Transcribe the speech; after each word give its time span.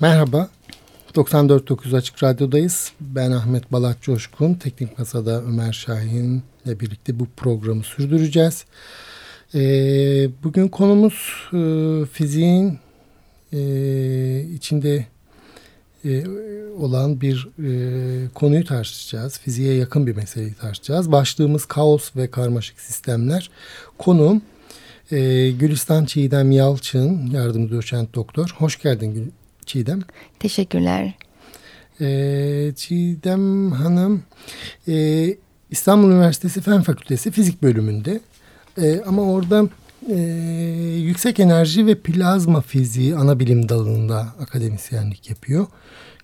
Merhaba, 0.00 0.48
94.9 1.14 1.96
Açık 1.96 2.22
Radyo'dayız. 2.22 2.92
Ben 3.00 3.30
Ahmet 3.30 3.72
Balat 3.72 4.02
Coşkun, 4.02 4.54
Teknik 4.54 4.98
Masa'da 4.98 5.42
Ömer 5.42 5.72
Şahin 5.72 6.42
ile 6.64 6.80
birlikte 6.80 7.18
bu 7.20 7.26
programı 7.36 7.82
sürdüreceğiz. 7.82 8.64
Ee, 9.54 10.28
bugün 10.44 10.68
konumuz 10.68 11.14
e, 11.52 11.60
fiziğin 12.12 12.78
e, 13.52 13.60
içinde 14.54 15.06
e, 16.04 16.24
olan 16.78 17.20
bir 17.20 17.48
e, 17.58 18.28
konuyu 18.34 18.64
tartışacağız. 18.64 19.38
Fiziğe 19.38 19.74
yakın 19.74 20.06
bir 20.06 20.16
meseleyi 20.16 20.54
tartışacağız. 20.54 21.12
Başlığımız 21.12 21.64
kaos 21.64 22.16
ve 22.16 22.30
karmaşık 22.30 22.80
sistemler. 22.80 23.50
Konum 23.98 24.42
e, 25.10 25.50
Gülistan 25.50 26.04
Çiğdem 26.04 26.50
Yalçın, 26.50 27.26
yardımcı 27.26 27.74
doçent 27.74 28.14
doktor. 28.14 28.54
Hoş 28.58 28.82
geldin 28.82 29.14
Gül 29.14 29.30
Çiğdem. 29.66 30.00
Teşekkürler. 30.38 31.14
E, 32.00 32.72
Çiğdem 32.76 33.72
Hanım 33.72 34.22
e, 34.88 35.26
İstanbul 35.70 36.10
Üniversitesi 36.10 36.60
Fen 36.60 36.82
Fakültesi 36.82 37.30
Fizik 37.30 37.62
bölümünde. 37.62 38.20
E, 38.82 39.00
ama 39.06 39.22
orada 39.22 39.68
e, 40.08 40.18
yüksek 40.98 41.40
enerji 41.40 41.86
ve 41.86 41.94
plazma 41.94 42.60
fiziği 42.60 43.16
ana 43.16 43.38
bilim 43.38 43.68
dalında 43.68 44.34
akademisyenlik 44.40 45.30
yapıyor. 45.30 45.66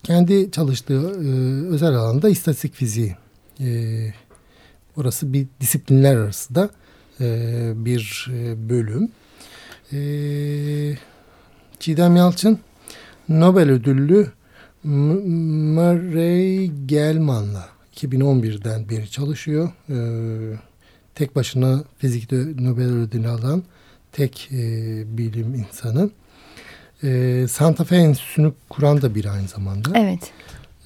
Kendi 0.03 0.51
çalıştığı 0.51 1.01
e, 1.01 1.29
özel 1.69 1.95
alanda 1.95 2.29
istatistik 2.29 2.75
fiziği. 2.75 3.17
E, 3.61 3.67
orası 4.97 5.33
bir 5.33 5.47
disiplinler 5.61 6.17
arası 6.17 6.55
da 6.55 6.71
e, 7.21 7.73
bir 7.77 8.31
e, 8.35 8.69
bölüm. 8.69 9.09
E, 9.93 9.99
Çiğdem 11.81 12.17
Yalçın 12.17 12.59
Nobel 13.29 13.71
ödüllü 13.71 14.33
Murray 14.85 16.67
Gelman'la 16.87 17.69
2011'den 17.97 18.89
beri 18.89 19.11
çalışıyor. 19.11 19.71
E, 19.91 19.97
tek 21.15 21.37
başına 21.37 21.85
fizikte 21.99 22.37
Nobel 22.37 22.93
ödülünü 22.93 23.29
alan 23.29 23.63
tek 24.13 24.49
e, 24.53 24.59
bilim 25.19 25.55
insanı. 25.55 26.11
E, 27.03 27.45
Santa 27.49 27.85
Fe 27.85 27.97
Enstitüsü'nü 27.97 28.53
kuran 28.69 29.03
da 29.03 29.15
bir 29.15 29.25
aynı 29.25 29.49
zamanda. 29.49 29.89
Evet. 29.95 30.33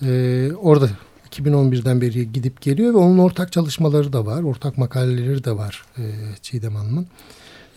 E, 0.03 0.53
orada 0.57 0.89
2011'den 1.31 2.01
beri 2.01 2.33
gidip 2.33 2.61
geliyor 2.61 2.95
ve 2.95 2.99
onun 2.99 3.19
ortak 3.19 3.53
çalışmaları 3.53 4.13
da 4.13 4.27
var. 4.27 4.43
Ortak 4.43 4.79
makaleleri 4.79 5.45
de 5.45 5.57
var 5.57 5.85
e, 5.99 6.03
Çiğdem 6.43 6.75
Hanım'ın. 6.75 7.07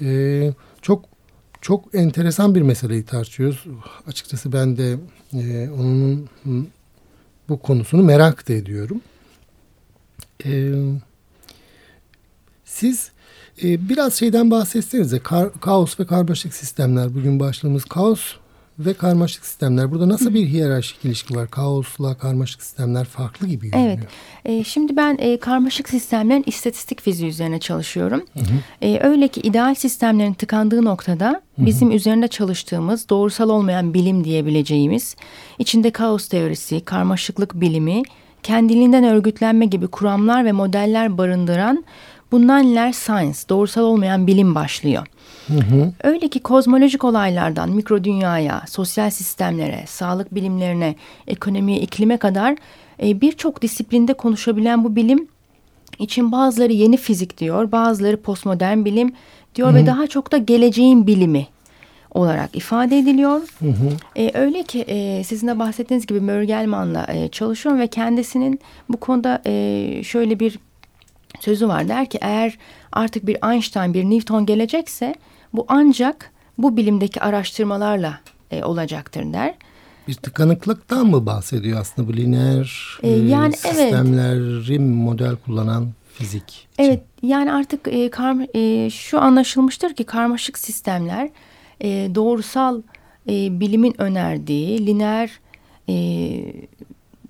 E, 0.02 0.54
çok 0.82 1.06
çok 1.62 1.96
enteresan 1.96 2.56
bir 2.56 2.62
meseleyi 2.62 3.06
tartışıyoruz. 3.06 3.66
Açıkçası 4.08 4.54
ben 4.54 4.78
de 4.78 4.98
e, 5.34 5.70
onun 5.70 6.30
bu 7.50 7.60
konusunu 7.60 8.04
merak 8.04 8.50
da 8.50 8.54
ediyorum. 8.54 9.02
E, 10.46 10.72
siz 12.66 13.12
e, 13.64 13.90
biraz 13.90 14.14
şeyden 14.14 14.52
bahsetsenize. 14.52 15.20
Ka 15.20 15.52
kaos 15.62 16.00
ve 16.00 16.06
karmaşık 16.06 16.54
sistemler. 16.54 17.16
Bugün 17.16 17.40
başlığımız 17.40 17.86
kaos 17.86 18.22
ve 18.80 18.94
karmaşık 18.94 19.46
sistemler. 19.46 19.92
Burada 19.92 20.10
nasıl 20.10 20.34
bir 20.34 20.48
hiyerarşik 20.48 21.06
ilişki 21.06 21.36
var? 21.36 21.50
Kaosla 21.50 22.18
karmaşık 22.18 22.64
sistemler 22.64 23.06
farklı 23.06 23.48
gibi 23.48 23.70
görünüyor. 23.70 23.98
Evet. 23.98 24.08
E, 24.46 24.64
şimdi 24.64 24.98
ben 24.98 25.18
e, 25.20 25.38
karmaşık 25.38 25.90
sistemlerin 25.90 26.44
istatistik 26.46 27.02
fiziği 27.02 27.30
üzerine 27.30 27.60
çalışıyorum. 27.60 28.24
Hı 28.34 28.40
hı. 28.40 28.86
E, 28.88 29.00
öyle 29.04 29.28
ki 29.28 29.42
ideal 29.42 29.76
sistemlerin 29.76 30.34
tıkandığı 30.34 30.86
noktada 30.86 31.42
bizim 31.58 31.88
hı 31.88 31.92
hı. 31.92 31.96
üzerinde 31.96 32.28
çalıştığımız 32.28 33.10
doğrusal 33.10 33.50
olmayan 33.50 33.94
bilim 33.94 34.24
diyebileceğimiz 34.24 35.16
içinde 35.60 35.92
kaos 35.92 36.28
teorisi, 36.28 36.82
karmaşıklık 36.86 37.62
bilimi, 37.62 38.04
kendiliğinden 38.44 39.04
örgütlenme 39.04 39.66
gibi 39.66 39.88
kuramlar 39.88 40.46
ve 40.46 40.52
modeller 40.52 41.18
barındıran 41.18 41.86
bundan 42.32 42.68
iler 42.68 42.92
science, 42.92 43.40
doğrusal 43.50 43.82
olmayan 43.82 44.28
bilim 44.28 44.56
başlıyor. 44.56 45.08
Hı 45.48 45.54
hı. 45.54 45.92
Öyle 46.04 46.28
ki 46.28 46.40
kozmolojik 46.40 47.04
olaylardan 47.04 47.70
mikro 47.70 48.04
dünyaya, 48.04 48.62
sosyal 48.68 49.10
sistemlere, 49.10 49.84
sağlık 49.88 50.36
bilimlerine, 50.36 50.96
ekonomiye, 51.28 51.80
iklime 51.80 52.18
kadar 52.18 52.56
e, 53.04 53.22
birçok 53.22 53.62
disiplinde 53.62 54.14
konuşabilen 54.14 54.84
bu 54.84 54.96
bilim 54.96 55.28
için 56.00 56.32
bazıları 56.32 56.74
yeni 56.74 56.98
fizik 56.98 57.38
diyor, 57.38 57.72
bazıları 57.72 58.22
postmodern 58.22 58.86
bilim 58.86 59.14
diyor 59.56 59.68
hı 59.68 59.72
hı. 59.72 59.76
ve 59.76 59.86
daha 59.86 60.08
çok 60.08 60.32
da 60.32 60.38
geleceğin 60.38 61.08
bilimi 61.08 61.48
olarak 62.12 62.56
ifade 62.56 63.00
ediliyor. 63.00 63.42
Hı 63.60 63.70
hı. 63.70 63.90
E, 64.16 64.32
öyle 64.34 64.64
ki 64.64 64.82
e, 64.82 65.24
sizin 65.24 65.48
de 65.48 65.60
bahsettiğiniz 65.60 66.08
gibi 66.08 66.20
Mörgelman'la 66.22 67.08
e, 67.14 67.28
çalışıyorum 67.28 67.82
ve 67.82 67.88
kendisinin 67.88 68.60
bu 68.90 68.98
konuda 68.98 69.42
e, 69.46 70.04
şöyle 70.04 70.40
bir 70.40 70.60
sözü 71.40 71.68
var. 71.68 71.88
Der 71.88 72.10
ki 72.10 72.18
eğer 72.22 72.58
artık 72.92 73.28
bir 73.28 73.52
Einstein, 73.52 73.94
bir 73.94 74.04
Newton 74.04 74.46
gelecekse 74.46 75.16
bu 75.54 75.66
ancak 75.68 76.32
bu 76.58 76.78
bilimdeki 76.78 77.22
araştırmalarla 77.22 78.20
e, 78.52 78.64
olacaktır 78.64 79.34
der. 79.34 79.56
Bir 80.08 80.14
tıkanıklıktan 80.14 81.08
mı 81.08 81.26
bahsediyor 81.26 81.80
aslında 81.80 82.08
bu 82.08 82.18
lineer 82.18 82.98
e, 83.04 83.10
yani, 83.10 83.54
sistemleri 83.54 84.70
evet. 84.70 84.80
model 84.80 85.36
kullanan 85.36 85.88
fizik? 86.14 86.44
Için? 86.50 86.84
Evet 86.84 87.04
yani 87.22 87.54
artık 87.54 87.88
e, 87.88 88.10
kar, 88.10 88.36
e, 88.56 88.90
şu 88.90 89.22
anlaşılmıştır 89.22 89.94
ki 89.94 90.04
karmaşık 90.04 90.58
sistemler 90.60 91.30
e, 91.82 91.88
doğrusal 92.16 92.82
e, 93.30 93.60
bilimin 93.60 94.02
önerdiği 94.02 94.88
lineer 94.88 95.32
e, 95.90 95.96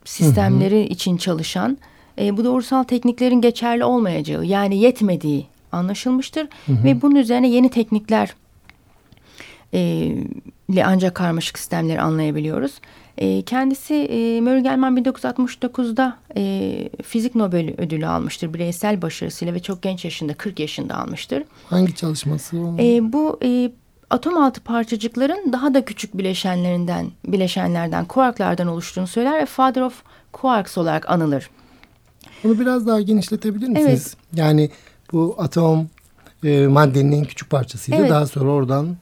sistemleri 0.05 0.79
hı 0.79 0.85
hı. 0.85 0.93
için 0.93 1.17
çalışan 1.17 1.77
e, 2.19 2.37
bu 2.37 2.43
doğrusal 2.43 2.83
tekniklerin 2.83 3.41
geçerli 3.41 3.83
olmayacağı 3.83 4.45
yani 4.45 4.77
yetmediği 4.77 5.45
anlaşılmıştır. 5.71 6.47
Hı 6.65 6.71
hı. 6.71 6.83
Ve 6.83 7.01
bunun 7.01 7.15
üzerine 7.15 7.49
yeni 7.49 7.69
teknikler 7.69 8.35
e, 9.73 9.79
ile 10.69 10.85
ancak 10.85 11.15
karmaşık 11.15 11.59
sistemleri 11.59 12.01
anlayabiliyoruz. 12.01 12.71
E, 13.17 13.41
kendisi 13.41 13.93
e, 13.93 14.41
Murray 14.41 14.61
Gell-Mann 14.61 14.97
1969'da 14.97 16.17
e, 16.37 16.89
fizik 17.03 17.35
Nobel 17.35 17.73
ödülü 17.77 18.07
almıştır 18.07 18.53
bireysel 18.53 19.01
başarısıyla 19.01 19.53
ve 19.53 19.59
çok 19.59 19.81
genç 19.81 20.05
yaşında 20.05 20.33
40 20.33 20.59
yaşında 20.59 20.97
almıştır. 20.97 21.43
Hangi 21.69 21.95
çalışması? 21.95 22.57
E, 22.79 23.13
bu 23.13 23.39
e, 23.43 23.71
atom 24.09 24.37
altı 24.37 24.61
parçacıkların 24.61 25.53
daha 25.53 25.73
da 25.73 25.85
küçük 25.85 26.17
bileşenlerinden 26.17 27.11
bileşenlerden 27.25 28.05
kuarklardan 28.05 28.67
oluştuğunu 28.67 29.07
söyler 29.07 29.41
ve 29.41 29.45
Father 29.45 29.81
of 29.81 30.03
Quarks 30.31 30.77
olarak 30.77 31.09
anılır. 31.09 31.49
Bunu 32.43 32.59
biraz 32.59 32.87
daha 32.87 33.01
genişletebilir 33.01 33.67
misiniz? 33.67 34.15
Evet. 34.17 34.39
Yani 34.39 34.69
bu 35.11 35.35
atom 35.37 35.89
e, 36.43 36.67
maddenin 36.67 37.11
en 37.11 37.25
küçük 37.25 37.49
parçasıydı. 37.49 37.97
Evet. 37.97 38.09
Daha 38.09 38.25
sonra 38.25 38.49
oradan 38.51 38.97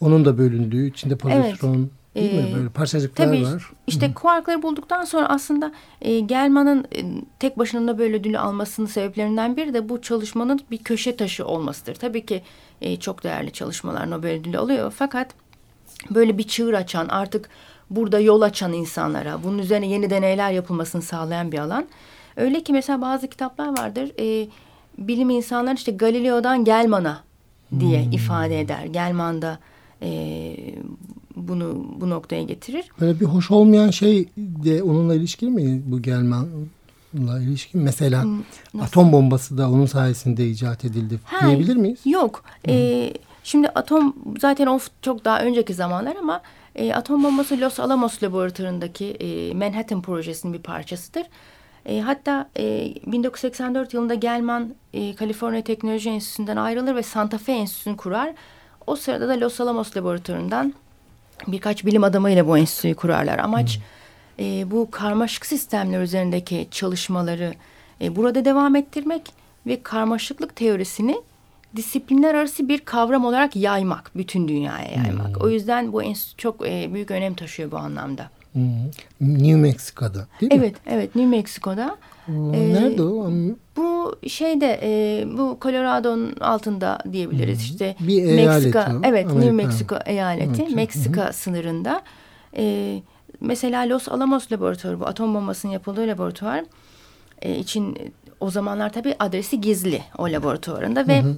onun 0.00 0.24
da 0.24 0.38
bölündüğü 0.38 0.90
içinde 0.90 1.16
pozitron 1.16 1.76
evet. 1.76 2.14
değil 2.14 2.34
ee, 2.34 2.42
mi? 2.42 2.56
Böyle 2.56 2.68
parçacıklar 2.68 3.26
tabii, 3.26 3.44
var. 3.44 3.70
İşte 3.86 4.08
Hı. 4.08 4.14
kuarkları 4.14 4.62
bulduktan 4.62 5.04
sonra 5.04 5.28
aslında 5.28 5.72
e, 6.00 6.20
Gelman'ın 6.20 6.84
e, 6.96 7.04
tek 7.38 7.58
başına 7.58 7.98
böyle 7.98 8.16
ödülü 8.16 8.38
almasının 8.38 8.86
sebeplerinden 8.86 9.56
biri 9.56 9.74
de 9.74 9.88
bu 9.88 10.02
çalışmanın 10.02 10.60
bir 10.70 10.78
köşe 10.78 11.16
taşı 11.16 11.46
olmasıdır. 11.46 11.94
Tabii 11.94 12.26
ki 12.26 12.42
e, 12.80 12.96
çok 12.96 13.24
değerli 13.24 13.52
çalışmalar 13.52 14.10
Nobel 14.10 14.30
ödülü 14.30 14.58
alıyor 14.58 14.92
fakat 14.96 15.34
böyle 16.10 16.38
bir 16.38 16.42
çığır 16.42 16.74
açan 16.74 17.08
artık 17.08 17.48
burada 17.90 18.20
yol 18.20 18.40
açan 18.40 18.72
insanlara 18.72 19.42
bunun 19.44 19.58
üzerine 19.58 19.86
yeni 19.86 20.10
deneyler 20.10 20.50
yapılmasını 20.50 21.02
sağlayan 21.02 21.52
bir 21.52 21.58
alan. 21.58 21.86
Öyle 22.36 22.62
ki 22.62 22.72
mesela 22.72 23.00
bazı 23.00 23.28
kitaplar 23.28 23.78
vardır. 23.78 24.12
E, 24.18 24.48
bilim 24.98 25.30
insanları 25.30 25.74
işte 25.74 25.92
Galileo'dan 25.92 26.64
Gelman'a 26.64 27.20
diye 27.80 28.04
hmm. 28.04 28.12
ifade 28.12 28.60
eder. 28.60 28.84
Gelman 28.84 29.42
da 29.42 29.58
e, 30.02 30.56
bunu 31.36 31.86
bu 32.00 32.10
noktaya 32.10 32.42
getirir. 32.42 32.84
Böyle 33.00 33.20
bir 33.20 33.24
hoş 33.24 33.50
olmayan 33.50 33.90
şey 33.90 34.28
de 34.36 34.82
onunla 34.82 35.14
ilişkili 35.14 35.50
mi 35.50 35.82
bu 35.86 36.02
Gelman'la 36.02 37.40
ilişkin? 37.40 37.80
Mesela 37.80 38.22
hmm, 38.22 38.38
Nasıl? 38.74 38.86
atom 38.86 39.12
bombası 39.12 39.58
da 39.58 39.70
onun 39.70 39.86
sayesinde 39.86 40.48
icat 40.48 40.84
edildi 40.84 41.20
ha, 41.24 41.46
diyebilir 41.46 41.76
miyiz? 41.76 42.00
Yok. 42.04 42.44
Hmm. 42.64 42.74
E, 42.74 43.12
şimdi 43.44 43.68
atom 43.68 44.16
zaten 44.40 44.66
o 44.66 44.78
çok 45.02 45.24
daha 45.24 45.40
önceki 45.40 45.74
zamanlar 45.74 46.16
ama 46.16 46.42
e, 46.74 46.94
atom 46.94 47.24
bombası 47.24 47.60
Los 47.60 47.80
Alamos 47.80 48.22
laboratuvarındaki 48.22 49.10
e, 49.10 49.54
Manhattan 49.54 50.02
projesinin 50.02 50.54
bir 50.54 50.62
parçasıdır. 50.62 51.26
E, 51.86 52.00
hatta 52.00 52.48
e, 52.58 52.94
1984 53.06 53.94
yılında 53.94 54.14
Gelman 54.14 54.74
e, 54.92 55.14
Kaliforniya 55.14 55.62
Teknoloji 55.62 56.10
Enstitüsü'nden 56.10 56.56
ayrılır 56.56 56.94
ve 56.94 57.02
Santa 57.02 57.38
Fe 57.38 57.52
Enstitüsü'nü 57.52 57.96
kurar. 57.96 58.34
O 58.86 58.96
sırada 58.96 59.28
da 59.28 59.40
Los 59.40 59.60
Alamos 59.60 59.96
Laboratuvarı'ndan 59.96 60.74
birkaç 61.46 61.86
bilim 61.86 62.04
adamıyla 62.04 62.48
bu 62.48 62.58
enstitüyü 62.58 62.94
kurarlar. 62.94 63.38
Amaç 63.38 63.78
hmm. 64.36 64.46
e, 64.46 64.70
bu 64.70 64.90
karmaşık 64.90 65.46
sistemler 65.46 66.00
üzerindeki 66.00 66.68
çalışmaları 66.70 67.54
e, 68.00 68.16
burada 68.16 68.44
devam 68.44 68.76
ettirmek 68.76 69.32
ve 69.66 69.82
karmaşıklık 69.82 70.56
teorisini 70.56 71.16
disiplinler 71.76 72.34
arası 72.34 72.68
bir 72.68 72.78
kavram 72.78 73.24
olarak 73.24 73.56
yaymak, 73.56 74.10
bütün 74.16 74.48
dünyaya 74.48 74.92
yaymak. 74.92 75.36
Hmm. 75.36 75.42
O 75.42 75.48
yüzden 75.48 75.92
bu 75.92 76.02
enstitü 76.02 76.36
çok 76.36 76.66
e, 76.68 76.94
büyük 76.94 77.10
önem 77.10 77.34
taşıyor 77.34 77.70
bu 77.70 77.76
anlamda. 77.76 78.30
New 79.20 79.56
Mexico'da 79.56 80.26
değil 80.40 80.52
mi? 80.52 80.58
Evet, 80.58 80.74
evet 80.86 81.14
New 81.14 81.36
Mexico'da. 81.36 81.96
Ee, 82.28 82.32
nerede 82.72 83.02
o? 83.02 83.30
Bu 83.76 84.16
şeyde 84.28 84.80
e, 84.82 85.24
bu 85.38 85.58
Colorado'nun 85.62 86.36
altında 86.40 86.98
diyebiliriz 87.12 87.58
hmm. 87.58 87.64
işte. 87.64 87.96
Bir 88.00 88.22
eyalet 88.22 88.46
Meksika, 88.46 88.92
Evet 89.04 89.26
Amerika. 89.26 89.34
New 89.34 89.52
Mexico 89.52 89.96
eyaleti. 90.06 90.62
Evet. 90.62 90.74
Meksika 90.74 91.26
hmm. 91.26 91.32
sınırında. 91.32 92.02
E, 92.56 93.02
mesela 93.40 93.88
Los 93.88 94.08
Alamos 94.08 94.52
laboratuvarı 94.52 95.00
bu 95.00 95.06
atom 95.06 95.34
bombasının 95.34 95.72
yapıldığı 95.72 96.06
laboratuvar 96.06 96.64
e, 97.42 97.58
için 97.58 98.12
o 98.40 98.50
zamanlar 98.50 98.92
tabii 98.92 99.14
adresi 99.18 99.60
gizli 99.60 100.02
o 100.18 100.24
laboratuvarında 100.24 101.08
ve 101.08 101.22
hı 101.22 101.36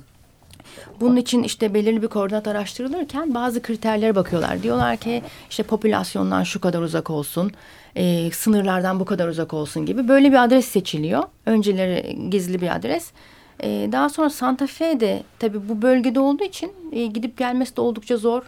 bunun 1.01 1.17
için 1.17 1.43
işte 1.43 1.75
belirli 1.75 2.03
bir 2.03 2.09
koordinat 2.09 2.49
araştırılırken 2.49 3.35
bazı 3.35 3.63
kriterlere 3.63 4.15
bakıyorlar. 4.15 4.63
Diyorlar 4.63 4.97
ki 4.97 5.23
işte 5.51 5.63
popülasyondan 5.63 6.43
şu 6.43 6.61
kadar 6.61 6.81
uzak 6.81 7.11
olsun, 7.11 7.53
e, 7.97 8.31
sınırlardan 8.31 9.01
bu 9.01 9.05
kadar 9.05 9.29
uzak 9.29 9.55
olsun 9.55 9.87
gibi 9.87 10.09
böyle 10.09 10.33
bir 10.33 10.45
adres 10.45 10.67
seçiliyor. 10.67 11.23
Önceleri 11.47 12.31
gizli 12.31 12.61
bir 12.61 12.77
adres. 12.77 13.13
E, 13.61 13.89
daha 13.93 14.09
sonra 14.09 14.31
Santa 14.31 14.67
Fe'de 14.67 15.23
tabii 15.39 15.69
bu 15.69 15.83
bölgede 15.83 16.21
olduğu 16.21 16.45
için 16.45 16.73
e, 16.93 17.07
gidip 17.07 17.39
gelmesi 17.39 17.77
de 17.77 17.81
oldukça 17.81 18.17
zor 18.17 18.43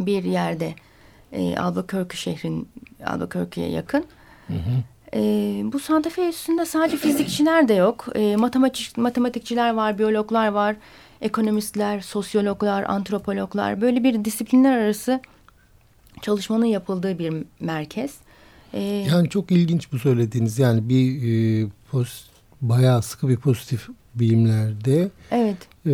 bir 0.00 0.24
yerde. 0.24 0.74
E, 1.32 1.56
Albuquerque 1.56 2.16
şehrin 2.16 2.68
Albuquerque'ye 3.06 3.68
yakın. 3.68 4.04
Hı 4.46 4.52
hı. 4.52 4.82
E, 5.14 5.20
bu 5.72 5.78
Santa 5.78 6.10
Fe 6.10 6.28
üstünde 6.28 6.64
sadece 6.66 6.96
fizikçiler 6.96 7.68
de 7.68 7.74
yok. 7.74 8.06
E, 8.14 8.36
matematik, 8.36 8.96
matematikçiler 8.96 9.74
var, 9.74 9.98
biyologlar 9.98 10.48
var, 10.48 10.76
ekonomistler, 11.24 12.00
sosyologlar, 12.00 12.82
antropologlar. 12.82 13.80
Böyle 13.80 14.04
bir 14.04 14.24
disiplinler 14.24 14.78
arası 14.78 15.20
çalışmanın 16.22 16.64
yapıldığı 16.64 17.18
bir 17.18 17.34
merkez. 17.60 18.14
E, 18.72 18.80
yani 18.82 19.28
çok 19.28 19.50
ilginç 19.50 19.92
bu 19.92 19.98
söylediğiniz. 19.98 20.58
Yani 20.58 20.88
bir 20.88 21.22
e, 21.22 21.66
post, 21.90 22.26
bayağı 22.60 23.02
sıkı 23.02 23.28
bir 23.28 23.36
pozitif 23.36 23.88
bilimlerde. 24.14 25.08
Evet. 25.30 25.56
E, 25.86 25.92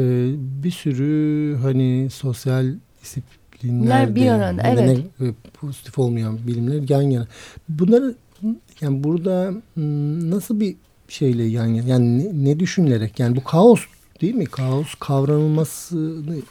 bir 0.63 0.71
sürü 0.71 1.57
hani 1.63 2.11
sosyal 2.11 2.75
disiplinlerde. 3.03 4.15
bir 4.15 4.29
arada, 4.29 4.63
evet. 4.65 4.99
E, 5.21 5.25
pozitif 5.55 5.99
olmayan 5.99 6.39
bilimler 6.47 6.89
yan 6.89 7.03
yana. 7.03 7.27
Bunları 7.69 8.15
yani 8.81 9.05
burada 9.05 9.53
nasıl 10.31 10.61
bir 10.61 10.77
şeyle 11.09 11.45
yan 11.45 11.67
yana 11.67 11.89
yani 11.89 12.19
ne, 12.19 12.51
ne 12.51 12.61
düşünülerek 12.61 13.21
yani 13.21 13.37
bu 13.37 13.45
kaos 13.45 13.81
değil 14.21 14.35
mi? 14.35 14.45
Kaos 14.45 14.95
kavranılmasını 14.95 16.43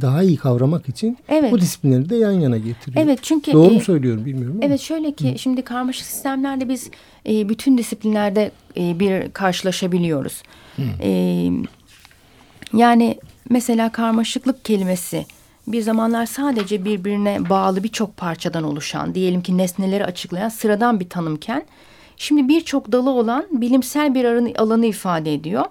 daha 0.00 0.22
iyi 0.22 0.36
kavramak 0.36 0.88
için 0.88 1.18
evet. 1.28 1.52
bu 1.52 1.60
disiplinleri 1.60 2.10
de 2.10 2.16
yan 2.16 2.32
yana 2.32 2.56
getiriyor. 2.56 3.04
Evet 3.04 3.18
çünkü 3.22 3.52
doğru 3.52 3.70
e, 3.70 3.74
mu 3.74 3.80
söylüyorum 3.80 4.24
bilmiyorum 4.24 4.56
ama. 4.56 4.66
Evet 4.66 4.80
şöyle 4.80 5.12
ki 5.12 5.34
Hı. 5.34 5.38
şimdi 5.38 5.62
karmaşık 5.62 6.06
sistemlerde 6.06 6.68
biz 6.68 6.90
e, 7.28 7.48
bütün 7.48 7.78
disiplinlerde 7.78 8.50
e, 8.76 8.98
bir 9.00 9.30
karşılaşabiliyoruz. 9.30 10.42
E, 11.00 11.50
yani 12.72 13.18
mesela 13.50 13.92
karmaşıklık 13.92 14.64
kelimesi 14.64 15.26
bir 15.66 15.82
zamanlar 15.82 16.26
sadece 16.26 16.84
birbirine 16.84 17.50
bağlı 17.50 17.82
birçok 17.82 18.16
parçadan 18.16 18.64
oluşan, 18.64 19.14
diyelim 19.14 19.42
ki 19.42 19.58
nesneleri 19.58 20.04
açıklayan 20.04 20.48
sıradan 20.48 21.00
bir 21.00 21.08
tanımken, 21.08 21.62
şimdi 22.16 22.48
birçok 22.48 22.92
dalı 22.92 23.10
olan 23.10 23.46
bilimsel 23.52 24.14
bir 24.14 24.24
alanı 24.58 24.86
ifade 24.86 25.34
ediyor. 25.34 25.64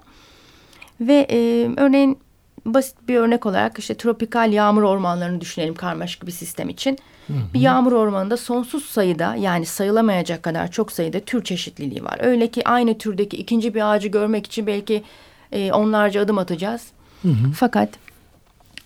Ve 1.01 1.28
e, 1.30 1.69
örneğin 1.78 2.19
basit 2.66 3.07
bir 3.07 3.16
örnek 3.16 3.45
olarak 3.45 3.80
işte 3.80 3.95
tropikal 3.95 4.54
yağmur 4.54 4.84
ormanlarını 4.84 5.42
düşünelim 5.42 5.75
karmaşık 5.75 6.28
bir 6.28 6.31
sistem 6.31 6.69
için. 6.69 6.98
Hı 7.28 7.34
hı. 7.34 7.38
Bir 7.54 7.60
yağmur 7.60 7.92
ormanında 7.92 8.38
sonsuz 8.38 8.86
sayıda 8.86 9.36
yani 9.36 9.66
sayılamayacak 9.66 10.44
kadar 10.44 10.72
çok 10.72 10.92
sayıda 10.92 11.19
tür 11.19 11.44
çeşitliliği 11.44 12.04
var. 12.04 12.18
Öyle 12.22 12.48
ki 12.48 12.68
aynı 12.68 12.98
türdeki 12.98 13.38
ikinci 13.38 13.74
bir 13.74 13.94
ağacı 13.94 14.07
görmek 14.07 14.45
için 14.45 14.68
belki 14.68 15.04
e, 15.51 15.72
onlarca 15.72 16.22
adım 16.22 16.38
atacağız. 16.38 16.88
Hı 17.22 17.28
hı. 17.28 17.51
Fakat 17.56 17.89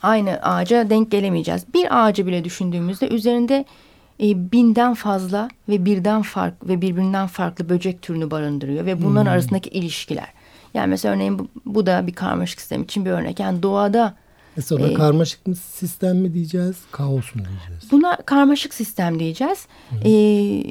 aynı 0.02 0.40
ağaca 0.42 0.90
denk 0.90 1.12
gelemeyeceğiz. 1.12 1.74
Bir 1.74 2.06
ağacı 2.06 2.28
bile 2.28 2.44
düşündüğümüzde 2.44 3.08
üzerinde 3.08 3.66
e, 4.24 4.52
binden 4.52 4.94
fazla 4.94 5.50
ve 5.70 5.86
birden 5.86 6.22
fark 6.22 6.68
ve 6.68 6.82
birbirinden 6.82 7.28
farklı 7.28 7.70
böcek 7.70 8.02
türünü 8.02 8.32
barındırıyor 8.32 8.86
ve 8.86 9.04
bunların 9.04 9.26
hmm. 9.26 9.32
arasındaki 9.32 9.70
ilişkiler. 9.70 10.37
Yani 10.74 10.90
mesela 10.90 11.16
örneğin 11.16 11.40
bu, 11.40 11.48
bu 11.66 11.86
da 11.86 12.08
bir 12.08 12.14
karmaşık 12.14 12.60
sistem 12.62 12.84
için 12.84 13.06
bir 13.06 13.12
örnek. 13.12 13.40
Yani 13.40 13.64
doğada 13.64 14.14
Mesela 14.56 14.88
e, 14.88 14.94
karmaşık 14.94 15.48
mı 15.48 15.56
sistem 15.56 16.18
mi 16.18 16.34
diyeceğiz, 16.34 16.76
kaos 16.92 17.36
mu 17.36 17.42
diyeceğiz? 17.50 17.92
Buna 17.92 18.16
karmaşık 18.16 18.74
sistem 18.74 19.20
diyeceğiz. 19.20 19.68
Hı. 19.90 19.96
Ee, 20.06 20.64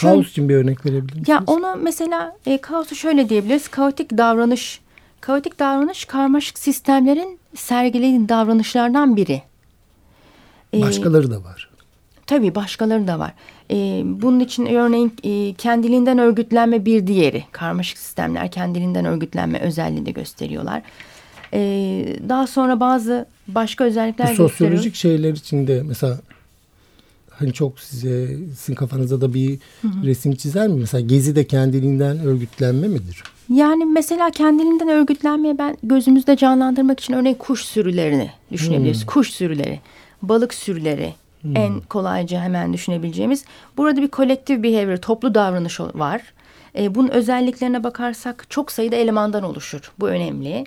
kaos 0.00 0.30
için 0.30 0.48
bir 0.48 0.54
örnek 0.54 0.86
verebilir 0.86 1.02
misiniz? 1.02 1.28
Ya 1.28 1.42
onu 1.46 1.76
mesela 1.82 2.36
e, 2.46 2.58
kaosu 2.58 2.94
şöyle 2.94 3.28
diyebiliriz. 3.28 3.68
Kaotik 3.68 4.10
davranış 4.10 4.80
Kaotik 5.24 5.58
davranış 5.58 6.04
karmaşık 6.04 6.58
sistemlerin 6.58 7.38
sergilediği 7.54 8.28
davranışlardan 8.28 9.16
biri. 9.16 9.42
Ee, 10.74 10.82
Başkaları 10.82 11.30
da 11.30 11.44
var. 11.44 11.70
Tabii 12.26 12.54
başkaları 12.54 13.06
da 13.06 13.18
var. 13.18 13.32
Ee, 13.70 14.02
bunun 14.04 14.40
için 14.40 14.66
örneğin 14.66 15.12
e, 15.22 15.54
kendiliğinden 15.54 16.18
örgütlenme 16.18 16.84
bir 16.84 17.06
diğeri. 17.06 17.44
Karmaşık 17.52 17.98
sistemler 17.98 18.50
kendiliğinden 18.50 19.04
örgütlenme 19.04 19.58
özelliği 19.58 20.06
de 20.06 20.10
gösteriyorlar. 20.10 20.82
Ee, 21.52 22.16
daha 22.28 22.46
sonra 22.46 22.80
bazı 22.80 23.26
başka 23.48 23.84
özellikler 23.84 24.30
Bu 24.30 24.34
sosyolojik 24.34 24.94
şeyler 24.94 25.32
içinde 25.32 25.82
mesela 25.82 26.20
hani 27.30 27.52
çok 27.52 27.80
size 27.80 28.36
sizin 28.58 28.74
kafanızda 28.74 29.20
da 29.20 29.34
bir 29.34 29.58
hı 29.82 29.88
hı. 29.88 30.06
resim 30.06 30.34
çizer 30.34 30.68
mi? 30.68 30.80
Mesela 30.80 31.00
gezi 31.00 31.36
de 31.36 31.46
kendiliğinden 31.46 32.18
örgütlenme 32.18 32.88
midir? 32.88 33.22
Yani 33.48 33.84
mesela 33.84 34.30
kendiliğinden 34.30 34.88
örgütlenmeye 34.88 35.58
ben 35.58 35.76
gözümüzde 35.82 36.36
canlandırmak 36.36 37.00
için 37.00 37.14
örneğin 37.14 37.36
kuş 37.36 37.64
sürülerini 37.64 38.30
düşünebiliriz. 38.52 39.00
Hmm. 39.00 39.06
Kuş 39.06 39.30
sürüleri, 39.30 39.80
balık 40.22 40.54
sürüleri 40.54 41.14
hmm. 41.44 41.56
en 41.56 41.80
kolayca 41.80 42.40
hemen 42.40 42.72
düşünebileceğimiz. 42.72 43.44
Burada 43.76 44.02
bir 44.02 44.08
kolektif 44.08 44.62
behavior, 44.62 44.96
toplu 44.96 45.34
davranış 45.34 45.80
var. 45.80 46.22
E, 46.78 46.94
bunun 46.94 47.08
özelliklerine 47.08 47.84
bakarsak 47.84 48.46
çok 48.50 48.72
sayıda 48.72 48.96
elemandan 48.96 49.42
oluşur. 49.42 49.92
Bu 50.00 50.08
önemli. 50.08 50.64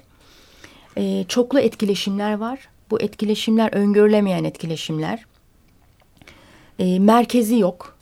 E, 0.97 1.23
çoklu 1.27 1.59
etkileşimler 1.59 2.33
var. 2.33 2.59
Bu 2.91 3.01
etkileşimler 3.01 3.73
öngörülemeyen 3.73 4.43
etkileşimler. 4.43 5.25
E, 6.79 6.99
merkezi 6.99 7.59
yok 7.59 7.97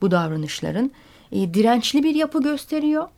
bu 0.00 0.10
davranışların. 0.10 0.90
E, 1.32 1.54
dirençli 1.54 2.02
bir 2.02 2.14
yapı 2.14 2.42
gösteriyor 2.42 3.08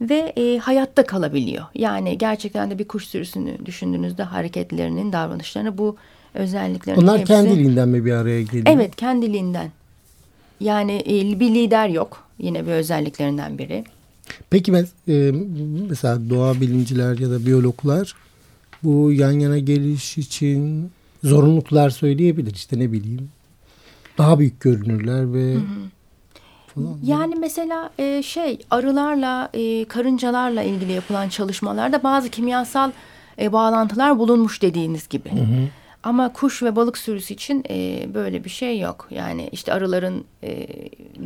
ve 0.00 0.32
e, 0.36 0.58
hayatta 0.58 1.06
kalabiliyor. 1.06 1.64
Yani 1.74 2.18
gerçekten 2.18 2.70
de 2.70 2.78
bir 2.78 2.88
kuş 2.88 3.06
sürüsünü 3.06 3.66
düşündüğünüzde 3.66 4.22
hareketlerinin, 4.22 5.12
davranışlarını 5.12 5.78
bu 5.78 5.96
özelliklerin 6.34 7.00
Onlar 7.00 7.20
hepsi... 7.20 7.32
kendiliğinden 7.32 7.88
mi 7.88 8.04
bir 8.04 8.12
araya 8.12 8.42
geliyor? 8.42 8.66
Evet, 8.66 8.96
kendiliğinden. 8.96 9.70
Yani 10.60 11.02
e, 11.06 11.40
bir 11.40 11.54
lider 11.54 11.88
yok. 11.88 12.24
Yine 12.38 12.66
bir 12.66 12.72
özelliklerinden 12.72 13.58
biri. 13.58 13.84
Peki 14.50 14.72
e, 15.08 15.32
mesela 15.88 16.30
doğa 16.30 16.60
bilimciler 16.60 17.18
ya 17.18 17.30
da 17.30 17.46
biyologlar 17.46 18.14
bu 18.82 19.12
yan 19.12 19.32
yana 19.32 19.58
geliş 19.58 20.18
için 20.18 20.90
zorunluluklar 21.24 21.90
söyleyebilir. 21.90 22.54
İşte 22.54 22.78
ne 22.78 22.92
bileyim 22.92 23.28
daha 24.18 24.38
büyük 24.38 24.60
görünürler 24.60 25.34
ve 25.34 25.54
hı 25.54 25.58
hı 25.58 25.88
falan. 26.74 26.98
Yani 27.02 27.34
mesela 27.34 27.90
e, 27.98 28.22
şey 28.22 28.58
arılarla 28.70 29.50
e, 29.54 29.84
karıncalarla 29.84 30.62
ilgili 30.62 30.92
yapılan 30.92 31.28
çalışmalarda 31.28 32.02
bazı 32.02 32.28
kimyasal 32.28 32.90
e, 33.38 33.52
bağlantılar 33.52 34.18
bulunmuş 34.18 34.62
dediğiniz 34.62 35.08
gibi. 35.08 35.30
Hı 35.30 35.34
hı. 35.34 35.68
Ama 36.02 36.32
kuş 36.32 36.62
ve 36.62 36.76
balık 36.76 36.98
sürüsü 36.98 37.34
için 37.34 37.64
e, 37.70 38.06
böyle 38.14 38.44
bir 38.44 38.50
şey 38.50 38.80
yok. 38.80 39.08
Yani 39.10 39.48
işte 39.52 39.72
arıların 39.72 40.24
e, 40.44 40.66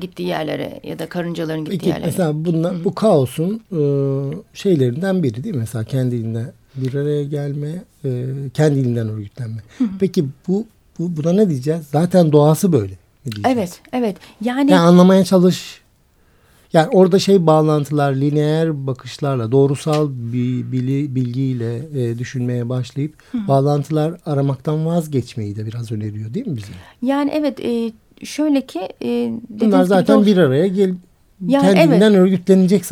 gittiği 0.01 0.29
yerlere 0.29 0.81
ya 0.85 0.99
da 0.99 1.09
karıncaların 1.09 1.65
gittiği 1.65 1.79
Peki, 1.79 1.89
yerlere. 1.89 2.07
Mesela 2.07 2.45
bunlar, 2.45 2.75
Hı 2.75 2.79
-hı. 2.79 2.85
bu 2.85 2.95
kaosun 2.95 3.61
e, 3.73 3.81
şeylerinden 4.55 5.23
biri 5.23 5.45
değil 5.45 5.55
mi? 5.55 5.59
Mesela 5.59 5.85
kendiliğinden 5.85 6.53
bir 6.75 6.95
araya 6.95 7.25
gelme, 7.25 7.83
e, 8.05 8.25
kendiliğinden 8.55 9.09
örgütlenme. 9.09 9.63
Hı 9.79 9.85
-hı. 9.85 9.89
Peki 10.01 10.25
bu, 10.49 10.67
bu 10.99 11.17
buna 11.17 11.33
ne 11.33 11.49
diyeceğiz? 11.49 11.87
Zaten 11.93 12.33
doğası 12.33 12.73
böyle. 12.73 12.95
Evet, 13.49 13.81
evet. 13.93 14.17
Yani, 14.41 14.71
yani 14.71 14.81
anlamaya 14.81 15.25
çalış. 15.25 15.81
Yani 16.77 16.89
orada 16.93 17.19
şey 17.19 17.47
bağlantılar, 17.47 18.15
lineer 18.15 18.87
bakışlarla, 18.87 19.53
doğrusal 19.53 20.11
bilgiyle 21.15 21.77
e, 21.77 22.19
düşünmeye 22.19 22.69
başlayıp 22.69 23.15
Hı. 23.33 23.49
bağlantılar 23.49 24.15
aramaktan 24.27 24.87
vazgeçmeyi 24.87 25.57
de 25.57 25.67
biraz 25.67 25.93
öneriyor 25.93 26.35
değil 26.35 26.47
mi 26.47 26.57
bize? 26.57 26.73
Yani 27.03 27.31
evet, 27.35 27.61
e, 27.61 27.93
şöyle 28.25 28.67
ki... 28.67 28.81
E, 29.03 29.33
Bunlar 29.49 29.85
zaten 29.85 30.27
bir 30.27 30.37
araya 30.37 30.67
gel, 30.67 30.95
yani 31.47 31.75
kendinden 31.75 32.13
evet. 32.13 32.21
örgütlenecek 32.21 32.85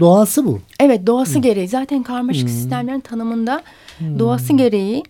doğası 0.00 0.46
bu. 0.46 0.60
Evet 0.80 1.06
doğası 1.06 1.34
hmm. 1.34 1.42
gereği 1.42 1.68
zaten 1.68 2.02
karmaşık 2.02 2.48
hmm. 2.48 2.56
sistemlerin 2.56 3.00
tanımında 3.00 3.62
hmm. 3.98 4.18
doğası 4.18 4.56
gereği 4.56 5.02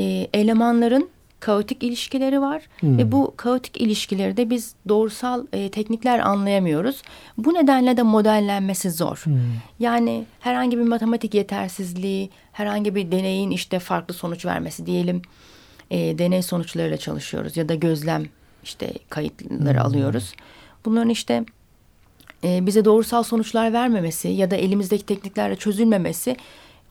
e, 0.00 0.04
elemanların 0.32 1.08
kaotik 1.42 1.82
ilişkileri 1.82 2.40
var 2.40 2.62
hmm. 2.80 2.98
ve 2.98 3.12
bu 3.12 3.34
kaotik 3.36 3.80
ilişkileri 3.80 4.36
de 4.36 4.50
biz 4.50 4.74
doğrusal 4.88 5.46
e, 5.52 5.70
teknikler 5.70 6.18
anlayamıyoruz. 6.18 7.02
Bu 7.38 7.54
nedenle 7.54 7.96
de 7.96 8.02
modellenmesi 8.02 8.90
zor. 8.90 9.16
Hmm. 9.24 9.34
Yani 9.78 10.24
herhangi 10.40 10.78
bir 10.78 10.82
matematik 10.82 11.34
yetersizliği, 11.34 12.30
herhangi 12.52 12.94
bir 12.94 13.12
deneyin 13.12 13.50
işte 13.50 13.78
farklı 13.78 14.14
sonuç 14.14 14.46
vermesi 14.46 14.86
diyelim. 14.86 15.22
E, 15.90 16.18
deney 16.18 16.42
sonuçlarıyla 16.42 16.96
çalışıyoruz 16.96 17.56
ya 17.56 17.68
da 17.68 17.74
gözlem 17.74 18.24
işte 18.64 18.92
kayıtları 19.08 19.78
hmm. 19.78 19.86
alıyoruz. 19.86 20.34
Bunların 20.84 21.10
işte 21.10 21.44
e, 22.44 22.66
bize 22.66 22.84
doğrusal 22.84 23.22
sonuçlar 23.22 23.72
vermemesi 23.72 24.28
ya 24.28 24.50
da 24.50 24.56
elimizdeki 24.56 25.06
tekniklerle 25.06 25.56
çözülmemesi 25.56 26.36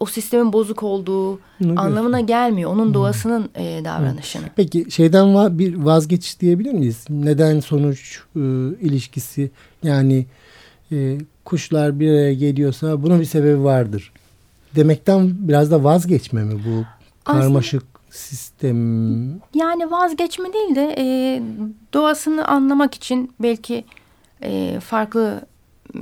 o 0.02 0.06
sistemin 0.06 0.54
bozuk 0.54 0.84
olduğu 0.84 1.40
Bunu 1.60 1.80
anlamına 1.82 2.18
diyorsun. 2.18 2.28
gelmiyor. 2.28 2.72
Onun 2.72 2.86
hmm. 2.86 2.94
doğasının 2.94 3.50
e, 3.56 3.82
davranışını. 3.86 4.44
Peki 4.56 4.92
şeyden 4.92 5.36
va 5.36 5.60
bir 5.60 5.76
vazgeçiş 5.76 6.40
diyebilir 6.40 6.74
miyiz? 6.74 7.06
Neden 7.10 7.60
sonuç 7.60 8.20
e, 8.36 8.40
ilişkisi 8.82 9.52
yani 9.84 10.26
e, 10.92 11.18
kuşlar 11.46 12.00
bir 12.00 12.12
araya 12.12 12.34
geliyorsa 12.34 13.04
bunun 13.04 13.20
bir 13.20 13.26
sebebi 13.26 13.64
vardır. 13.64 14.12
Demekten 14.76 15.32
biraz 15.34 15.72
da 15.72 15.84
vazgeçme 15.84 16.44
mi 16.44 16.54
bu 16.54 16.86
karmaşık 17.24 17.84
Aslında, 17.84 18.18
sistem? 18.18 18.78
Yani 19.56 19.92
vazgeçme 19.92 20.54
değil 20.54 20.76
de 20.76 20.96
e, 20.98 21.06
doğasını 21.94 22.48
anlamak 22.48 22.94
için 22.94 23.32
belki 23.40 23.84
e, 24.44 24.80
farklı 24.80 25.42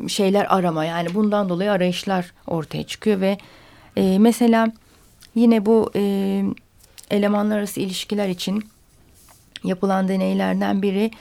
şeyler 0.07 0.45
arama 0.57 0.85
yani 0.85 1.13
bundan 1.13 1.49
dolayı 1.49 1.71
arayışlar 1.71 2.33
ortaya 2.47 2.83
çıkıyor 2.83 3.21
ve 3.21 3.37
e, 3.99 4.19
mesela 4.19 4.71
yine 5.35 5.65
bu 5.65 5.91
e, 5.95 6.43
elemanlar 7.11 7.57
arası 7.57 7.79
ilişkiler 7.79 8.29
için 8.29 8.63
yapılan 9.63 10.07
deneylerden 10.07 10.81
biri 10.81 11.11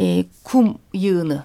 e, 0.00 0.24
kum 0.44 0.78
yığını. 0.94 1.44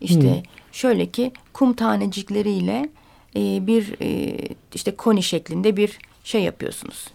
İşte 0.00 0.34
hmm. 0.34 0.42
şöyle 0.72 1.10
ki 1.10 1.32
kum 1.52 1.72
tanecikleriyle 1.72 2.88
e, 3.36 3.66
bir 3.66 3.94
e, 4.02 4.38
işte 4.74 4.96
koni 4.96 5.22
şeklinde 5.22 5.76
bir 5.76 5.98
şey 6.24 6.42
yapıyorsunuz. 6.42 7.08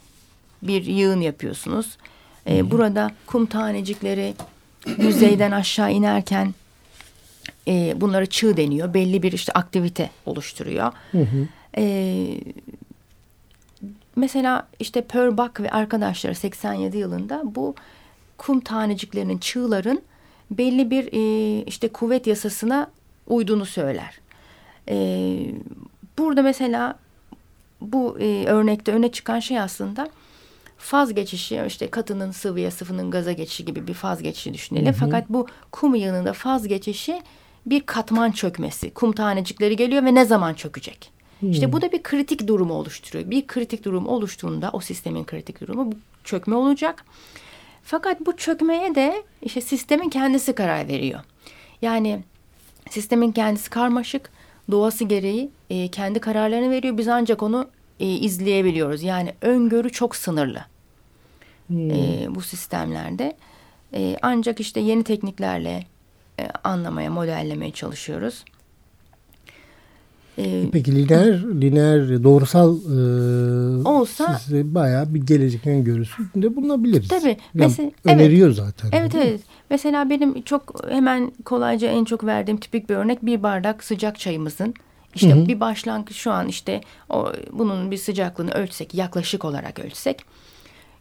Bir 0.64 0.86
yığın 0.86 1.22
yapıyorsunuz. 1.22 1.98
E, 2.46 2.60
hmm. 2.60 2.72
Burada 2.72 3.12
kum 3.26 3.46
tanecikleri 3.46 4.34
yüzeyden 4.98 5.52
aşağı 5.62 5.92
inerken 5.92 6.54
e, 7.68 8.02
bunlara 8.02 8.26
çığ 8.26 8.58
deniyor. 8.58 8.94
Belli 8.94 9.24
bir 9.24 9.32
işte 9.32 9.52
aktivite 9.52 10.10
oluşturuyor. 10.26 10.92
Hı 11.12 11.22
hı. 11.22 11.48
E, 11.78 11.84
mesela 14.16 14.68
işte 14.80 15.02
Pörbak 15.02 15.60
ve 15.60 15.72
arkadaşları 15.72 16.36
87 16.36 16.98
yılında 16.98 17.42
bu 17.46 17.76
kum 18.38 18.60
taneciklerinin 18.60 19.38
çığların 19.38 20.02
belli 20.52 20.92
bir 20.92 21.10
e, 21.14 21.64
işte 21.64 21.88
kuvvet 21.88 22.28
yasasına 22.28 22.92
uyduğunu 23.28 23.66
söyler. 23.66 24.20
E, 24.90 24.96
burada 26.18 26.42
mesela 26.42 27.00
bu 27.82 28.20
e, 28.20 28.46
örnekte 28.46 28.92
öne 28.92 29.12
çıkan 29.12 29.40
şey 29.40 29.60
aslında 29.60 30.10
faz 30.78 31.14
geçişi 31.14 31.64
işte 31.68 31.90
katının 31.90 32.32
sıvıya 32.32 32.72
sıvının 32.72 33.12
gaza 33.12 33.32
geçişi 33.32 33.66
gibi 33.66 33.88
bir 33.88 33.94
faz 33.94 34.24
geçişi 34.24 34.54
düşünelim. 34.54 34.86
Hı 34.86 34.90
hı. 34.90 35.00
Fakat 35.00 35.30
bu 35.30 35.48
kum 35.72 35.96
yığınında 35.96 36.34
faz 36.34 36.68
geçişi 36.68 37.22
bir 37.66 37.82
katman 37.82 38.32
çökmesi. 38.32 38.94
Kum 38.94 39.12
tanecikleri 39.12 39.76
geliyor 39.76 40.04
ve 40.06 40.16
ne 40.16 40.26
zaman 40.26 40.54
çökecek? 40.54 41.12
Hmm. 41.44 41.52
İşte 41.52 41.74
bu 41.74 41.82
da 41.82 41.92
bir 41.92 42.04
kritik 42.04 42.48
durumu 42.48 42.74
oluşturuyor. 42.74 43.30
Bir 43.30 43.48
kritik 43.48 43.86
durum 43.86 44.08
oluştuğunda 44.08 44.70
o 44.74 44.80
sistemin 44.80 45.24
kritik 45.24 45.62
durumu 45.62 45.94
çökme 46.24 46.56
olacak. 46.56 47.06
Fakat 47.84 48.26
bu 48.26 48.38
çökmeye 48.38 48.96
de 48.96 49.24
işte 49.42 49.62
sistemin 49.62 50.10
kendisi 50.10 50.54
karar 50.54 50.88
veriyor. 50.88 51.20
Yani 51.82 52.24
sistemin 52.90 53.32
kendisi 53.32 53.70
karmaşık, 53.70 54.30
doğası 54.72 55.04
gereği 55.04 55.50
e, 55.70 55.88
kendi 55.88 56.20
kararlarını 56.20 56.70
veriyor. 56.70 56.98
Biz 56.98 57.08
ancak 57.08 57.44
onu 57.44 57.68
e, 58.00 58.08
izleyebiliyoruz. 58.08 59.04
Yani 59.04 59.34
öngörü 59.42 59.90
çok 59.90 60.16
sınırlı 60.16 60.62
hmm. 61.68 61.92
e, 61.92 62.26
bu 62.30 62.42
sistemlerde. 62.42 63.38
E, 63.94 64.18
ancak 64.22 64.60
işte 64.60 64.80
yeni 64.80 65.04
tekniklerle 65.04 65.86
e, 66.40 66.48
anlamaya, 66.64 67.12
modellemeye 67.12 67.72
çalışıyoruz. 67.72 68.44
Ee, 70.38 70.64
Peki 70.72 70.96
lineer, 70.96 71.62
lineer 71.62 72.24
doğrusal 72.24 72.78
e, 72.78 73.88
olsa 73.88 74.40
size 74.40 74.76
bayağı 74.76 75.14
bir 75.14 75.22
gelecek 75.22 75.68
öngörüsünde 75.68 76.56
bulunabiliriz. 76.56 77.08
Tabii. 77.08 77.38
Mesela, 77.54 77.92
öneriyor 78.06 78.48
evet, 78.48 78.58
zaten. 78.58 78.90
Evet 78.92 79.16
evet. 79.16 79.42
Mesela 79.70 80.10
benim 80.10 80.42
çok 80.42 80.90
hemen 80.90 81.32
kolayca 81.46 81.88
en 81.88 82.06
çok 82.06 82.26
verdiğim 82.26 82.60
tipik 82.60 82.90
bir 82.90 82.96
örnek 82.96 83.26
bir 83.26 83.44
bardak 83.44 83.84
sıcak 83.84 84.20
çayımızın 84.20 84.74
işte 85.16 85.32
hı 85.32 85.40
hı. 85.40 85.48
bir 85.48 85.60
başlangıç 85.60 86.16
şu 86.16 86.32
an 86.32 86.48
işte 86.48 86.82
o 87.10 87.32
bunun 87.52 87.92
bir 87.92 87.98
sıcaklığını 87.98 88.52
ölçsek 88.52 88.94
yaklaşık 88.94 89.46
olarak 89.46 89.80
ölçsek 89.80 90.26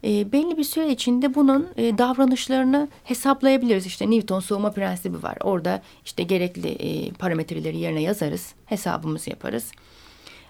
e, 0.05 0.33
belli 0.33 0.59
bir 0.59 0.65
süre 0.65 0.89
içinde 0.89 1.35
bunun 1.35 1.69
e, 1.77 1.99
davranışlarını 1.99 2.89
hesaplayabiliriz. 3.05 3.87
İşte 3.87 4.11
Newton 4.11 4.41
soğuma 4.41 4.71
prensibi 4.71 5.23
var. 5.23 5.37
Orada 5.41 5.83
işte 6.05 6.23
gerekli 6.23 6.69
e, 6.69 7.13
parametreleri 7.13 7.79
yerine 7.79 8.03
yazarız, 8.03 8.55
hesabımızı 8.67 9.31
yaparız. 9.31 9.73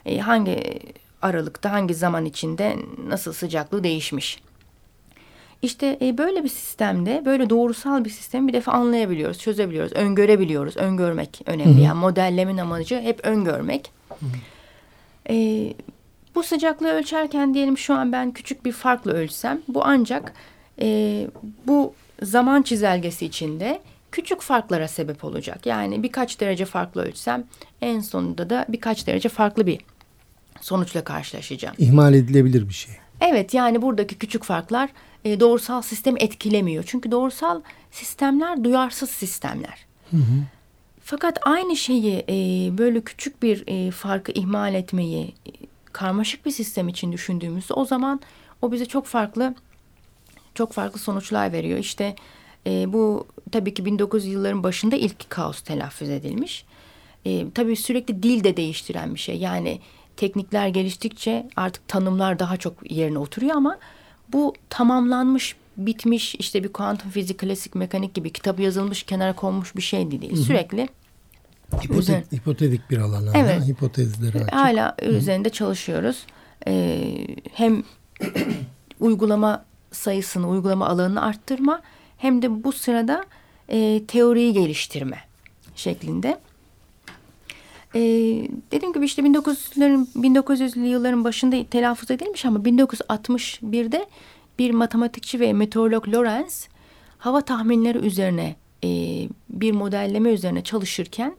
E, 0.06 0.18
hangi 0.18 0.80
aralıkta, 1.22 1.72
hangi 1.72 1.94
zaman 1.94 2.24
içinde 2.24 2.76
nasıl 3.08 3.32
sıcaklığı 3.32 3.84
değişmiş. 3.84 4.42
İşte 5.62 5.98
e, 6.02 6.18
böyle 6.18 6.44
bir 6.44 6.48
sistemde, 6.48 7.22
böyle 7.24 7.50
doğrusal 7.50 8.04
bir 8.04 8.10
sistemi 8.10 8.48
bir 8.48 8.52
defa 8.52 8.72
anlayabiliyoruz, 8.72 9.38
çözebiliyoruz, 9.38 9.92
öngörebiliyoruz. 9.92 10.76
Öngörmek 10.76 11.40
önemli. 11.46 11.74
Hı 11.74 11.78
hı. 11.78 11.80
Yani 11.80 11.98
modellemin 11.98 12.58
amacı 12.58 13.00
hep 13.00 13.20
öngörmek. 13.26 13.90
Hı 14.08 14.14
hı. 14.14 14.28
E, 15.30 15.66
bu 16.34 16.42
sıcaklığı 16.42 16.90
ölçerken 16.90 17.54
diyelim 17.54 17.78
şu 17.78 17.94
an 17.94 18.12
ben 18.12 18.32
küçük 18.32 18.64
bir 18.64 18.72
farklı 18.72 19.12
ölçsem 19.12 19.62
bu 19.68 19.84
ancak 19.84 20.32
e, 20.80 21.26
bu 21.66 21.94
zaman 22.22 22.62
çizelgesi 22.62 23.26
içinde 23.26 23.80
küçük 24.12 24.40
farklara 24.40 24.88
sebep 24.88 25.24
olacak. 25.24 25.66
Yani 25.66 26.02
birkaç 26.02 26.40
derece 26.40 26.64
farklı 26.64 27.02
ölçsem 27.02 27.44
en 27.80 28.00
sonunda 28.00 28.50
da 28.50 28.66
birkaç 28.68 29.06
derece 29.06 29.28
farklı 29.28 29.66
bir 29.66 29.80
sonuçla 30.60 31.04
karşılaşacağım. 31.04 31.74
İhmal 31.78 32.14
edilebilir 32.14 32.68
bir 32.68 32.74
şey. 32.74 32.94
Evet 33.20 33.54
yani 33.54 33.82
buradaki 33.82 34.14
küçük 34.14 34.44
farklar 34.44 34.90
e, 35.24 35.40
doğrusal 35.40 35.82
sistemi 35.82 36.20
etkilemiyor. 36.20 36.84
Çünkü 36.86 37.10
doğrusal 37.10 37.60
sistemler 37.90 38.64
duyarsız 38.64 39.10
sistemler. 39.10 39.86
Hı 40.10 40.16
hı. 40.16 40.44
Fakat 41.04 41.38
aynı 41.42 41.76
şeyi 41.76 42.24
e, 42.28 42.34
böyle 42.78 43.00
küçük 43.00 43.42
bir 43.42 43.64
e, 43.66 43.90
farkı 43.90 44.32
ihmal 44.32 44.74
etmeyi 44.74 45.34
karmaşık 45.92 46.46
bir 46.46 46.50
sistem 46.50 46.88
için 46.88 47.12
düşündüğümüzde 47.12 47.74
o 47.74 47.84
zaman 47.84 48.20
o 48.62 48.72
bize 48.72 48.86
çok 48.86 49.06
farklı 49.06 49.54
çok 50.54 50.72
farklı 50.72 50.98
sonuçlar 50.98 51.52
veriyor. 51.52 51.78
İşte 51.78 52.16
e, 52.66 52.92
bu 52.92 53.26
tabii 53.52 53.74
ki 53.74 53.84
1900 53.84 54.32
yılların 54.32 54.62
başında 54.62 54.96
ilk 54.96 55.30
kaos 55.30 55.60
telaffuz 55.60 56.08
edilmiş. 56.10 56.64
E, 57.24 57.50
tabii 57.50 57.76
sürekli 57.76 58.22
dil 58.22 58.44
de 58.44 58.56
değiştiren 58.56 59.14
bir 59.14 59.20
şey. 59.20 59.36
Yani 59.36 59.80
teknikler 60.16 60.68
geliştikçe 60.68 61.48
artık 61.56 61.88
tanımlar 61.88 62.38
daha 62.38 62.56
çok 62.56 62.90
yerine 62.90 63.18
oturuyor 63.18 63.56
ama 63.56 63.78
bu 64.32 64.54
tamamlanmış 64.68 65.56
bitmiş 65.76 66.34
işte 66.34 66.64
bir 66.64 66.68
kuantum 66.68 67.10
fizik, 67.10 67.38
klasik 67.38 67.74
mekanik 67.74 68.14
gibi 68.14 68.32
kitabı 68.32 68.62
yazılmış, 68.62 69.02
kenara 69.02 69.32
konmuş 69.32 69.76
bir 69.76 69.82
şey 69.82 70.10
değil. 70.10 70.32
Hı 70.32 70.36
hı. 70.36 70.40
Sürekli 70.40 70.88
Hipotet, 71.84 72.32
hipotetik 72.32 72.90
bir 72.90 72.98
alan. 72.98 73.26
Evet. 73.34 73.60
Ha, 73.60 73.66
hipotezleri 73.66 74.38
açık. 74.38 74.52
Hala 74.52 74.96
Hı. 75.00 75.06
üzerinde 75.06 75.50
çalışıyoruz. 75.50 76.26
Ee, 76.66 77.26
hem 77.52 77.82
uygulama 79.00 79.64
sayısını, 79.90 80.48
uygulama 80.48 80.88
alanını 80.88 81.22
arttırma 81.22 81.80
hem 82.18 82.42
de 82.42 82.64
bu 82.64 82.72
sırada 82.72 83.24
e, 83.68 84.02
teoriyi 84.08 84.52
geliştirme 84.52 85.18
şeklinde. 85.74 86.38
Ee, 87.94 88.00
dediğim 88.72 88.92
gibi 88.94 89.04
işte 89.04 89.22
1900'lerin 89.22 90.06
1900'lü 90.16 90.86
yılların 90.86 91.24
başında 91.24 91.64
telaffuz 91.70 92.10
edilmiş 92.10 92.44
ama 92.44 92.58
1961'de 92.58 94.06
bir 94.58 94.70
matematikçi 94.70 95.40
ve 95.40 95.52
meteorolog 95.52 96.08
Lorenz 96.08 96.68
hava 97.18 97.40
tahminleri 97.40 97.98
üzerine 97.98 98.56
e, 98.84 98.88
bir 99.50 99.72
modelleme 99.72 100.30
üzerine 100.30 100.64
çalışırken 100.64 101.36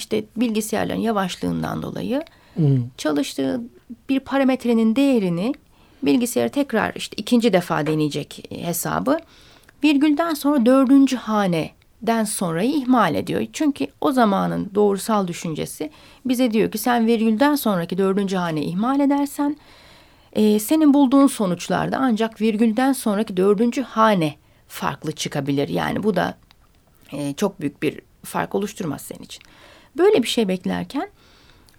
işte 0.00 0.24
bilgisayarların 0.36 1.00
yavaşlığından 1.00 1.82
dolayı 1.82 2.22
hmm. 2.54 2.88
çalıştığı 2.96 3.60
bir 4.08 4.20
parametrenin 4.20 4.96
değerini 4.96 5.54
bilgisayar 6.02 6.48
tekrar 6.48 6.92
işte 6.94 7.14
ikinci 7.16 7.52
defa 7.52 7.86
deneyecek 7.86 8.46
hesabı. 8.50 9.18
Virgülden 9.84 10.34
sonra 10.34 10.66
dördüncü 10.66 11.16
hane 11.16 11.70
den 12.02 12.24
sonrayı 12.24 12.70
ihmal 12.70 13.14
ediyor. 13.14 13.46
Çünkü 13.52 13.86
o 14.00 14.12
zamanın 14.12 14.70
doğrusal 14.74 15.26
düşüncesi 15.28 15.90
bize 16.24 16.50
diyor 16.50 16.70
ki 16.70 16.78
sen 16.78 17.06
virgülden 17.06 17.54
sonraki 17.54 17.98
dördüncü 17.98 18.36
hane 18.36 18.62
ihmal 18.62 19.00
edersen 19.00 19.56
e, 20.32 20.58
senin 20.58 20.94
bulduğun 20.94 21.26
sonuçlarda 21.26 21.96
ancak 22.00 22.40
virgülden 22.40 22.92
sonraki 22.92 23.36
dördüncü 23.36 23.82
hane 23.82 24.34
farklı 24.68 25.12
çıkabilir. 25.12 25.68
Yani 25.68 26.02
bu 26.02 26.16
da 26.16 26.34
e, 27.12 27.34
çok 27.34 27.60
büyük 27.60 27.82
bir 27.82 28.00
fark 28.24 28.54
oluşturmaz 28.54 29.02
senin 29.02 29.22
için. 29.22 29.42
Böyle 29.96 30.22
bir 30.22 30.28
şey 30.28 30.48
beklerken 30.48 31.08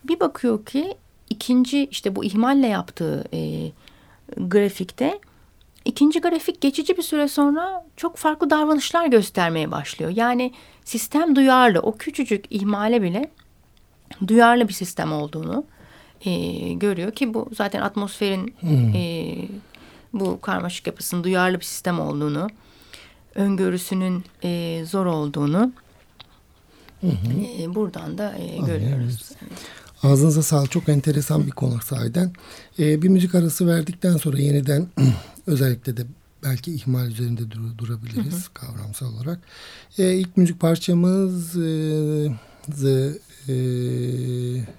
bir 0.04 0.20
bakıyor 0.20 0.66
ki 0.66 0.96
ikinci 1.30 1.86
işte 1.86 2.16
bu 2.16 2.24
ihmalle 2.24 2.68
yaptığı 2.68 3.24
e, 3.34 3.72
grafikte 4.38 5.20
ikinci 5.86 6.22
grafik 6.22 6.62
geçici 6.62 6.98
bir 6.98 7.02
süre 7.02 7.28
sonra 7.28 7.86
çok 7.98 8.18
farklı 8.18 8.50
davranışlar 8.50 9.08
göstermeye 9.08 9.72
başlıyor. 9.72 10.12
Yani 10.16 10.54
sistem 10.86 11.36
duyarlı 11.36 11.80
o 11.80 11.98
küçücük 11.98 12.46
ihmale 12.50 13.02
bile 13.02 13.32
duyarlı 14.28 14.68
bir 14.68 14.74
sistem 14.74 15.14
olduğunu 15.14 15.66
e, 16.26 16.34
görüyor 16.74 17.12
ki 17.12 17.34
bu 17.34 17.50
zaten 17.54 17.82
atmosferin 17.82 18.56
hmm. 18.60 18.96
e, 18.96 19.36
bu 20.14 20.42
karmaşık 20.42 20.88
yapısının 20.88 21.24
duyarlı 21.24 21.60
bir 21.60 21.66
sistem 21.66 22.00
olduğunu 22.00 22.48
öngörüsünün 23.36 24.24
e, 24.44 24.82
zor 24.86 25.06
olduğunu 25.06 25.72
hı 27.02 27.08
hı. 27.08 27.62
E, 27.62 27.76
buradan 27.76 28.18
da 28.18 28.38
e, 28.38 28.58
görüyoruz. 28.58 29.32
Ağzınıza 30.04 30.44
sağlık. 30.44 30.72
Çok 30.72 30.90
enteresan 30.90 31.46
bir 31.46 31.52
konu 31.52 31.82
sahiden. 31.82 32.32
E, 32.80 33.02
bir 33.02 33.10
müzik 33.10 33.36
arası 33.36 33.68
verdikten 33.68 34.18
sonra 34.18 34.38
yeniden 34.38 34.88
özellikle 35.48 35.98
de 35.98 36.02
belki 36.44 36.74
ihmal 36.74 37.08
üzerinde 37.08 37.52
dur, 37.52 37.78
durabiliriz 37.78 38.34
hı 38.34 38.38
hı. 38.38 38.54
kavramsal 38.54 39.14
olarak. 39.14 39.40
E, 39.98 40.14
ilk 40.14 40.38
müzik 40.38 40.60
parçamız 40.60 41.56
e, 41.56 42.28
The, 42.82 43.12
e, 43.48 43.56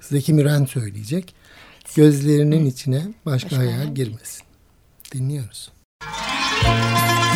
Zeki 0.00 0.32
Müren 0.32 0.64
söyleyecek. 0.64 1.34
Gözlerinin 1.96 2.66
içine 2.66 3.08
başka, 3.26 3.50
başka 3.50 3.58
hayal 3.58 3.94
girmesin. 3.94 4.42
Dinliyoruz. 5.12 5.72
Müzik 6.02 7.31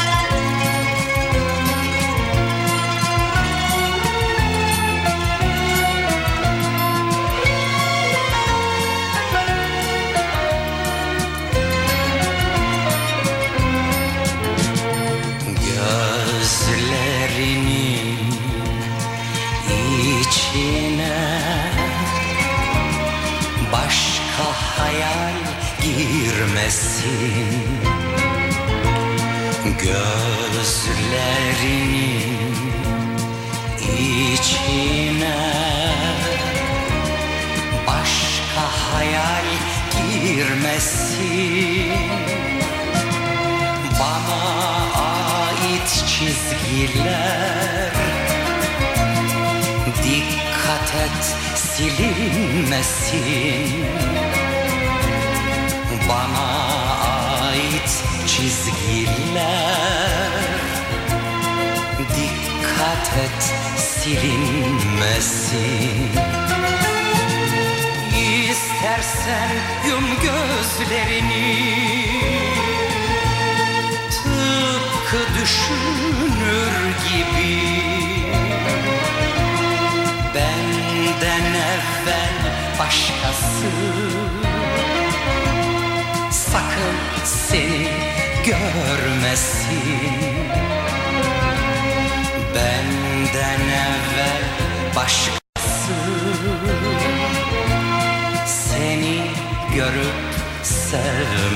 girmesin 26.66 27.06
Gözlerinin 29.82 30.96
içine. 34.32 35.38
Başka 37.86 38.62
hayal 38.92 39.46
girmesin. 39.96 41.92
Bana 44.00 44.42
ait 44.94 45.90
çizgiler. 46.06 47.92
Dikkat 50.04 50.90
et 50.94 51.24
silinmesin 51.54 52.96
bana 56.08 56.48
ait 57.48 58.04
çizgiler. 58.26 59.46
Dikkat 61.98 63.06
et 63.24 63.42
silinmesin. 63.76 64.96
İstersen 68.50 69.50
yum 69.88 70.06
gözlerini. 70.22 71.48
Tıpkı 74.10 75.20
düşünür 75.40 76.74
gibi. 77.08 77.54
Benden 80.34 81.46
evvel 81.54 82.36
başkası 82.78 84.45
sakın 86.56 86.96
seni 87.24 87.88
görmesin. 88.46 89.68
Benden 92.54 93.60
evvel 93.60 94.42
başkası 94.96 95.94
Seni 98.46 99.20
görüp 99.74 100.14
sevmesin 100.62 101.46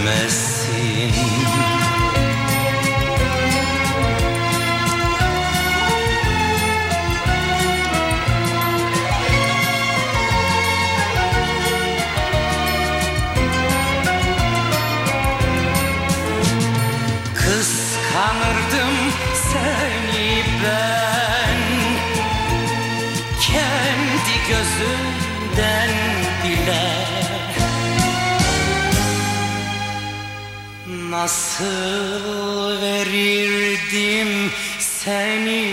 Nasıl 31.31 32.83
verirdim 32.83 34.51
seni? 34.79 35.65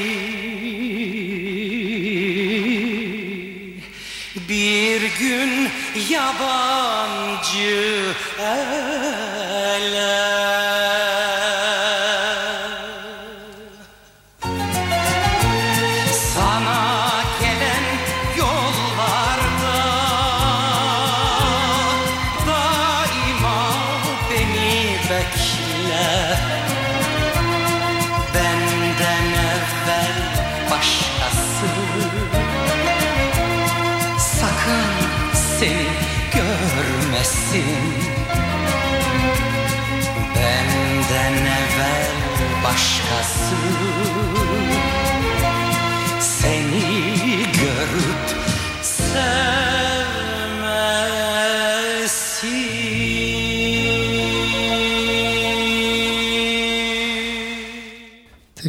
Bir 4.50 5.02
gün 5.20 5.70
yabancı 6.10 8.04
ele 8.40 8.97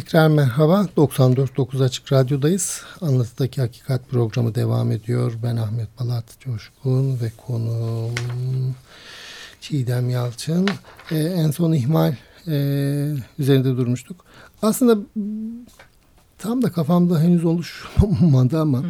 Tekrar 0.09 0.27
merhaba. 0.27 0.87
94.9 0.97 1.83
Açık 1.83 2.13
Radyo'dayız. 2.13 2.83
Anlatıdaki 3.01 3.61
Hakikat 3.61 4.09
programı 4.09 4.55
devam 4.55 4.91
ediyor. 4.91 5.33
Ben 5.43 5.55
Ahmet 5.55 5.99
Balat 5.99 6.39
Coşkun 6.39 7.19
ve 7.21 7.31
konuğum 7.47 8.75
Çiğdem 9.61 10.09
Yalçın. 10.09 10.69
Ee, 11.11 11.17
en 11.17 11.51
son 11.51 11.71
ihmal 11.71 12.15
e, 12.47 12.53
üzerinde 13.39 13.77
durmuştuk. 13.77 14.25
Aslında 14.61 14.97
tam 16.37 16.61
da 16.61 16.71
kafamda 16.71 17.21
henüz 17.21 17.45
oluşmadı 17.45 18.59
ama 18.59 18.83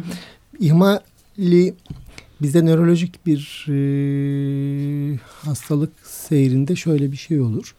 ihmali 0.60 1.74
bizde 2.42 2.66
nörolojik 2.66 3.26
bir 3.26 3.66
e, 3.68 5.18
hastalık 5.44 5.92
seyrinde 6.02 6.76
şöyle 6.76 7.12
bir 7.12 7.16
şey 7.16 7.40
olur. 7.40 7.74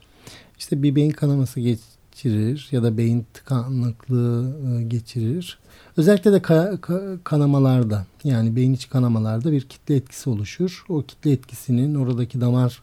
İşte 0.59 0.83
bir 0.83 0.95
beyin 0.95 1.11
kanaması 1.11 1.59
geç 1.59 1.79
geçirir 2.21 2.67
ya 2.71 2.83
da 2.83 2.97
beyin 2.97 3.25
tıkanıklığı 3.33 4.55
e, 4.79 4.83
geçirir. 4.83 5.57
Özellikle 5.97 6.31
de 6.31 6.37
ka- 6.37 6.79
ka- 6.79 7.17
kanamalarda 7.23 8.05
yani 8.23 8.55
beyin 8.55 8.73
içi 8.73 8.89
kanamalarda 8.89 9.51
bir 9.51 9.61
kitle 9.61 9.95
etkisi 9.95 10.29
oluşur. 10.29 10.85
O 10.89 11.01
kitle 11.01 11.31
etkisinin 11.31 11.95
oradaki 11.95 12.41
damar 12.41 12.81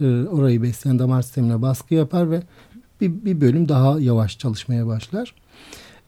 e, 0.00 0.04
orayı 0.24 0.62
besleyen 0.62 0.98
damar 0.98 1.22
sistemine 1.22 1.62
baskı 1.62 1.94
yapar 1.94 2.30
ve 2.30 2.42
bir, 3.00 3.24
bir 3.24 3.40
bölüm 3.40 3.68
daha 3.68 4.00
yavaş 4.00 4.38
çalışmaya 4.38 4.86
başlar. 4.86 5.34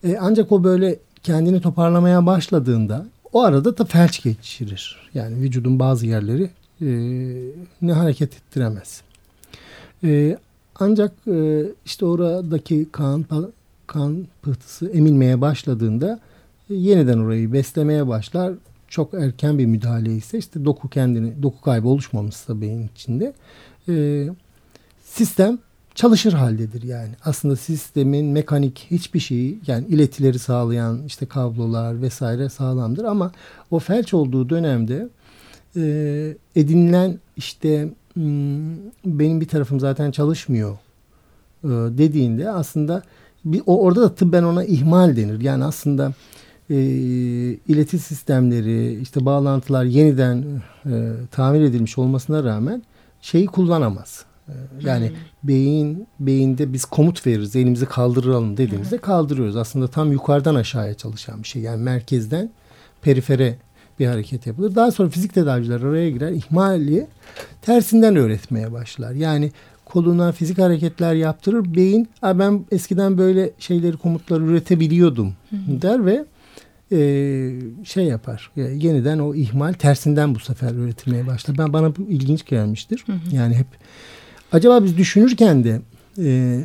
E, 0.03 0.17
ancak 0.21 0.51
o 0.51 0.63
böyle 0.63 0.99
kendini 1.23 1.61
toparlamaya 1.61 2.25
başladığında 2.25 3.05
o 3.33 3.41
arada 3.41 3.77
da 3.77 3.85
felç 3.85 4.23
geçirir. 4.23 5.09
Yani 5.13 5.41
vücudun 5.41 5.79
bazı 5.79 6.05
yerleri 6.05 6.49
e, 6.81 6.87
ne 7.81 7.93
hareket 7.93 8.33
ettiremez. 8.33 9.01
E, 10.03 10.37
ancak 10.79 11.11
e, 11.27 11.65
işte 11.85 12.05
oradaki 12.05 12.87
kan 12.91 13.25
kan 13.87 14.27
pıhtısı 14.41 14.89
emilmeye 14.89 15.41
başladığında 15.41 16.19
e, 16.69 16.73
yeniden 16.73 17.17
orayı 17.17 17.53
beslemeye 17.53 18.07
başlar. 18.07 18.53
Çok 18.87 19.13
erken 19.13 19.57
bir 19.57 19.65
müdahale 19.65 20.15
ise 20.15 20.37
işte 20.37 20.65
doku 20.65 20.89
kendini 20.89 21.43
doku 21.43 21.61
kaybı 21.61 21.87
oluşmamışsa 21.87 22.61
beyin 22.61 22.89
içinde 22.95 23.33
e, 23.89 24.27
sistem 25.03 25.57
çalışır 25.95 26.33
haldedir 26.33 26.83
yani. 26.83 27.09
Aslında 27.25 27.55
sistemin 27.55 28.25
mekanik 28.25 28.87
hiçbir 28.91 29.19
şeyi 29.19 29.59
yani 29.67 29.87
iletileri 29.87 30.39
sağlayan 30.39 31.03
işte 31.07 31.25
kablolar 31.25 32.01
vesaire 32.01 32.49
sağlamdır 32.49 33.03
ama 33.03 33.31
o 33.71 33.79
felç 33.79 34.13
olduğu 34.13 34.49
dönemde 34.49 35.09
e, 35.75 35.81
edinilen 36.55 37.19
işte 37.37 37.89
benim 39.05 39.41
bir 39.41 39.47
tarafım 39.47 39.79
zaten 39.79 40.11
çalışmıyor 40.11 40.77
e, 41.63 41.67
dediğinde 41.67 42.51
aslında 42.51 43.03
bir, 43.45 43.61
o, 43.65 43.81
orada 43.81 44.01
da 44.01 44.15
tıbben 44.15 44.43
ona 44.43 44.63
ihmal 44.63 45.15
denir. 45.15 45.41
Yani 45.41 45.63
aslında 45.63 46.13
e, 46.69 46.75
ileti 47.67 47.99
sistemleri 47.99 49.01
işte 49.01 49.25
bağlantılar 49.25 49.83
yeniden 49.83 50.61
e, 50.85 51.11
tamir 51.31 51.61
edilmiş 51.61 51.97
olmasına 51.97 52.43
rağmen 52.43 52.83
şeyi 53.21 53.45
kullanamaz. 53.45 54.25
E, 54.47 54.53
yani 54.81 55.09
hmm. 55.09 55.15
beyin 55.43 56.07
beyinde 56.19 56.73
biz 56.73 56.85
komut 56.85 57.27
veririz 57.27 57.55
elimizi 57.55 57.85
kaldıralım 57.85 58.57
dediğimizde 58.57 58.95
hmm. 58.95 59.01
kaldırıyoruz. 59.01 59.55
Aslında 59.55 59.87
tam 59.87 60.11
yukarıdan 60.11 60.55
aşağıya 60.55 60.93
çalışan 60.93 61.43
bir 61.43 61.47
şey. 61.47 61.61
Yani 61.61 61.83
merkezden 61.83 62.51
perifere 63.01 63.57
bir 63.99 64.07
hareket 64.07 64.47
yapılır. 64.47 64.75
Daha 64.75 64.91
sonra 64.91 65.09
fizik 65.09 65.33
tedaviciler 65.33 65.81
araya 65.81 66.09
girer. 66.09 66.31
ihmali 66.31 67.07
tersinden 67.61 68.15
öğretmeye 68.15 68.71
başlar. 68.71 69.11
Yani 69.11 69.51
koluna 69.85 70.31
fizik 70.31 70.57
hareketler 70.57 71.13
yaptırır. 71.13 71.75
Beyin 71.75 72.09
ben 72.23 72.65
eskiden 72.71 73.17
böyle 73.17 73.51
şeyleri 73.59 73.97
komutları 73.97 74.43
üretebiliyordum 74.43 75.33
der 75.51 76.05
ve 76.05 76.25
e, 76.91 76.99
şey 77.83 78.03
yapar. 78.03 78.51
E, 78.57 78.61
yeniden 78.61 79.19
o 79.19 79.35
ihmal 79.35 79.73
tersinden 79.73 80.35
bu 80.35 80.39
sefer 80.39 80.71
üretilmeye 80.71 81.27
başlar. 81.27 81.57
Ben 81.57 81.73
bana 81.73 81.95
bu 81.95 82.01
ilginç 82.01 82.45
gelmiştir. 82.45 83.03
Hı 83.05 83.11
hı. 83.11 83.35
Yani 83.35 83.55
hep 83.55 83.67
acaba 84.51 84.83
biz 84.83 84.97
düşünürken 84.97 85.63
de 85.63 85.81
e, 86.19 86.59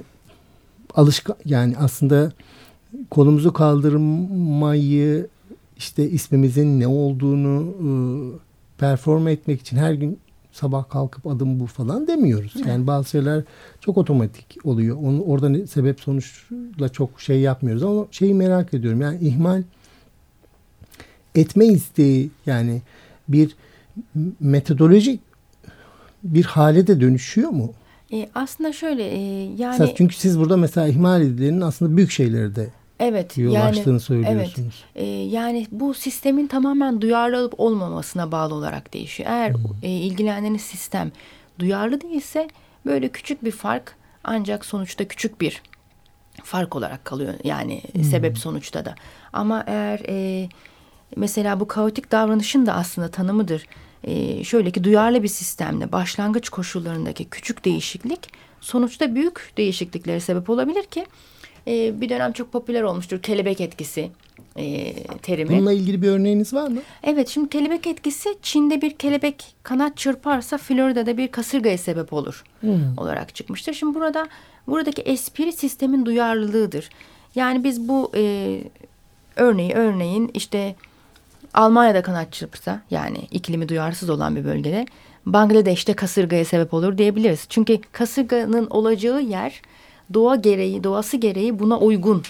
alışkan 0.95 1.37
yani 1.45 1.75
aslında 1.79 2.33
kolumuzu 3.11 3.53
kaldırmayı 3.53 5.27
işte 5.77 6.11
ismimizin 6.11 6.81
ne 6.81 6.87
olduğunu 6.87 7.75
e, 7.81 7.91
perform 8.79 9.29
etmek 9.29 9.61
için 9.61 9.77
her 9.77 9.93
gün 9.93 10.19
sabah 10.53 10.89
kalkıp 10.89 11.27
adım 11.27 11.61
bu 11.61 11.67
falan 11.67 12.07
demiyoruz. 12.07 12.55
Yani 12.67 12.87
bazı 12.87 13.11
şeyler 13.11 13.43
çok 13.81 13.99
otomatik 13.99 14.57
oluyor. 14.65 14.97
Onu 14.97 15.23
orada 15.23 15.67
sebep 15.67 16.01
sonuçla 16.01 16.89
çok 16.93 17.21
şey 17.21 17.41
yapmıyoruz 17.41 17.83
ama 17.83 18.07
şeyi 18.11 18.35
merak 18.35 18.75
ediyorum. 18.75 19.01
Yani 19.01 19.19
ihmal 19.21 19.63
etme 21.35 21.67
isteği 21.67 22.31
yani 22.47 22.83
bir 23.29 23.57
metodolojik 24.41 25.21
bir 26.23 26.45
hale 26.45 26.87
de 26.87 27.01
dönüşüyor 27.01 27.51
mu? 27.51 27.73
E, 28.13 28.29
aslında 28.35 28.73
şöyle 28.73 29.05
e, 29.05 29.19
yani 29.59 29.95
çünkü 29.97 30.15
siz 30.15 30.39
burada 30.39 30.57
mesela 30.57 30.89
ihmal 30.89 31.23
edilenin 31.23 31.61
aslında 31.61 31.97
büyük 31.97 32.11
şeyleri 32.11 32.57
de 32.57 32.69
Evet. 33.01 33.39
Yol 33.39 33.53
yani, 33.53 34.01
söylüyorsunuz. 34.01 34.85
Evet. 34.95 35.05
E, 35.05 35.05
yani 35.07 35.67
bu 35.71 35.95
sistemin 35.95 36.47
tamamen 36.47 37.01
duyarlı 37.01 37.39
olup 37.39 37.61
olmamasına 37.61 38.33
bağlı 38.33 38.55
olarak 38.55 38.95
değişiyor. 38.95 39.31
Eğer 39.31 39.55
hmm. 39.55 39.65
e, 39.83 39.89
ilgilendiğiniz 39.89 40.63
sistem 40.63 41.13
duyarlı 41.59 42.01
değilse 42.01 42.49
böyle 42.87 43.09
küçük 43.09 43.45
bir 43.45 43.51
fark 43.51 43.97
ancak 44.25 44.65
sonuçta 44.65 45.09
küçük 45.09 45.41
bir 45.41 45.63
fark 46.45 46.77
olarak 46.77 47.05
kalıyor. 47.05 47.35
Yani 47.45 47.83
hmm. 47.93 48.05
sebep 48.05 48.39
sonuçta 48.39 48.85
da. 48.85 48.95
Ama 49.33 49.65
eğer 49.67 50.01
e, 50.09 50.49
mesela 51.17 51.61
bu 51.61 51.69
kaotik 51.69 52.13
davranışın 52.13 52.67
da 52.67 52.75
aslında 52.75 53.09
tanımıdır. 53.09 53.67
E, 54.05 54.45
şöyle 54.45 54.71
ki 54.71 54.85
duyarlı 54.85 55.23
bir 55.23 55.29
sistemde 55.29 55.93
başlangıç 55.93 56.49
koşullarındaki 56.49 57.25
küçük 57.25 57.65
değişiklik 57.65 58.29
sonuçta 58.61 59.15
büyük 59.15 59.53
değişikliklere 59.57 60.21
sebep 60.21 60.51
olabilir 60.51 60.83
ki 60.83 61.07
e, 61.67 62.01
bir 62.01 62.09
dönem 62.09 62.33
çok 62.33 62.53
popüler 62.53 62.83
olmuştur 62.83 63.23
kelebek 63.23 63.61
etkisi 63.61 64.11
e, 64.57 64.95
terimi. 65.23 65.51
Bununla 65.51 65.73
ilgili 65.73 66.03
bir 66.03 66.09
örneğiniz 66.09 66.55
var 66.55 66.69
mı? 66.69 66.81
Evet 67.03 67.29
şimdi 67.29 67.49
kelebek 67.49 67.87
etkisi 67.87 68.29
Çin'de 68.43 68.83
bir 68.83 68.91
kelebek 68.91 69.55
kanat 69.63 69.97
çırparsa 69.97 70.59
Florida'da 70.59 71.17
bir 71.17 71.29
kasırgaya 71.29 71.79
sebep 71.79 72.13
olur 72.13 72.45
hmm. 72.61 72.99
olarak 72.99 73.35
çıkmıştır. 73.35 73.75
Şimdi 73.75 73.95
burada 73.95 74.29
buradaki 74.67 75.03
espri 75.03 75.53
sistemin 75.53 76.07
duyarlılığıdır. 76.07 76.89
Yani 77.35 77.65
biz 77.65 77.89
bu 77.89 78.13
e, 78.15 78.59
örneği 79.37 79.73
örneğin 79.73 80.31
işte 80.35 80.75
Almanya'da 81.55 82.03
kanat 82.03 82.33
çırpsa 82.33 82.81
yani 82.91 83.19
iklimi 83.31 83.69
duyarsız 83.69 84.11
olan 84.11 84.37
bir 84.37 84.45
bölgede 84.45 84.87
Bangladeş'te 85.27 85.95
kasırgaya 85.95 86.45
sebep 86.45 86.75
olur 86.75 86.99
diyebiliriz. 86.99 87.47
Çünkü 87.49 87.81
kasırganın 87.93 88.67
olacağı 88.71 89.23
yer 89.23 89.63
doğa 90.15 90.37
gereği, 90.37 90.85
doğası 90.85 91.17
gereği 91.17 91.59
buna 91.59 91.79
uygun 91.79 92.23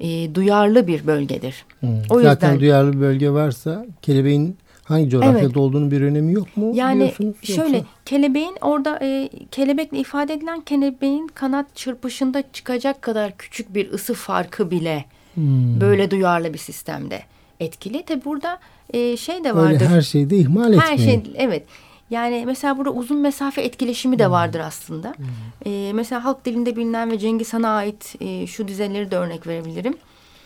e, 0.00 0.34
duyarlı 0.34 0.86
bir 0.86 1.06
bölgedir. 1.06 1.64
Hmm. 1.80 1.88
O 2.10 2.20
Zaten 2.20 2.48
yüzden, 2.48 2.60
duyarlı 2.60 2.92
bir 2.92 3.00
bölge 3.00 3.30
varsa 3.30 3.86
kelebeğin 4.02 4.56
hangi 4.84 5.10
coğrafyada 5.10 5.38
evet. 5.38 5.56
olduğunu 5.56 5.90
bir 5.90 6.00
önemi 6.00 6.32
yok 6.32 6.56
mu? 6.56 6.72
Yani 6.74 7.12
şöyle 7.42 7.76
yoksa? 7.76 7.90
kelebeğin 8.04 8.56
orada 8.60 8.98
e, 9.02 9.28
kelebekle 9.50 9.98
ifade 9.98 10.34
edilen 10.34 10.60
kelebeğin 10.60 11.28
kanat 11.34 11.76
çırpışında 11.76 12.42
çıkacak 12.52 13.02
kadar 13.02 13.36
küçük 13.36 13.74
bir 13.74 13.92
ısı 13.92 14.14
farkı 14.14 14.70
bile 14.70 15.04
hmm. 15.34 15.80
böyle 15.80 16.10
duyarlı 16.10 16.52
bir 16.52 16.58
sistemde 16.58 17.22
etkili. 17.60 18.02
Tabi 18.02 18.24
burada 18.24 18.58
e, 18.92 19.16
şey 19.16 19.44
de 19.44 19.56
vardır. 19.56 19.72
Öyle 19.72 19.88
her 19.88 20.02
şeyde 20.02 20.36
ihmal 20.36 20.72
etmeyin. 20.72 20.80
Her 20.80 20.98
şey 20.98 21.22
evet. 21.34 21.62
Yani 22.10 22.42
mesela 22.46 22.78
burada 22.78 22.90
uzun 22.90 23.18
mesafe 23.18 23.62
etkileşimi 23.62 24.18
de 24.18 24.24
hmm. 24.24 24.32
vardır 24.32 24.60
aslında. 24.60 25.14
Hmm. 25.16 25.26
Ee, 25.72 25.92
mesela 25.92 26.24
halk 26.24 26.44
dilinde 26.44 26.76
bilinen 26.76 27.10
ve 27.10 27.18
Cengiz 27.18 27.54
Han'a 27.54 27.68
ait 27.68 28.14
e, 28.20 28.46
şu 28.46 28.68
dizeleri 28.68 29.10
de 29.10 29.16
örnek 29.16 29.46
verebilirim. 29.46 29.96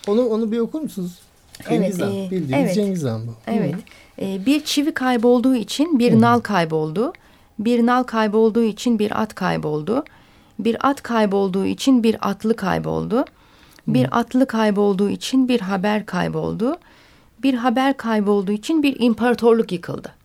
Onu 0.08 0.26
onu 0.26 0.52
bir 0.52 0.58
okur 0.58 0.80
musunuz? 0.80 1.18
Cengiz 1.68 2.00
Han. 2.00 2.12
Evet, 2.12 2.26
e, 2.26 2.30
Bildiğiniz 2.30 2.64
evet, 2.64 2.74
Cengiz 2.74 3.04
Han 3.04 3.26
bu. 3.26 3.32
Evet. 3.46 3.74
E, 4.22 4.46
bir 4.46 4.64
çivi 4.64 4.94
kaybolduğu 4.94 5.54
için 5.54 5.98
bir 5.98 6.12
hmm. 6.12 6.20
nal 6.20 6.40
kayboldu. 6.40 7.12
Bir 7.58 7.86
nal 7.86 8.02
kaybolduğu 8.02 8.62
için 8.62 8.98
bir 8.98 9.22
at 9.22 9.34
kayboldu. 9.34 10.04
Bir 10.58 10.88
at 10.88 11.02
kaybolduğu 11.02 11.66
için 11.66 12.02
bir 12.02 12.28
atlı 12.28 12.56
kayboldu. 12.56 13.24
Bir 13.88 14.04
hmm. 14.04 14.18
atlı 14.18 14.46
kaybolduğu 14.46 15.08
için 15.08 15.48
bir 15.48 15.60
haber 15.60 16.06
kayboldu. 16.06 16.76
Bir 17.42 17.54
haber 17.54 17.96
kaybolduğu 17.96 18.52
için 18.52 18.82
bir 18.82 19.00
imparatorluk 19.00 19.72
yıkıldı. 19.72 20.23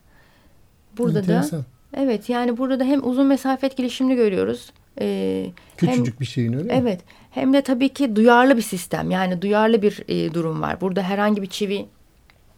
Burada 0.99 1.19
Enteresan. 1.19 1.59
da 1.59 1.65
evet 1.97 2.29
yani 2.29 2.57
burada 2.57 2.79
da 2.79 2.83
hem 2.83 3.07
uzun 3.07 3.25
mesafe 3.25 3.67
etkileşimini 3.67 4.15
görüyoruz. 4.15 4.71
Ee, 5.01 5.45
Küçücük 5.77 6.13
hem, 6.13 6.19
bir 6.19 6.25
şeyin 6.25 6.53
öyle 6.53 6.63
mi? 6.63 6.79
Evet. 6.81 7.01
Hem 7.31 7.53
de 7.53 7.62
tabii 7.62 7.89
ki 7.89 8.15
duyarlı 8.15 8.57
bir 8.57 8.62
sistem. 8.62 9.12
Yani 9.12 9.41
duyarlı 9.41 9.81
bir 9.81 10.03
e, 10.07 10.33
durum 10.33 10.62
var. 10.62 10.81
Burada 10.81 11.01
herhangi 11.01 11.41
bir 11.41 11.47
çivi 11.47 11.85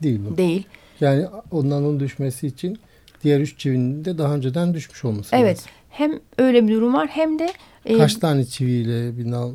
değil 0.03 0.19
bu. 0.29 0.37
Değil. 0.37 0.65
Yani 0.99 1.25
ondan 1.51 1.83
onun 1.83 1.99
düşmesi 1.99 2.47
için 2.47 2.79
diğer 3.23 3.39
üç 3.39 3.59
çivinin 3.59 4.05
de 4.05 4.17
daha 4.17 4.35
önceden 4.35 4.73
düşmüş 4.73 5.05
olması 5.05 5.35
evet. 5.35 5.57
lazım. 5.57 5.71
Hem 5.91 6.19
öyle 6.37 6.67
bir 6.67 6.73
durum 6.73 6.93
var 6.93 7.07
hem 7.07 7.39
de 7.39 7.53
e, 7.85 7.97
kaç 7.97 8.15
tane 8.15 8.45
çiviyle 8.45 9.17
bir 9.17 9.31
nal 9.31 9.51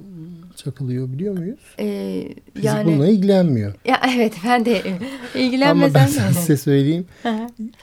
çakılıyor 0.57 1.13
biliyor 1.13 1.39
muyuz? 1.39 1.61
E, 1.79 2.29
Fizik 2.55 2.65
yani, 2.65 2.87
bununla 2.87 3.09
ilgilenmiyor. 3.09 3.75
Ya 3.85 4.01
evet 4.17 4.35
ben 4.45 4.65
de 4.65 4.83
ilgilenmesem. 5.35 6.03
Ama 6.03 6.11
ben 6.17 6.33
size 6.33 6.57
söyleyeyim. 6.57 7.07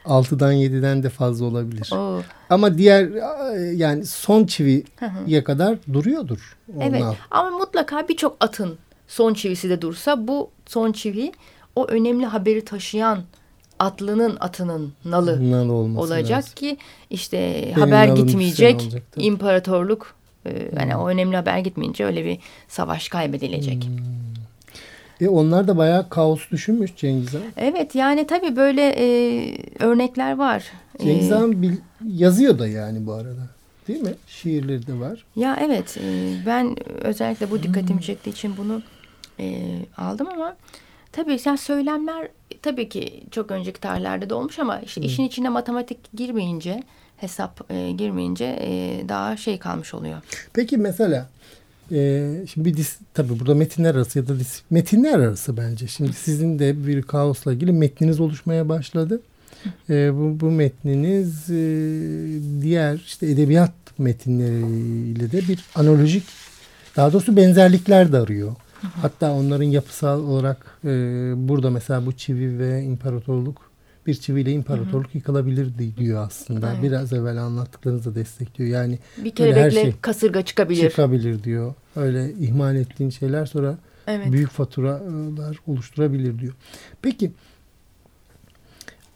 6'dan 0.06 0.54
7'den 0.54 1.04
de 1.04 1.10
fazla 1.10 1.46
olabilir. 1.46 1.90
Oo. 1.94 2.22
Ama 2.50 2.78
diğer 2.78 3.10
yani 3.72 4.06
son 4.06 4.46
çiviye 4.46 5.44
kadar 5.44 5.78
duruyordur. 5.94 6.58
Evet 6.82 7.02
nal. 7.02 7.14
ama 7.32 7.50
mutlaka 7.58 8.08
birçok 8.08 8.38
atın 8.40 8.78
son 9.08 9.34
çivisi 9.34 9.70
de 9.70 9.82
dursa 9.82 10.28
bu 10.28 10.50
son 10.66 10.92
çivi 10.92 11.32
o 11.76 11.86
önemli 11.88 12.26
haberi 12.26 12.66
taşıyan 12.66 13.20
atlının 13.86 14.38
atının 14.40 14.94
nalı 15.06 15.52
Nal 15.52 15.70
olacak 15.70 16.32
lazım. 16.32 16.54
ki 16.56 16.78
işte 17.10 17.64
Benim 17.66 17.80
haber 17.80 18.08
gitmeyecek 18.08 18.82
imparatorluk 19.18 20.16
E, 20.46 20.70
yani 20.80 20.96
o 20.96 21.08
önemli 21.10 21.36
haber 21.36 21.58
gitmeyince 21.60 22.06
öyle 22.06 22.26
bir 22.26 22.38
savaş 22.68 23.10
kaybedilecek. 23.10 23.88
E 25.22 25.28
onlar 25.30 25.68
da 25.68 25.78
bayağı 25.78 26.10
kaos 26.10 26.50
düşünmüş 26.52 26.92
Cengiz 26.96 27.34
Han. 27.34 27.42
Evet 27.58 27.96
yani 27.96 28.28
tabii 28.28 28.56
böyle 28.56 28.96
e, 28.98 29.06
örnekler 29.80 30.38
var. 30.38 30.64
Cengiz 31.04 31.32
E, 31.32 31.34
Han 31.34 31.62
bil- 31.62 31.78
yazıyor 32.08 32.60
da 32.60 32.68
yani 32.68 33.06
bu 33.06 33.14
arada. 33.14 33.48
Değil 33.88 34.02
mi? 34.02 34.14
Şiirleri 34.28 34.88
de 34.88 35.00
var. 35.00 35.26
Ya 35.36 35.60
evet 35.62 35.98
e, 35.98 36.34
ben 36.46 36.76
özellikle 37.04 37.52
bu 37.52 37.64
dikkatimi 37.64 38.02
çektiği 38.02 38.30
için 38.30 38.58
bunu 38.58 38.82
e, 39.40 39.66
aldım 39.98 40.28
ama 40.28 40.56
tabii 41.14 41.40
sen 41.40 41.56
söylemler 41.56 42.28
tabii 42.62 42.90
ki 42.90 43.24
çok 43.32 43.52
önceki 43.52 43.80
tarihlerde 43.80 44.30
de 44.30 44.34
olmuş 44.34 44.60
ama 44.60 44.80
işte 44.80 45.02
işin 45.02 45.24
içine 45.24 45.50
matematik 45.50 45.98
girmeyince 46.14 46.84
hesap 47.18 47.72
e, 47.72 47.92
girmeyince 47.92 48.60
e, 48.62 49.04
daha 49.10 49.38
şey 49.38 49.60
kalmış 49.60 49.94
oluyor. 49.94 50.22
Peki 50.54 50.78
mesela 50.78 51.30
e, 51.92 52.30
şimdi 52.54 52.70
bir 52.70 52.78
dis, 52.78 52.98
tabii 53.14 53.40
burada 53.40 53.56
metinler 53.56 53.96
arası 53.96 54.20
ya 54.20 54.28
da 54.28 54.40
dis, 54.40 54.62
metinler 54.70 55.20
arası 55.20 55.58
bence. 55.58 55.88
Şimdi 55.88 56.14
sizin 56.14 56.60
de 56.60 56.88
bir 56.88 57.02
kaosla 57.02 57.54
ilgili 57.54 57.72
metniniz 57.72 58.20
oluşmaya 58.20 58.70
başladı. 58.70 59.22
E, 59.90 60.14
bu, 60.14 60.40
bu 60.40 60.52
metniniz 60.52 61.50
e, 61.50 61.62
diğer 62.62 62.96
işte 62.96 63.28
edebiyat 63.28 63.74
metinleriyle 63.98 65.32
de 65.32 65.48
bir 65.48 65.60
analojik 65.76 66.24
daha 66.96 67.14
doğrusu 67.14 67.36
benzerlikler 67.36 68.12
de 68.12 68.18
arıyor. 68.18 68.56
Hatta 69.02 69.32
onların 69.34 69.64
yapısal 69.64 70.24
olarak 70.24 70.78
e, 70.86 70.88
burada 71.48 71.70
mesela 71.70 72.06
bu 72.06 72.12
çivi 72.14 72.60
ve 72.60 72.84
imparatorluk 72.84 73.74
bir 74.08 74.14
çiviyle 74.14 74.52
imparatorluk 74.52 75.16
yıkılabilir 75.16 75.78
di- 75.80 75.98
diyor 75.98 76.26
aslında. 76.28 76.74
Evet. 76.74 76.84
Biraz 76.84 77.14
evvel 77.14 77.38
anlattıklarınızı 77.38 78.16
destekliyor. 78.16 78.70
Yani 78.70 79.00
Bir 79.18 79.24
Öyle 79.24 79.30
her 79.30 79.36
kelebekle 79.70 79.82
şey 79.82 79.94
kasırga 80.02 80.42
çıkabilir. 80.46 80.90
çıkabilir 80.90 81.44
diyor. 81.44 81.74
Öyle 81.96 82.34
ihmal 82.34 82.76
ettiğin 82.76 83.10
şeyler 83.10 83.46
sonra 83.46 83.78
Evet. 84.08 84.32
büyük 84.32 84.50
faturalar 84.50 85.58
oluşturabilir 85.68 86.40
diyor. 86.40 86.54
Peki 87.02 87.32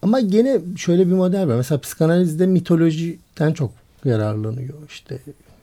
ama 0.02 0.20
gene 0.20 0.60
şöyle 0.76 1.06
bir 1.06 1.12
model 1.12 1.48
var. 1.48 1.56
Mesela 1.56 1.80
psikanalizde 1.80 2.46
mitolojiden 2.46 3.52
çok 3.52 3.72
yararlanıyor. 4.04 4.74
İşte 4.88 5.18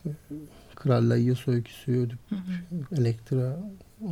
e, 0.06 0.10
Kral 0.76 1.10
Laios 1.10 1.48
öyküsü, 1.48 2.10
Elektra 2.98 3.58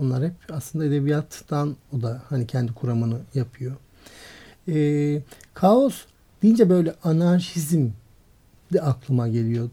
onlar 0.02 0.24
hep 0.24 0.34
aslında 0.52 0.86
edebiyattan 0.86 1.76
o 1.98 2.02
da 2.02 2.22
hani 2.30 2.48
kendi 2.48 2.74
kuramını 2.74 3.18
yapıyor. 3.34 3.76
Ee, 4.68 5.22
kaos 5.54 6.06
deyince 6.44 6.70
böyle 6.70 6.96
anarşizm 7.04 7.88
de 8.74 8.82
aklıma 8.82 9.28
geliyor. 9.28 9.70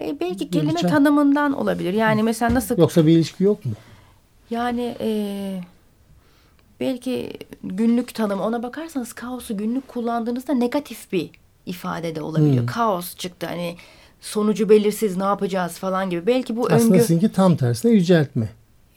E, 0.00 0.20
belki 0.20 0.50
kelime 0.50 0.72
Gülçen. 0.72 0.88
tanımından 0.88 1.52
olabilir. 1.52 1.92
Yani 1.92 2.22
mesela 2.22 2.54
nasıl 2.54 2.78
Yoksa 2.78 3.06
bir 3.06 3.12
ilişki 3.12 3.44
yok 3.44 3.64
mu? 3.64 3.72
Yani 4.50 4.96
e, 5.00 5.60
belki 6.80 7.32
günlük 7.64 8.14
tanım 8.14 8.40
ona 8.40 8.62
bakarsanız 8.62 9.12
kaosu 9.12 9.56
günlük 9.56 9.88
kullandığınızda 9.88 10.54
negatif 10.54 11.12
bir 11.12 11.30
ifade 11.66 12.14
de 12.14 12.22
olabiliyor. 12.22 12.58
Hmm. 12.58 12.66
Kaos 12.66 13.16
çıktı 13.16 13.46
hani 13.46 13.76
sonucu 14.20 14.68
belirsiz 14.68 15.16
ne 15.16 15.24
yapacağız 15.24 15.72
falan 15.72 16.10
gibi. 16.10 16.26
Belki 16.26 16.56
bu 16.56 16.66
Aslında 16.66 16.94
öngö... 16.94 17.00
sizinki 17.02 17.32
tam 17.32 17.56
tersine 17.56 17.92
yüceltme. 17.92 18.48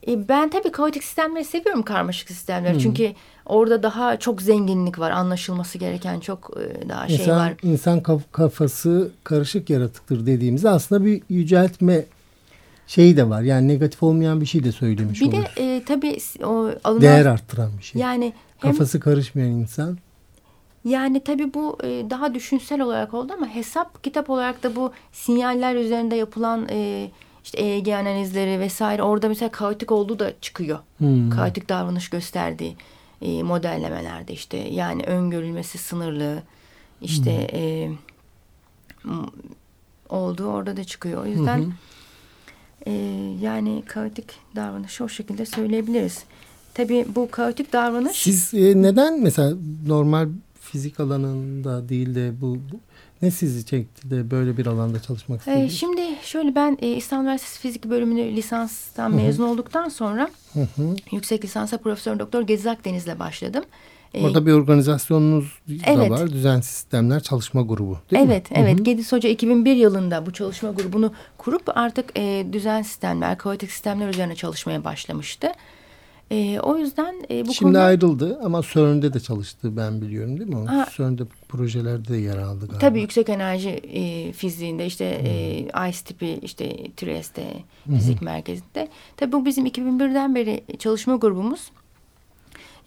E, 0.08 0.28
ben 0.30 0.50
tabii 0.50 0.72
kaotik 0.72 1.04
sistemleri 1.04 1.46
seviyorum 1.46 1.84
karmaşık 1.84 2.28
sistemleri. 2.30 2.74
Hmm. 2.74 2.80
Çünkü 2.80 3.14
orada 3.46 3.84
daha 3.84 4.20
çok 4.20 4.42
zenginlik 4.42 5.00
var. 5.00 5.12
Anlaşılması 5.12 5.78
gereken 5.78 6.20
çok 6.20 6.52
e, 6.86 6.90
daha 6.90 7.08
şey 7.08 7.18
İnsan, 7.18 7.38
var. 7.38 7.54
insan 7.64 8.00
kaf- 8.04 8.32
kafası 8.32 9.12
karışık 9.24 9.70
yaratıktır 9.70 10.26
dediğimizde 10.26 10.70
aslında 10.70 11.06
bir 11.06 11.22
yüceltme 11.30 12.06
şeyi 12.88 13.18
de 13.18 13.30
var. 13.30 13.42
Yani 13.42 13.68
negatif 13.68 14.04
olmayan 14.04 14.42
bir 14.42 14.46
şey 14.46 14.64
de 14.64 14.72
söylemiş 14.72 15.22
Bir 15.22 15.26
olur. 15.28 15.34
de 15.34 15.76
e, 15.76 15.84
tabii 15.86 16.18
o 16.46 16.70
alınan 16.84 17.02
Değer 17.02 17.26
arttıran 17.26 17.72
bir 17.78 17.84
şey. 17.84 18.02
yani 18.02 18.34
hem 18.60 18.72
Kafası 18.72 19.00
karışmayan 19.00 19.50
insan. 19.52 19.98
Yani 20.86 21.24
tabii 21.24 21.54
bu 21.54 21.78
e, 21.84 21.88
daha 22.10 22.34
düşünsel 22.34 22.82
olarak 22.82 23.14
oldu 23.14 23.34
ama 23.38 23.48
hesap 23.48 24.04
kitap 24.04 24.30
olarak 24.30 24.64
da 24.64 24.76
bu 24.76 24.92
sinyaller 25.12 25.76
üzerinde 25.76 26.16
yapılan 26.16 26.68
e, 26.72 27.10
işte 27.43 27.62
EEG 27.62 27.88
analizleri 27.88 28.60
vesaire 28.60 29.04
orada 29.04 29.27
mesela 29.30 29.51
kaotik 29.51 29.91
olduğu 29.91 30.19
da 30.19 30.34
çıkıyor. 30.41 30.80
Hmm. 30.97 31.30
Kaotik 31.30 31.69
davranış 31.69 32.10
gösterdiği 32.10 32.75
e, 33.21 33.43
modellemelerde 33.43 34.34
işte 34.34 34.58
yani 34.58 35.04
öngörülmesi 35.04 35.77
sınırlı 35.77 36.43
işte 37.01 37.32
e, 37.54 37.89
m- 39.04 39.15
olduğu 40.10 40.45
orada 40.45 40.77
da 40.77 40.84
çıkıyor. 40.84 41.23
O 41.23 41.27
yüzden 41.27 41.73
e, 42.86 42.91
yani 43.41 43.84
kaotik 43.88 44.25
davranışı 44.56 45.04
o 45.04 45.08
şekilde 45.10 45.45
söyleyebiliriz. 45.45 46.23
Tabii 46.73 47.06
bu 47.15 47.32
kaotik 47.32 47.73
davranış 47.73 48.17
Siz 48.17 48.54
e, 48.54 48.82
neden 48.82 49.21
mesela 49.21 49.54
normal 49.88 50.27
fizik 50.60 50.99
alanında 50.99 51.89
değil 51.89 52.15
de 52.15 52.41
bu, 52.41 52.56
bu 52.56 52.80
ne 53.22 53.32
sizi 53.32 53.66
çekti 53.66 54.10
de 54.12 54.32
böyle 54.32 54.58
bir 54.58 54.66
alanda 54.66 55.02
çalışmak 55.02 55.40
Ee, 55.40 55.52
istediniz? 55.52 55.74
şimdi 55.80 56.02
şöyle 56.24 56.56
ben 56.56 56.78
e, 56.82 56.88
İstanbul 56.88 57.24
Üniversitesi 57.24 57.60
Fizik 57.60 57.86
bölümünü 57.86 58.36
lisanstan 58.36 59.16
mezun 59.16 59.44
olduktan 59.48 59.90
sonra 59.90 60.30
Hı 60.54 60.60
hı. 60.76 60.96
yüksek 61.12 61.44
lisansa 61.44 61.78
Profesör 61.78 62.20
Doktor 62.20 62.42
Gezi 62.42 62.70
Akdeniz'le 62.72 63.20
başladım. 63.20 63.64
Ee, 64.14 64.26
Orada 64.26 64.46
bir 64.46 64.52
organizasyonunuz 64.52 65.60
Evet. 65.86 66.10
da 66.10 66.10
var. 66.10 66.32
Düzen 66.32 66.62
Sistemler 66.62 67.20
Çalışma 67.20 67.62
Grubu 67.62 67.98
değil 68.12 68.24
mi? 68.24 68.28
Evet, 68.32 68.48
evet. 68.52 68.86
Gediz 68.86 69.12
Hoca 69.12 69.30
2001 69.30 69.76
yılında 69.76 70.26
bu 70.26 70.34
çalışma 70.34 70.72
grubunu 70.72 71.14
kurup 71.38 71.78
artık 71.78 72.20
e, 72.20 72.46
düzen 72.52 72.82
sistemler, 72.82 73.38
kaotik 73.38 73.72
sistemler 73.72 74.10
üzerine 74.10 74.36
çalışmaya 74.36 74.84
başlamıştı. 74.84 75.48
E, 76.32 76.60
o 76.60 76.78
yüzden 76.78 77.15
e, 77.32 77.48
bu 77.48 77.54
Şimdi 77.54 77.74
konuda 77.74 77.84
ayrıldı 77.84 78.39
ama 78.44 78.62
CERN'de 78.74 79.13
de 79.13 79.20
çalıştı 79.20 79.78
ben 79.78 80.02
biliyorum 80.02 80.39
değil 80.39 80.50
mi? 80.50 80.65
Ha. 80.65 80.88
CERN'de 80.98 81.24
projelerde 81.50 82.08
de 82.08 82.17
yer 82.17 82.38
aldı 82.38 82.60
galiba. 82.60 82.80
tabii 82.80 83.02
yüksek 83.02 83.30
enerji 83.30 83.70
e, 83.70 84.32
fiziğinde 84.32 84.86
işte 84.86 85.06
e, 85.06 85.89
ICE 85.89 86.04
tipi 86.06 86.39
işte 86.41 86.78
Trieste 86.98 87.44
fizik 87.88 88.22
merkezinde. 88.22 88.88
Tabii 89.17 89.32
bu 89.32 89.46
bizim 89.46 89.65
2001'den 89.65 90.36
beri 90.36 90.63
çalışma 90.80 91.15
grubumuz 91.15 91.72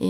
e, 0.01 0.07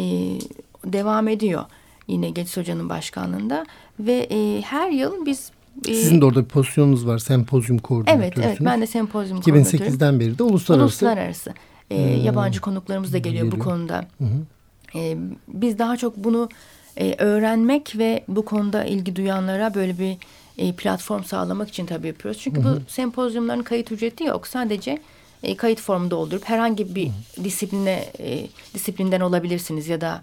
devam 0.85 1.29
ediyor. 1.29 1.65
Yine 2.09 2.31
Gediz 2.31 2.57
Hoca'nın 2.57 2.89
başkanlığında 2.89 3.67
ve 4.01 4.27
e, 4.31 4.61
her 4.63 4.91
yıl 4.91 5.27
biz 5.27 5.51
e, 5.89 5.95
Sizin 5.95 6.21
de 6.21 6.25
orada 6.25 6.45
bir 6.45 6.49
pozisyonunuz 6.49 7.07
var. 7.07 7.19
Sempozyum 7.19 7.79
koordinatörüsünüz. 7.79 8.47
Evet, 8.47 8.47
evet. 8.47 8.59
Ben 8.61 8.81
de 8.81 8.87
sempozyum 8.87 9.41
koordinatörüyüm. 9.41 9.95
2008'den 9.95 10.21
beri 10.21 10.39
de 10.39 10.43
uluslararası. 10.43 10.85
Uluslararası. 10.85 11.55
E, 11.91 12.01
yabancı 12.01 12.61
konuklarımız 12.61 13.13
da 13.13 13.19
geliyor 13.19 13.47
bu 13.47 13.51
geliyor. 13.51 13.65
konuda. 13.65 14.07
Hı 14.19 14.25
hı. 14.25 14.99
E, 14.99 15.17
biz 15.49 15.79
daha 15.79 15.97
çok 15.97 16.17
bunu 16.17 16.49
e, 16.97 17.15
öğrenmek 17.19 17.99
ve 17.99 18.25
bu 18.29 18.45
konuda 18.45 18.85
ilgi 18.85 19.17
duyanlara 19.17 19.75
böyle 19.75 19.99
bir 19.99 20.17
e, 20.59 20.73
platform 20.73 21.25
sağlamak 21.25 21.69
için 21.69 21.87
tabii 21.87 22.07
yapıyoruz. 22.07 22.41
Çünkü 22.41 22.65
bu 22.65 22.81
sempozyumların 22.89 23.63
kayıt 23.63 23.93
ücreti 23.93 24.25
yok. 24.25 24.47
Sadece 24.47 24.99
e, 25.43 25.57
kayıt 25.57 25.81
formu 25.81 26.11
doldurup 26.11 26.45
herhangi 26.45 26.95
bir 26.95 27.11
disipline 27.45 28.05
e, 28.19 28.47
disiplinden 28.75 29.21
olabilirsiniz 29.21 29.89
ya 29.89 30.01
da 30.01 30.23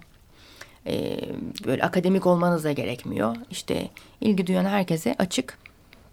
e, 0.86 1.20
böyle 1.66 1.82
akademik 1.82 2.26
olmanız 2.26 2.64
da 2.64 2.72
gerekmiyor. 2.72 3.36
İşte 3.50 3.88
ilgi 4.20 4.46
duyan 4.46 4.64
herkese 4.64 5.14
açık. 5.18 5.58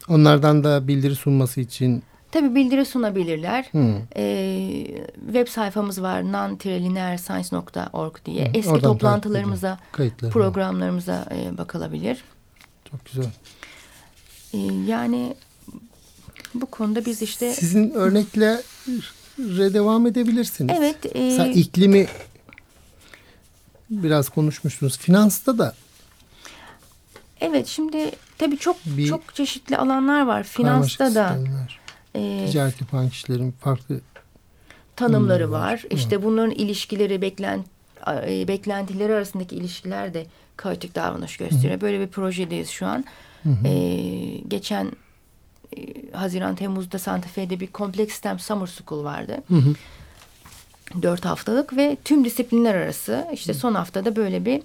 Onlardan 0.09 0.63
da 0.63 0.87
bildiri 0.87 1.15
sunması 1.15 1.61
için 1.61 2.03
Tabii 2.31 2.55
bildiri 2.55 2.85
sunabilirler. 2.85 3.65
Hı. 3.71 3.95
Ee, 4.15 4.85
web 5.25 5.47
sayfamız 5.47 6.01
var 6.01 6.21
non-linearscience.org 6.23 8.15
diye. 8.25 8.45
Hı, 8.45 8.49
Eski 8.53 8.69
oradan 8.69 8.91
toplantılarımıza, 8.91 9.79
programlarımıza 10.31 11.25
e, 11.35 11.57
bakılabilir. 11.57 12.23
çok 12.91 13.05
güzel. 13.05 13.25
Ee, 14.53 14.57
yani 14.87 15.35
bu 16.53 16.65
konuda 16.65 17.05
biz 17.05 17.21
işte 17.21 17.53
Sizin 17.53 17.91
örneklere 17.91 18.61
devam 19.73 20.07
edebilirsiniz. 20.07 20.75
evet 20.79 21.15
e, 21.15 21.19
Mesela 21.23 21.47
iklimi 21.47 22.07
biraz 23.89 24.29
konuşmuştunuz. 24.29 24.97
Finansta 24.97 25.57
da 25.57 25.75
evet 27.41 27.67
şimdi 27.67 28.11
tabii 28.37 28.57
çok 28.57 28.77
Bir- 28.85 29.07
çok 29.07 29.35
çeşitli 29.35 29.77
alanlar 29.77 30.25
var. 30.25 30.43
Finansta 30.43 31.05
da 31.15 31.29
sistemler. 31.37 31.78
E, 32.15 32.45
Ticaret 32.51 32.81
yapan 32.81 33.09
kişilerin 33.09 33.51
farklı 33.51 34.01
tanımları 34.95 35.13
Tanımları 35.13 35.51
var. 35.51 35.71
var. 35.73 35.83
İşte 35.89 36.23
bunların 36.23 36.51
ilişkileri, 36.51 37.21
beklen, 37.21 37.65
e, 38.27 38.47
beklentileri 38.47 39.13
arasındaki 39.13 39.55
ilişkiler 39.55 40.13
de 40.13 40.25
kaotik 40.57 40.95
davranış 40.95 41.37
gösteriyor. 41.37 41.81
Böyle 41.81 41.99
bir 41.99 42.07
projedeyiz 42.07 42.69
şu 42.69 42.85
an. 42.87 43.05
E, 43.65 43.71
geçen 44.47 44.91
e, 45.77 45.81
Haziran 46.13 46.55
Temmuz'da 46.55 46.99
Santa 46.99 47.27
Fe'de 47.29 47.59
bir 47.59 47.67
kompleks 47.67 48.11
sistem 48.13 48.39
summer 48.39 48.67
school 48.67 49.03
vardı. 49.03 49.37
Dört 51.01 51.25
haftalık 51.25 51.77
ve 51.77 51.97
tüm 52.05 52.25
disiplinler 52.25 52.75
arası 52.75 53.27
işte 53.33 53.53
son 53.53 53.75
haftada 53.75 54.15
böyle 54.15 54.45
bir 54.45 54.61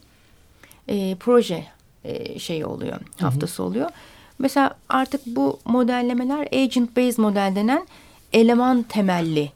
e, 0.88 1.16
proje 1.20 1.64
e, 2.04 2.38
şeyi 2.38 2.66
oluyor. 2.66 3.00
Haftası 3.20 3.62
oluyor. 3.62 3.90
Mesela 4.38 4.70
artık 4.88 5.27
bu 5.27 5.61
modellemeler 5.64 6.49
agent 6.53 6.97
based 6.97 7.18
model 7.18 7.53
denen 7.57 7.87
eleman 8.33 8.83
temelli 8.83 9.53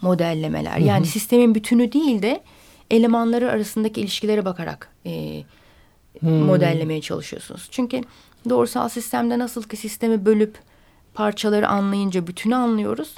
modellemeler. 0.00 0.76
Yani 0.78 1.06
sistemin 1.06 1.54
bütünü 1.54 1.92
değil 1.92 2.22
de 2.22 2.42
elemanları 2.90 3.50
arasındaki 3.50 4.00
ilişkilere 4.00 4.44
bakarak 4.44 4.88
e, 5.06 5.42
modellemeye 6.22 7.00
çalışıyorsunuz. 7.00 7.68
Çünkü 7.70 8.00
doğrusal 8.48 8.88
sistemde 8.88 9.38
nasıl 9.38 9.62
ki 9.62 9.76
sistemi 9.76 10.24
bölüp 10.24 10.58
parçaları 11.14 11.68
anlayınca 11.68 12.26
bütünü 12.26 12.54
anlıyoruz. 12.54 13.14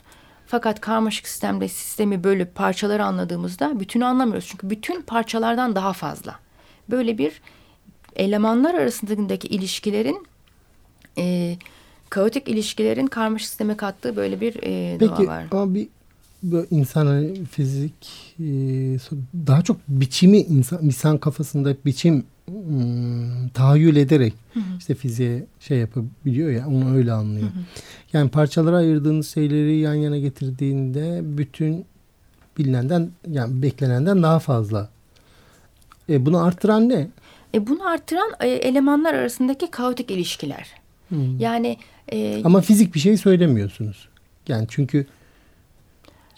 Fakat 0.47 0.81
karmaşık 0.81 1.29
sistemde 1.29 1.69
sistemi 1.69 2.25
bölüp 2.25 2.55
parçaları 2.55 3.05
anladığımızda 3.05 3.81
bütünü 3.81 4.05
anlamıyoruz. 4.05 4.49
Çünkü 4.49 4.71
bütün 4.71 5.03
parçalardan 5.03 5.75
daha 5.75 5.93
fazla. 5.93 6.39
Böyle 6.91 7.19
bir 7.19 7.41
elemanlar 8.17 8.75
arasındaki 8.75 9.49
ilişkilerin 9.49 10.27
e, 11.19 11.57
kaotik 12.11 12.49
ilişkilerin 12.49 13.07
karmaşık 13.07 13.49
sisteme 13.49 13.77
kattığı 13.77 14.17
böyle 14.17 14.41
bir 14.41 14.57
e, 14.63 14.97
Peki, 14.99 15.11
doğa 15.11 15.27
var. 15.27 15.47
ama 15.51 15.75
bir 15.75 15.89
insan 16.71 17.07
hani 17.07 17.45
fizik 17.45 18.35
e, 18.41 18.45
daha 19.47 19.63
çok 19.63 19.77
biçimi 19.89 20.39
insan, 20.39 20.85
insan 20.85 21.19
kafasında 21.19 21.77
biçim 21.87 22.25
hmm, 22.47 23.49
tahayyül 23.49 23.97
ederek 23.97 24.35
işte 24.79 24.95
fiziğe 24.95 25.47
şey 25.61 25.79
yapabiliyor 25.79 26.51
ya 26.51 26.69
onu 26.69 26.97
öyle 26.97 27.13
anlıyor. 27.13 27.49
Yani 28.13 28.31
parçalara 28.31 28.77
ayırdığınız 28.77 29.29
şeyleri 29.29 29.77
yan 29.77 29.95
yana 29.95 30.19
getirdiğinde 30.19 31.21
bütün 31.23 31.85
bilinenden 32.59 33.11
yani 33.31 33.63
beklenenden 33.63 34.23
daha 34.23 34.39
fazla. 34.39 34.89
E, 36.09 36.27
bunu 36.27 36.45
arttıran 36.45 36.89
ne? 36.89 37.09
E, 37.55 37.67
bunu 37.67 37.89
artıran 37.89 38.33
e, 38.41 38.49
elemanlar 38.49 39.15
arasındaki 39.15 39.71
kaotik 39.71 40.11
ilişkiler. 40.11 40.84
Hmm. 41.15 41.39
Yani 41.41 41.77
e, 42.13 42.43
Ama 42.45 42.61
fizik 42.61 42.95
bir 42.95 43.01
şey 43.01 43.17
söylemiyorsunuz. 43.17 44.09
Yani 44.49 44.67
çünkü 44.71 45.07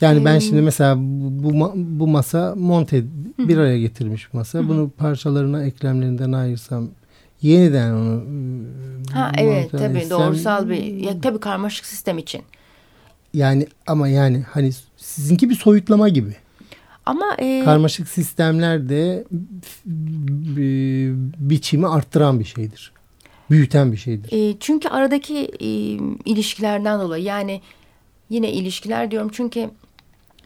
yani 0.01 0.25
ben 0.25 0.39
şimdi 0.39 0.63
mesela 0.63 0.97
bu, 0.99 1.43
bu, 1.45 1.51
ma- 1.53 1.73
bu 1.75 2.07
masa 2.07 2.55
monte 2.57 3.05
bir 3.39 3.57
araya 3.59 3.79
getirmiş 3.79 4.33
bir 4.33 4.39
masa. 4.39 4.69
Bunu 4.69 4.91
parçalarına 4.91 5.65
eklemlerinden 5.65 6.33
ayırsam 6.33 6.89
yeniden 7.43 7.93
onu 7.93 8.25
e, 9.11 9.13
ha 9.13 9.33
evet 9.39 9.71
tabii 9.71 9.99
etsem- 9.99 10.11
doğrusal 10.11 10.69
bir 10.69 10.83
ya 10.85 11.21
tabii 11.21 11.41
karmaşık 11.41 11.87
sistem 11.87 12.19
için. 12.19 12.43
yani 13.35 13.67
ama 13.87 14.09
yani 14.09 14.45
hani 14.51 14.71
sizinki 14.97 15.51
bir 15.51 15.55
soyutlama 15.55 16.09
gibi. 16.09 16.35
Ama 17.07 17.37
e, 17.39 17.63
Karmaşık 17.65 18.09
sistemler 18.09 18.89
de 18.89 19.25
biçimi 21.39 21.89
arttıran 21.89 22.41
bir 22.41 22.45
şeydir. 22.45 22.93
Büyüten 23.51 23.93
bir 23.93 23.97
şeydir. 23.97 24.51
E, 24.51 24.57
çünkü 24.61 24.89
aradaki 24.89 25.39
e, 25.61 25.67
ilişkilerden 26.25 27.01
dolayı 27.01 27.25
yani 27.25 27.61
yine 28.31 28.53
ilişkiler 28.53 29.11
diyorum 29.11 29.31
çünkü 29.33 29.71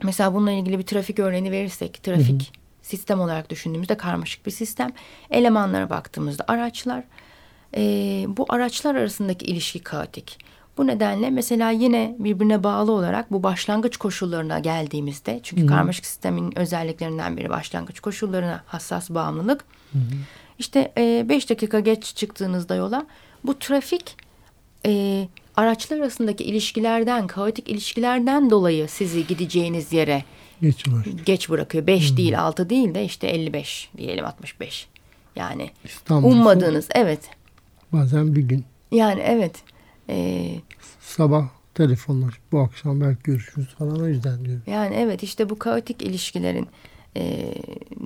mesela 0.03 0.35
bununla 0.35 0.51
ilgili 0.51 0.79
bir 0.79 0.87
trafik 0.87 1.19
örneğini 1.19 1.51
verirsek 1.51 2.03
trafik 2.03 2.53
sistem 2.83 3.21
olarak 3.21 3.51
düşündüğümüzde 3.51 3.97
karmaşık 3.97 4.47
bir 4.47 4.51
sistem 4.51 4.91
elemanlara 5.31 5.91
baktığımızda 5.91 6.45
araçlar 6.49 7.05
e, 7.77 7.83
bu 8.29 8.47
araçlar 8.49 8.95
arasındaki 8.95 9.47
ilişki 9.47 9.79
kaotik. 9.79 10.39
Bu 10.79 10.87
nedenle 10.87 11.31
mesela 11.31 11.71
yine 11.71 12.17
birbirine 12.19 12.65
bağlı 12.65 12.93
olarak 12.93 13.33
bu 13.33 13.43
başlangıç 13.43 13.97
koşullarına 13.97 14.59
geldiğimizde 14.59 15.41
çünkü 15.43 15.67
karmaşık 15.67 16.07
sistemin 16.07 16.59
özelliklerinden 16.59 17.37
biri 17.37 17.51
başlangıç 17.51 18.01
koşullarına 18.01 18.63
hassas 18.67 19.11
bağımlılık. 19.11 19.65
İşte 20.61 20.93
5 21.29 21.51
dakika 21.51 21.81
geç 21.81 22.15
çıktığınızda 22.17 22.75
yola 22.75 23.07
bu 23.45 23.59
trafik 23.59 24.17
e, 24.87 25.29
araçlar 25.57 25.99
arasındaki 25.99 26.45
ilişkilerden, 26.45 27.27
kaotik 27.27 27.69
ilişkilerden 27.69 28.51
dolayı 28.51 28.89
sizi 28.89 29.27
gideceğiniz 29.27 29.93
yere 29.93 30.25
Geç 30.63 30.89
var. 30.89 31.07
geç 31.27 31.51
bırakıyor. 31.51 31.87
5 31.87 32.17
değil, 32.17 32.41
6 32.41 32.71
değil 32.71 32.95
de 32.95 33.05
işte 33.05 33.27
55 33.27 33.91
diyelim 33.97 34.25
65. 34.25 34.89
Yani 35.37 35.71
İstanbul'da 35.85 36.33
ummadığınız 36.35 36.89
evet. 36.95 37.21
bazen 37.93 38.35
bir 38.35 38.43
gün 38.43 38.65
Yani 38.93 39.21
evet. 39.21 39.55
E, 40.09 40.47
sabah 41.01 41.49
telefonlar 41.75 42.41
bu 42.53 42.61
akşam 42.61 43.01
belki 43.01 43.23
görüşürüz 43.23 43.69
falan 43.69 44.01
o 44.01 44.07
yüzden 44.07 44.45
diyorum. 44.45 44.63
yani 44.67 44.95
evet 44.95 45.23
işte 45.23 45.51
bu 45.51 45.59
kaotik 45.59 46.03
ilişkilerin 46.03 46.69
e, 47.17 47.55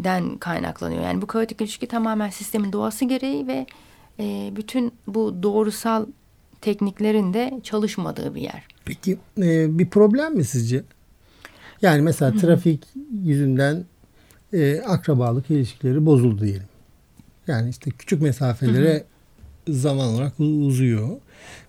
den 0.05 0.39
kaynaklanıyor. 0.39 1.03
Yani 1.03 1.23
bu 1.23 1.27
kaotik 1.27 1.61
ilişki 1.61 1.87
tamamen 1.87 2.31
sistemin 2.31 2.73
doğası 2.73 3.05
gereği 3.05 3.47
ve 3.47 3.67
e, 4.21 4.53
bütün 4.57 4.93
bu 5.07 5.43
doğrusal 5.43 6.07
tekniklerin 6.61 7.35
de 7.35 7.61
çalışmadığı 7.63 8.35
bir 8.35 8.41
yer. 8.41 8.67
Peki 8.85 9.19
e, 9.39 9.79
bir 9.79 9.91
problem 9.91 10.37
mi 10.37 10.45
sizce? 10.45 10.83
Yani 11.83 12.03
mesela 12.03 12.33
trafik 12.33 12.85
yüzünden 13.25 13.85
e, 14.53 14.81
akrabalık 14.81 15.51
ilişkileri 15.51 16.07
bozuldu 16.07 16.45
diyelim. 16.45 16.69
Yani 17.47 17.71
işte 17.71 17.91
küçük 17.91 18.23
mesafelere 18.23 19.05
zaman 19.69 20.09
olarak 20.09 20.41
uzuyor. 20.41 21.09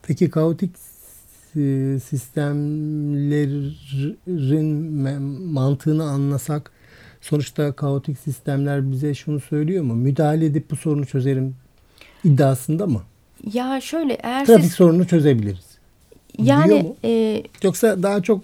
Peki 0.04 0.30
kaotik 0.30 0.72
sistemlerin 2.04 3.76
mantığını 5.52 6.04
anlasak 6.04 6.72
sonuçta 7.30 7.72
kaotik 7.72 8.20
sistemler 8.20 8.92
bize 8.92 9.14
şunu 9.14 9.40
söylüyor 9.40 9.84
mu? 9.84 9.96
Müdahale 9.96 10.46
edip 10.46 10.72
bu 10.72 10.76
sorunu 10.76 11.06
çözerim 11.06 11.56
iddiasında 12.24 12.88
mı? 12.88 13.02
Ya 13.54 13.82
şöyle 13.82 14.14
eğer 14.14 14.46
Trafik 14.46 14.64
siz 14.66 14.74
sorununu 14.74 15.08
çözebiliriz. 15.08 15.66
yani 16.40 16.96
e, 17.04 17.44
Yoksa 17.64 18.04
daha 18.04 18.22
çok 18.22 18.42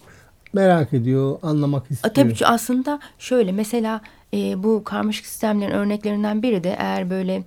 merak 0.54 0.94
ediyor, 0.94 1.39
anlamak 1.44 1.84
A, 1.84 1.94
istiyor. 1.94 2.13
Tabii 2.13 2.34
ki 2.34 2.48
aslında 2.48 3.00
şöyle 3.20 3.52
mesela 3.52 4.02
e, 4.34 4.63
bu 4.63 4.84
karmaşık 4.84 5.26
sistemlerin 5.26 5.72
örneklerinden 5.72 6.44
biri 6.44 6.63
de 6.63 6.76
eğer 6.80 7.10
böyle 7.10 7.44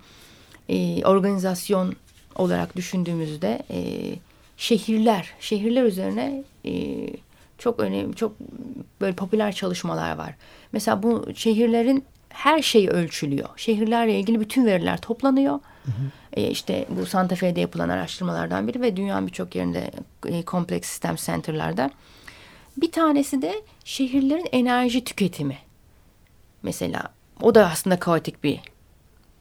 e, 0.69 1.05
organizasyon 1.05 1.95
olarak 2.37 2.77
düşündüğümüzde 2.77 3.63
e, 3.71 3.79
şehirler, 4.57 5.31
şehirler 5.41 5.83
üzerine 5.83 6.45
e, 6.67 6.73
çok 7.65 7.81
önemli, 7.81 8.17
çok 8.17 8.33
böyle 9.01 9.17
popüler 9.17 9.53
çalışmalar 9.53 10.17
var. 10.17 10.35
Mesela 10.73 11.03
bu 11.03 11.35
şehirlerin 11.35 12.05
her 12.29 12.63
şeyi 12.63 12.89
ölçülüyor. 12.89 13.49
Şehirlerle 13.57 14.19
ilgili 14.19 14.41
bütün 14.41 14.67
veriler 14.67 15.01
toplanıyor. 15.01 15.59
E, 16.33 16.51
işte 16.51 16.87
bu 16.89 17.07
Santa 17.07 17.35
Fe'de 17.35 17.61
yapılan 17.61 17.89
araştırmalardan 17.89 18.69
biri 18.69 18.81
ve 18.81 18.97
dünyanın 18.97 19.27
birçok 19.27 19.55
yerinde 19.55 19.91
e, 20.27 20.43
kompleks 20.43 20.89
sistem 20.89 21.17
center'larda. 21.17 21.91
Bir 22.77 22.93
tanesi 22.93 23.43
de 23.43 23.55
şehirlerin 23.85 24.49
enerji 24.53 25.05
tüketimi. 25.05 25.59
Mesela 26.63 27.03
o 27.43 27.55
da 27.55 27.71
aslında 27.71 27.99
kaotik 27.99 28.45
bir 28.45 28.61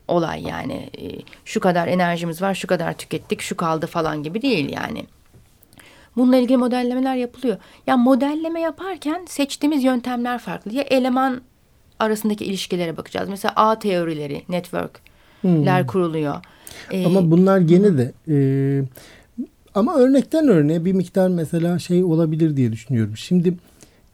olay 0.08 0.44
yani. 0.44 0.90
E, 0.98 1.06
şu 1.46 1.60
kadar 1.60 1.88
enerjimiz 1.88 2.42
var, 2.42 2.56
şu 2.56 2.68
kadar 2.68 2.94
tükettik, 2.94 3.42
şu 3.42 3.58
kaldı 3.58 3.88
falan 3.88 4.24
gibi 4.24 4.42
değil 4.42 4.70
yani. 4.70 5.06
Bununla 6.16 6.38
ilgili 6.38 6.58
modellemeler 6.58 7.16
yapılıyor. 7.16 7.58
Ya 7.88 7.98
modelleme 7.98 8.62
yaparken 8.62 9.26
seçtiğimiz 9.28 9.84
yöntemler 9.84 10.40
farklı. 10.40 10.74
Ya 10.74 10.82
eleman 10.82 11.42
arasındaki 12.00 12.46
ilişkilere 12.46 12.98
bakacağız. 12.98 13.30
Mesela 13.30 13.54
ağ 13.56 13.80
teorileri, 13.80 14.42
networkler 14.50 15.88
kuruluyor. 15.88 16.36
E, 16.92 17.06
Ama 17.06 17.32
bunlar 17.32 17.60
gene 17.60 17.98
de 17.98 18.12
e, 18.28 18.36
ama 19.76 19.96
örnekten 19.96 20.48
örneğe 20.48 20.86
bir 20.86 20.94
miktar 20.94 21.28
mesela 21.30 21.80
şey 21.80 22.04
olabilir 22.04 22.58
diye 22.58 22.72
düşünüyorum. 22.72 23.18
Şimdi 23.18 23.54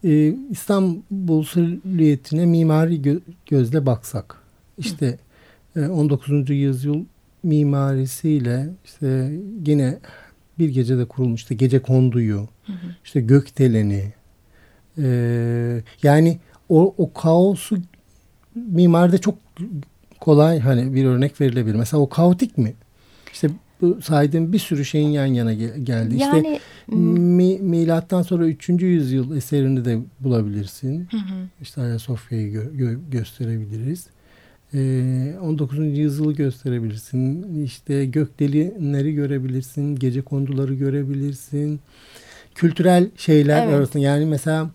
e, 0.03 0.33
İstanbul 0.49 1.43
silüetine 1.43 2.45
mimari 2.45 2.95
gö- 3.01 3.21
gözle 3.45 3.85
baksak 3.85 4.35
işte 4.77 5.17
e, 5.75 5.87
19. 5.87 6.49
yüzyıl 6.49 7.03
mimarisiyle 7.43 8.69
işte 8.85 9.31
yine 9.65 9.97
bir 10.59 10.69
gecede 10.69 11.05
kurulmuş 11.05 11.41
işte 11.41 11.55
gece 11.55 11.79
konduyu 11.79 12.47
işte 13.05 13.21
gökdeleni 13.21 14.13
e, 14.97 15.81
yani 16.03 16.39
o, 16.69 16.93
o 16.97 17.13
kaosu 17.13 17.77
mimaride 18.55 19.17
çok 19.17 19.35
kolay 20.19 20.59
hani 20.59 20.93
bir 20.93 21.05
örnek 21.05 21.41
verilebilir. 21.41 21.75
Mesela 21.75 22.01
o 22.01 22.09
kaotik 22.09 22.57
mi? 22.57 22.73
İşte 23.33 23.49
bu 23.81 24.01
saydığım 24.01 24.53
bir 24.53 24.59
sürü 24.59 24.85
şeyin 24.85 25.09
yan 25.09 25.25
yana 25.25 25.53
gel- 25.53 25.77
geldi. 25.83 26.17
Yani, 26.17 26.37
işte 26.47 26.59
mi, 26.97 27.57
milattan 27.59 28.21
sonra 28.21 28.47
3. 28.47 28.69
yüzyıl 28.69 29.35
eserini 29.35 29.85
de 29.85 29.99
bulabilirsin. 30.19 31.07
İşte 31.61 31.81
Ayasofya'yı 31.81 32.53
gö- 32.53 32.75
gö- 32.77 33.09
gösterebiliriz. 33.11 34.07
Ee, 34.73 35.33
19. 35.41 35.97
yüzyılı 35.97 36.33
gösterebilirsin. 36.33 37.63
İşte 37.63 38.05
gökdelenleri 38.05 39.13
görebilirsin. 39.13 39.95
Gece 39.95 40.21
konduları 40.21 40.73
görebilirsin. 40.73 41.79
Kültürel 42.55 43.09
şeyler 43.17 43.63
Evet. 43.65 43.75
arasında 43.75 44.03
yani 44.03 44.25
mesela 44.25 44.69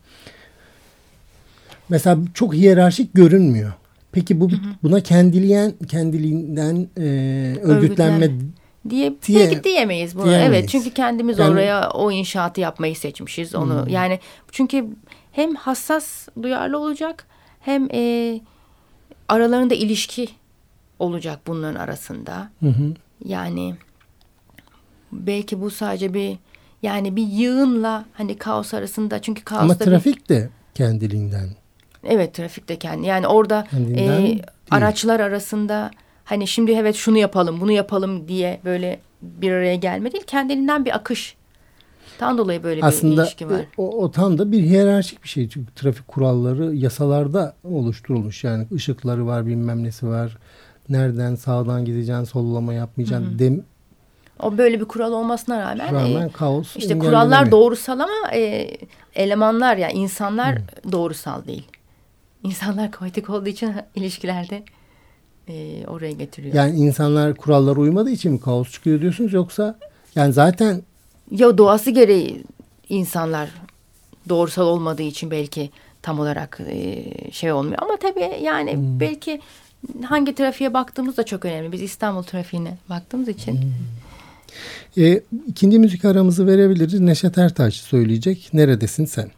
mesela 1.88 2.18
çok 2.34 2.54
hiyerarşik 2.54 3.14
görünmüyor. 3.14 3.72
Peki 4.12 4.40
bu 4.40 4.50
buna 4.82 5.00
kendiliğen 5.00 5.72
kendiliğinden 5.88 6.88
e, 6.98 7.02
örgütlenme 7.62 8.30
diye, 8.90 9.14
Diye- 9.26 9.40
belki 9.50 9.64
diyemeyiz 9.64 10.16
bunu. 10.16 10.24
diyemeyiz. 10.24 10.52
Evet 10.54 10.68
çünkü 10.68 10.90
kendimiz 10.90 11.38
Yani- 11.38 11.50
oraya 11.52 11.90
o 11.90 12.10
inşaatı 12.12 12.60
yapmayı 12.60 12.96
seçmişiz 12.96 13.54
onu. 13.54 13.86
Yani 13.88 14.18
çünkü 14.52 14.86
hem 15.32 15.54
hassas 15.54 16.28
duyarlı 16.42 16.78
olacak 16.78 17.26
hem 17.60 17.88
e, 17.92 18.40
aralarında 19.28 19.74
ilişki 19.74 20.28
olacak 20.98 21.38
bunların 21.46 21.80
arasında. 21.80 22.50
Hı 22.60 22.68
hı. 22.68 22.94
Yani 23.24 23.74
belki 25.12 25.60
bu 25.60 25.70
sadece 25.70 26.14
bir 26.14 26.36
yani 26.82 27.16
bir 27.16 27.26
yığınla 27.26 28.04
hani 28.12 28.36
kaos 28.38 28.74
arasında 28.74 29.22
çünkü 29.22 29.44
kaosta 29.44 29.64
Ama 29.64 29.74
bir- 29.80 29.84
trafik 29.84 30.28
de 30.28 30.48
kendiliğinden. 30.74 31.48
Evet 32.04 32.34
trafikte 32.34 32.78
kendi. 32.78 33.06
Yani 33.06 33.26
orada 33.26 33.64
Kendinden 33.70 34.12
e, 34.20 34.22
değil. 34.22 34.42
araçlar 34.70 35.20
arasında 35.20 35.90
hani 36.24 36.46
şimdi 36.46 36.72
evet 36.72 36.96
şunu 36.96 37.18
yapalım 37.18 37.60
bunu 37.60 37.72
yapalım 37.72 38.28
diye 38.28 38.60
böyle 38.64 39.00
bir 39.22 39.52
araya 39.52 39.74
gelme 39.76 40.12
değil. 40.12 40.24
Kendiliğinden 40.26 40.84
bir 40.84 40.94
akış. 40.96 41.36
Tam 42.18 42.38
dolayı 42.38 42.62
böyle 42.62 42.80
bir 42.80 42.86
Aslında 42.86 43.22
ilişki 43.22 43.50
var. 43.50 43.60
o, 43.76 44.02
o 44.02 44.10
tam 44.10 44.38
da 44.38 44.52
bir 44.52 44.62
hiyerarşik 44.62 45.22
bir 45.22 45.28
şey. 45.28 45.48
Çünkü 45.48 45.74
trafik 45.74 46.08
kuralları 46.08 46.74
yasalarda 46.74 47.54
oluşturulmuş. 47.64 48.44
Yani 48.44 48.66
ışıkları 48.72 49.26
var 49.26 49.46
bilmem 49.46 49.84
nesi 49.84 50.06
var. 50.08 50.36
Nereden 50.88 51.34
sağdan 51.34 51.84
gideceksin, 51.84 52.24
sollama 52.24 52.74
yapmayacaksın. 52.74 53.38
Dem, 53.38 53.62
O 54.42 54.58
böyle 54.58 54.80
bir 54.80 54.84
kural 54.84 55.12
olmasına 55.12 55.60
rağmen, 55.60 55.94
rağmen 55.94 56.28
e, 56.28 56.32
kaos 56.32 56.76
işte 56.76 56.98
kurallar 56.98 57.50
doğrusal 57.50 58.00
ama 58.00 58.32
e, 58.34 58.70
elemanlar 59.14 59.76
ya 59.76 59.88
insanlar 59.88 60.58
doğrusal 60.92 61.44
değil. 61.46 61.68
İnsanlar 62.42 62.90
kaotik 62.90 63.30
olduğu 63.30 63.48
için 63.48 63.72
ilişkilerde 63.94 64.62
e, 65.48 65.86
oraya 65.86 66.12
getiriyor. 66.12 66.54
Yani 66.54 66.76
insanlar 66.76 67.34
kurallara 67.34 67.80
uymadığı 67.80 68.10
için 68.10 68.32
mi 68.32 68.40
kaos 68.40 68.70
çıkıyor 68.72 69.00
diyorsunuz 69.00 69.32
yoksa 69.32 69.78
yani 70.14 70.32
zaten 70.32 70.82
Ya 71.30 71.58
doğası 71.58 71.90
gereği 71.90 72.42
insanlar 72.88 73.50
doğrusal 74.28 74.66
olmadığı 74.66 75.02
için 75.02 75.30
belki 75.30 75.70
tam 76.02 76.20
olarak 76.20 76.60
e, 76.68 77.04
şey 77.32 77.52
olmuyor. 77.52 77.78
Ama 77.82 77.96
tabii 77.96 78.44
yani 78.44 78.74
belki 78.78 79.40
hangi 80.04 80.34
trafiğe 80.34 80.74
baktığımız 80.74 81.16
da 81.16 81.22
çok 81.22 81.44
önemli. 81.44 81.72
Biz 81.72 81.82
İstanbul 81.82 82.22
trafiğine 82.22 82.78
baktığımız 82.90 83.28
için. 83.28 83.60
e, 84.96 85.22
ikinci 85.48 85.78
müzik 85.78 86.04
aramızı 86.04 86.46
verebiliriz. 86.46 87.00
Neşet 87.00 87.38
Ertaş 87.38 87.74
söyleyecek. 87.74 88.50
Neredesin 88.52 89.04
sen? 89.04 89.30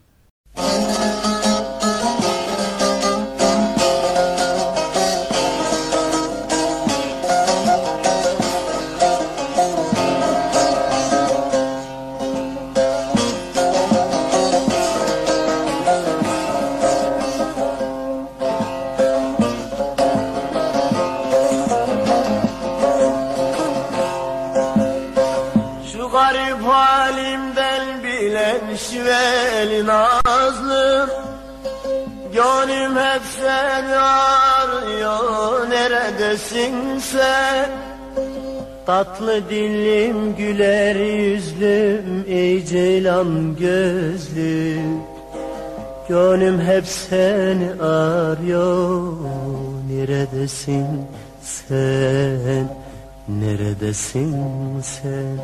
Neredesin 36.27 36.99
sen? 36.99 37.71
Tatlı 38.87 39.51
dillim 39.51 40.37
güler 40.37 40.97
yüzlüm 40.97 42.25
ey 42.29 42.65
ceylan 42.65 43.57
gözlüm. 43.57 45.01
Gönlüm 46.09 46.61
hep 46.61 46.87
seni 46.87 47.83
arıyor. 47.83 49.13
Neredesin 49.91 50.87
sen? 51.43 52.69
Neredesin 53.29 54.37
sen? 54.83 55.39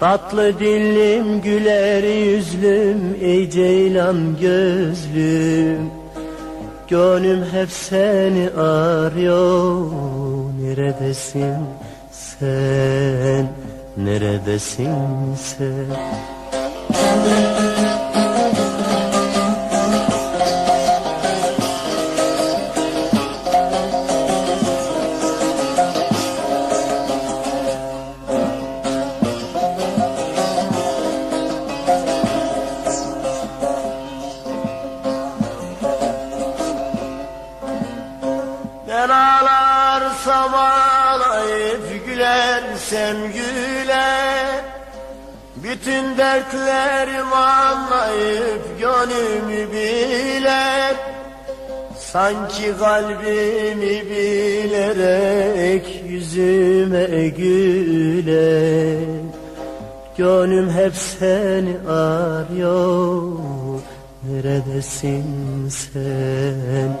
Tatlı 0.00 0.58
dillim 0.58 1.40
güler 1.40 2.02
yüzlüm 2.02 3.16
Ey 3.20 3.50
ceylan 3.50 4.36
gözlüm 4.40 6.03
Gönlüm 6.88 7.44
hep 7.52 7.70
seni 7.70 8.50
arıyor. 8.50 9.90
Neredesin 10.60 11.56
sen? 12.12 13.48
Neredesin 13.96 15.34
sen 15.34 15.86
Bütün 45.84 46.18
dertlerimi 46.18 47.34
anlayıp 47.34 48.80
gönlümü 48.80 49.72
biler. 49.72 50.94
Sanki 51.98 52.78
kalbimi 52.78 54.10
bilerek 54.10 55.86
yüzüme 56.08 57.28
güler. 57.28 58.98
Gönlüm 60.18 60.70
hep 60.70 60.94
seni 60.96 61.76
arıyor. 61.88 63.32
Neredesin 64.22 65.68
sen? 65.68 66.98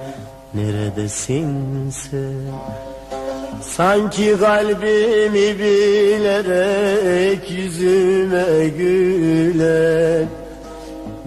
Neredesin 0.54 1.90
sen 1.90 2.93
Sanki 3.62 4.36
kalbimi 4.40 5.58
bilerek 5.58 7.50
yüzüme 7.50 8.68
güler 8.68 10.24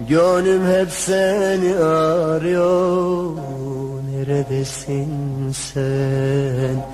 Gönlüm 0.08 0.66
hep 0.66 0.90
seni 0.90 1.76
arıyor. 1.76 3.36
Neredesin 4.10 5.52
sen? 5.52 6.86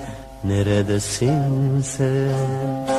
Neredesin 0.45 1.81
sen 1.81 2.94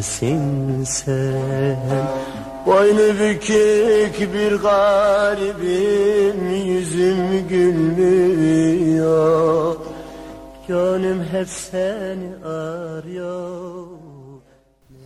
Neredesin 0.00 0.40
Boynu 2.66 3.14
bükük 3.20 4.34
bir 4.34 4.52
garibim 4.52 6.50
Yüzüm 6.66 7.48
gülmüyor 7.48 8.96
Gönlüm 10.68 11.22
hep 11.22 11.48
seni 11.48 12.36
arıyor 12.44 13.86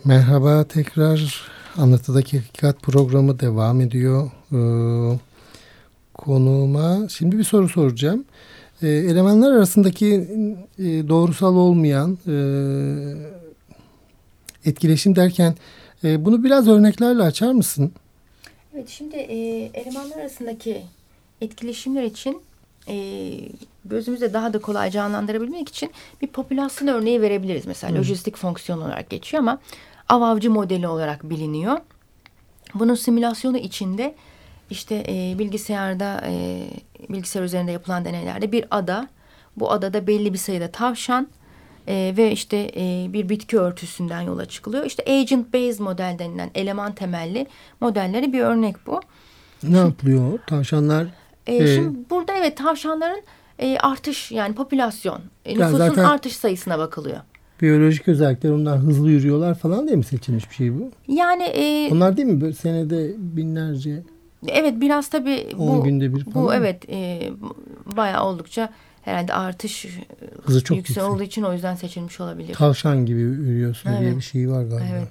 Merhaba 0.05 0.63
tekrar 0.63 1.45
Anlatıdaki 1.77 2.39
Hakikat 2.39 2.81
programı 2.81 3.39
devam 3.39 3.81
ediyor. 3.81 4.31
Ee, 4.51 4.57
konuğuma 6.13 7.09
şimdi 7.09 7.37
bir 7.37 7.43
soru 7.43 7.69
soracağım. 7.69 8.25
Ee, 8.81 8.87
elemanlar 8.87 9.51
arasındaki 9.51 10.13
e, 10.79 11.07
doğrusal 11.07 11.55
olmayan 11.55 12.17
e, 12.27 12.35
etkileşim 14.65 15.15
derken 15.15 15.55
e, 16.03 16.25
bunu 16.25 16.43
biraz 16.43 16.67
örneklerle 16.67 17.23
açar 17.23 17.51
mısın? 17.51 17.91
Evet 18.73 18.89
şimdi 18.89 19.15
e, 19.15 19.37
elemanlar 19.73 20.17
arasındaki 20.17 20.81
etkileşimler 21.41 22.03
için 22.03 22.41
e, 22.87 23.35
gözümüzde 23.85 24.33
daha 24.33 24.53
da 24.53 24.59
kolay 24.59 24.91
canlandırabilmek 24.91 25.69
için 25.69 25.91
bir 26.21 26.27
popülasyon 26.27 26.87
örneği 26.87 27.21
verebiliriz. 27.21 27.65
Mesela 27.65 27.91
hmm. 27.91 27.99
lojistik 27.99 28.37
fonksiyon 28.37 28.81
olarak 28.81 29.09
geçiyor 29.09 29.43
ama 29.43 29.59
av 30.09 30.21
avcı 30.21 30.51
modeli 30.51 30.87
olarak 30.87 31.29
biliniyor. 31.29 31.77
Bunun 32.73 32.95
simülasyonu 32.95 33.57
içinde 33.57 34.15
işte 34.69 35.03
e, 35.07 35.39
bilgisayarda 35.39 36.21
e, 36.27 36.63
bilgisayar 37.09 37.43
üzerinde 37.43 37.71
yapılan 37.71 38.05
deneylerde 38.05 38.51
bir 38.51 38.65
ada 38.71 39.07
bu 39.57 39.71
adada 39.71 40.07
belli 40.07 40.33
bir 40.33 40.37
sayıda 40.37 40.71
tavşan 40.71 41.27
e, 41.87 42.13
ve 42.17 42.31
işte 42.31 42.71
e, 42.75 43.13
bir 43.13 43.29
bitki 43.29 43.59
örtüsünden 43.59 44.21
yola 44.21 44.45
çıkılıyor. 44.45 44.85
İşte 44.85 45.03
agent 45.07 45.53
based 45.53 45.79
model 45.79 46.15
denilen 46.19 46.51
eleman 46.55 46.95
temelli 46.95 47.47
modelleri 47.81 48.33
bir 48.33 48.39
örnek 48.39 48.75
bu. 48.87 49.01
Ne 49.63 49.77
yapılıyor 49.77 50.39
tavşanlar? 50.47 51.07
E, 51.47 51.55
e, 51.55 51.75
şimdi 51.75 51.97
burada 52.09 52.33
evet 52.33 52.57
tavşanların 52.57 53.23
e, 53.59 53.77
artış 53.77 54.31
yani 54.31 54.55
popülasyon 54.55 55.21
e, 55.45 55.53
nüfusun 55.53 55.77
zaten... 55.77 56.03
artış 56.03 56.35
sayısına 56.35 56.79
bakılıyor 56.79 57.19
biyolojik 57.61 58.07
özellikler 58.07 58.49
onlar 58.49 58.79
hızlı 58.79 59.11
yürüyorlar 59.11 59.55
falan 59.55 59.87
diye 59.87 59.97
mi 59.97 60.03
seçilmiş 60.03 60.49
bir 60.49 60.55
şey 60.55 60.73
bu? 60.73 60.91
Yani 61.07 61.43
e, 61.43 61.89
onlar 61.91 62.17
değil 62.17 62.27
mi 62.27 62.41
böyle 62.41 62.53
senede 62.53 63.13
binlerce? 63.17 64.03
Evet 64.47 64.73
biraz 64.81 65.09
tabii 65.09 65.47
bu 65.57 65.83
günde 65.83 66.15
bir 66.15 66.25
falan. 66.25 66.45
Bu 66.45 66.53
evet 66.53 66.89
e, 66.89 67.29
bayağı 67.97 68.25
oldukça 68.25 68.69
herhalde 69.05 69.33
artış 69.33 69.85
hızı 70.43 70.63
çok 70.63 70.77
yüksek, 70.77 70.97
yüksek 70.97 71.03
olduğu 71.03 71.23
için 71.23 71.43
o 71.43 71.53
yüzden 71.53 71.75
seçilmiş 71.75 72.19
olabilir. 72.19 72.53
Tavşan 72.53 73.05
gibi 73.05 73.19
yürüyorsun 73.19 73.89
evet. 73.89 74.01
diye 74.01 74.15
bir 74.15 74.21
şey 74.21 74.49
var 74.49 74.63
galiba. 74.63 74.85
Evet. 74.91 75.07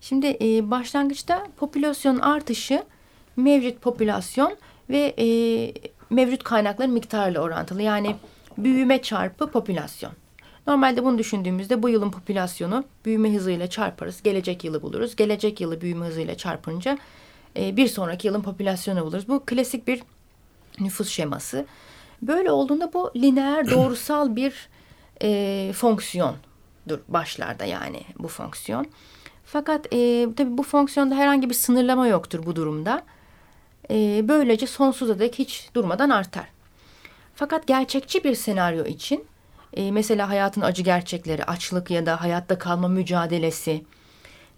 Şimdi 0.00 0.26
e, 0.26 0.70
başlangıçta 0.70 1.46
popülasyon 1.56 2.18
artışı 2.18 2.84
mevcut 3.36 3.82
popülasyon 3.82 4.56
ve 4.90 5.14
e, 5.18 5.26
mevcut 6.10 6.44
kaynakların 6.44 6.92
miktarıyla 6.92 7.40
orantılı. 7.40 7.82
Yani 7.82 8.16
büyüme 8.58 9.02
çarpı 9.02 9.50
popülasyon. 9.50 10.12
Normalde 10.66 11.04
bunu 11.04 11.18
düşündüğümüzde 11.18 11.82
bu 11.82 11.88
yılın 11.88 12.10
popülasyonu 12.10 12.84
büyüme 13.04 13.34
hızıyla 13.34 13.70
çarparız. 13.70 14.22
Gelecek 14.22 14.64
yılı 14.64 14.82
buluruz. 14.82 15.16
Gelecek 15.16 15.60
yılı 15.60 15.80
büyüme 15.80 16.06
hızıyla 16.06 16.36
çarpınca 16.36 16.98
e, 17.56 17.76
bir 17.76 17.88
sonraki 17.88 18.26
yılın 18.26 18.42
popülasyonu 18.42 19.04
buluruz. 19.06 19.28
Bu 19.28 19.42
klasik 19.46 19.88
bir 19.88 20.02
nüfus 20.80 21.08
şeması. 21.08 21.66
Böyle 22.22 22.50
olduğunda 22.50 22.92
bu 22.92 23.10
lineer 23.16 23.70
doğrusal 23.70 24.36
bir 24.36 24.68
e, 25.22 25.72
fonksiyondur 25.72 26.98
başlarda 27.08 27.64
yani 27.64 28.02
bu 28.18 28.28
fonksiyon. 28.28 28.86
Fakat 29.44 29.86
e, 29.92 30.28
tabii 30.36 30.58
bu 30.58 30.62
fonksiyonda 30.62 31.14
herhangi 31.14 31.50
bir 31.50 31.54
sınırlama 31.54 32.06
yoktur 32.06 32.46
bu 32.46 32.56
durumda. 32.56 33.02
E, 33.90 34.28
böylece 34.28 34.66
sonsuza 34.66 35.18
dek 35.18 35.38
hiç 35.38 35.70
durmadan 35.74 36.10
artar. 36.10 36.46
Fakat 37.34 37.66
gerçekçi 37.66 38.24
bir 38.24 38.34
senaryo 38.34 38.84
için 38.84 39.24
e, 39.72 39.90
mesela 39.90 40.28
hayatın 40.28 40.60
acı 40.60 40.82
gerçekleri, 40.82 41.44
açlık 41.44 41.90
ya 41.90 42.06
da 42.06 42.20
hayatta 42.20 42.58
kalma 42.58 42.88
mücadelesi 42.88 43.84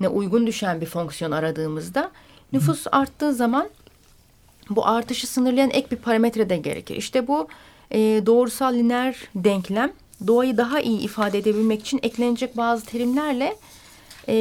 ne 0.01 0.09
uygun 0.09 0.47
düşen 0.47 0.81
bir 0.81 0.87
fonksiyon 0.87 1.31
aradığımızda 1.31 2.11
nüfus 2.53 2.87
arttığı 2.93 3.35
zaman 3.35 3.69
bu 4.71 4.87
artışı 4.87 5.27
sınırlayan 5.27 5.71
ek 5.71 5.87
bir 5.91 5.97
parametre 5.97 6.51
de 6.51 6.57
gerekir. 6.57 6.97
İşte 6.97 7.29
bu 7.29 7.49
e, 7.91 7.99
doğrusal 8.27 8.75
lineer 8.75 9.17
denklem 9.35 9.93
doğayı 10.27 10.57
daha 10.57 10.81
iyi 10.81 11.01
ifade 11.01 11.39
edebilmek 11.39 11.81
için 11.81 12.01
eklenecek 12.03 12.57
bazı 12.57 12.87
terimlerle 12.87 13.57
e, 14.29 14.35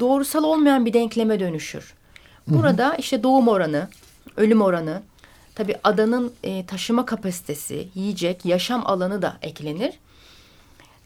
doğrusal 0.00 0.44
olmayan 0.44 0.86
bir 0.86 0.92
denkleme 0.92 1.40
dönüşür. 1.40 1.94
Burada 2.48 2.88
hı 2.88 2.92
hı. 2.92 2.96
işte 2.98 3.22
doğum 3.22 3.48
oranı, 3.48 3.88
ölüm 4.36 4.62
oranı, 4.62 5.02
Tabii 5.54 5.76
adanın 5.84 6.32
e, 6.44 6.66
taşıma 6.66 7.06
kapasitesi, 7.06 7.88
yiyecek, 7.94 8.44
yaşam 8.44 8.86
alanı 8.86 9.22
da 9.22 9.36
eklenir. 9.42 9.92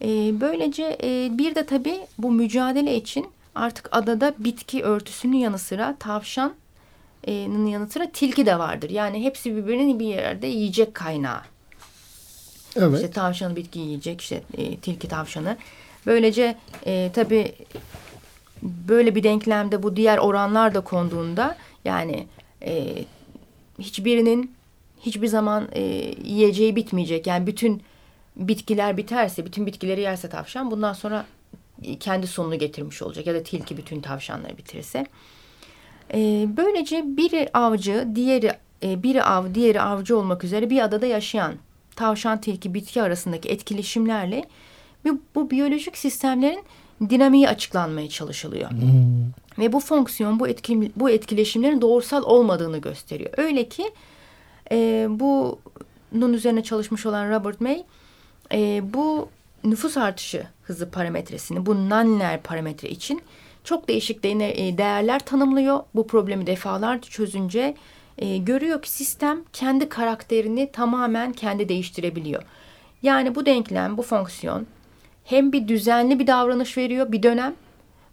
E, 0.03 0.41
böylece 0.41 0.99
e, 1.03 1.39
bir 1.39 1.55
de 1.55 1.67
tabii 1.67 2.01
bu 2.19 2.31
mücadele 2.31 2.97
için 2.97 3.27
artık 3.55 3.89
adada 3.93 4.35
bitki 4.39 4.83
örtüsünün 4.83 5.37
yanı 5.37 5.59
sıra 5.59 5.97
tavşanın 5.99 6.55
yanı 7.27 7.89
sıra 7.89 8.11
tilki 8.13 8.47
de 8.47 8.59
vardır. 8.59 8.91
Yani 8.91 9.25
hepsi 9.25 9.57
birbirinin 9.57 9.99
bir 9.99 10.07
yerde 10.07 10.47
yiyecek 10.47 10.95
kaynağı. 10.95 11.41
Evet. 12.77 12.95
İşte 12.95 13.11
tavşanı 13.11 13.57
bitki 13.57 13.79
yiyecek, 13.79 14.21
işte 14.21 14.43
e, 14.59 14.77
tilki 14.77 15.09
tavşanı. 15.09 15.57
Böylece 16.07 16.57
e, 16.87 17.11
tabii 17.15 17.53
böyle 18.63 19.15
bir 19.15 19.23
denklemde 19.23 19.83
bu 19.83 19.97
diğer 19.97 20.19
oranlar 20.19 20.75
da 20.75 20.81
konduğunda 20.81 21.57
yani 21.85 22.27
e, 22.63 23.05
hiçbirinin 23.79 24.53
hiçbir 25.01 25.27
zaman 25.27 25.69
e, 25.73 25.83
yiyeceği 26.25 26.77
bitmeyecek. 26.77 27.27
Yani 27.27 27.47
bütün 27.47 27.83
bitkiler 28.37 28.97
biterse, 28.97 29.47
bütün 29.47 29.67
bitkileri 29.67 30.01
yerse 30.01 30.29
tavşan 30.29 30.71
bundan 30.71 30.93
sonra 30.93 31.27
kendi 32.01 32.27
sonunu 32.27 32.59
getirmiş 32.59 33.03
olacak. 33.03 33.27
Ya 33.27 33.35
da 33.35 33.43
tilki 33.43 33.77
bütün 33.77 34.01
tavşanları 34.01 34.59
bitirirse. 34.59 35.07
E, 36.15 36.47
böylece 36.57 37.05
biri 37.07 37.49
avcı, 37.55 38.09
diğeri 38.15 38.53
e, 38.83 39.03
biri 39.03 39.25
av, 39.25 39.55
diğeri 39.55 39.81
avcı 39.81 40.19
olmak 40.19 40.45
üzere 40.45 40.71
bir 40.71 40.83
adada 40.83 41.07
yaşayan 41.07 41.55
tavşan, 41.97 42.41
tilki, 42.41 42.75
bitki 42.75 43.03
arasındaki 43.03 43.49
etkileşimlerle 43.49 44.45
bu, 45.05 45.21
bu 45.35 45.51
biyolojik 45.51 45.99
sistemlerin 45.99 46.63
dinamiği 47.11 47.49
açıklanmaya 47.49 48.09
çalışılıyor. 48.09 48.71
Hmm. 48.71 48.79
Ve 49.59 49.73
bu 49.73 49.81
fonksiyon 49.81 50.41
bu, 50.41 50.49
etki, 50.49 50.93
bu 50.97 51.11
etkileşimlerin 51.11 51.81
doğrusal 51.81 52.23
olmadığını 52.23 52.79
gösteriyor. 52.79 53.31
Öyle 53.37 53.69
ki 53.69 53.91
e, 54.71 55.07
bunun 55.11 56.33
üzerine 56.33 56.63
çalışmış 56.63 57.07
olan 57.07 57.31
Robert 57.31 57.61
May 57.61 57.85
e, 58.53 58.83
bu 58.95 59.29
nüfus 59.65 59.97
artışı 59.97 60.47
hızı 60.63 60.91
parametresini 60.91 61.67
bu 61.67 61.75
non-linear 61.75 62.39
parametre 62.39 62.89
için 62.89 63.23
çok 63.69 63.89
değişik 63.89 64.23
de, 64.23 64.31
e, 64.69 64.79
değerler 64.79 65.19
tanımlıyor. 65.19 65.81
Bu 65.95 66.07
problemi 66.07 66.47
defalarca 66.47 67.11
çözünce 67.11 67.75
e, 68.19 68.37
görüyor 68.37 68.83
ki 68.83 68.91
sistem 68.91 69.45
kendi 69.53 69.89
karakterini 69.89 70.73
tamamen 70.73 71.33
kendi 71.33 71.69
değiştirebiliyor. 71.69 72.43
Yani 73.03 73.35
bu 73.35 73.47
denklem, 73.47 73.97
bu 73.97 74.03
fonksiyon 74.03 74.67
hem 75.25 75.53
bir 75.53 75.69
düzenli 75.69 76.19
bir 76.19 76.27
davranış 76.27 76.77
veriyor 76.77 77.13
bir 77.13 77.23
dönem 77.23 77.55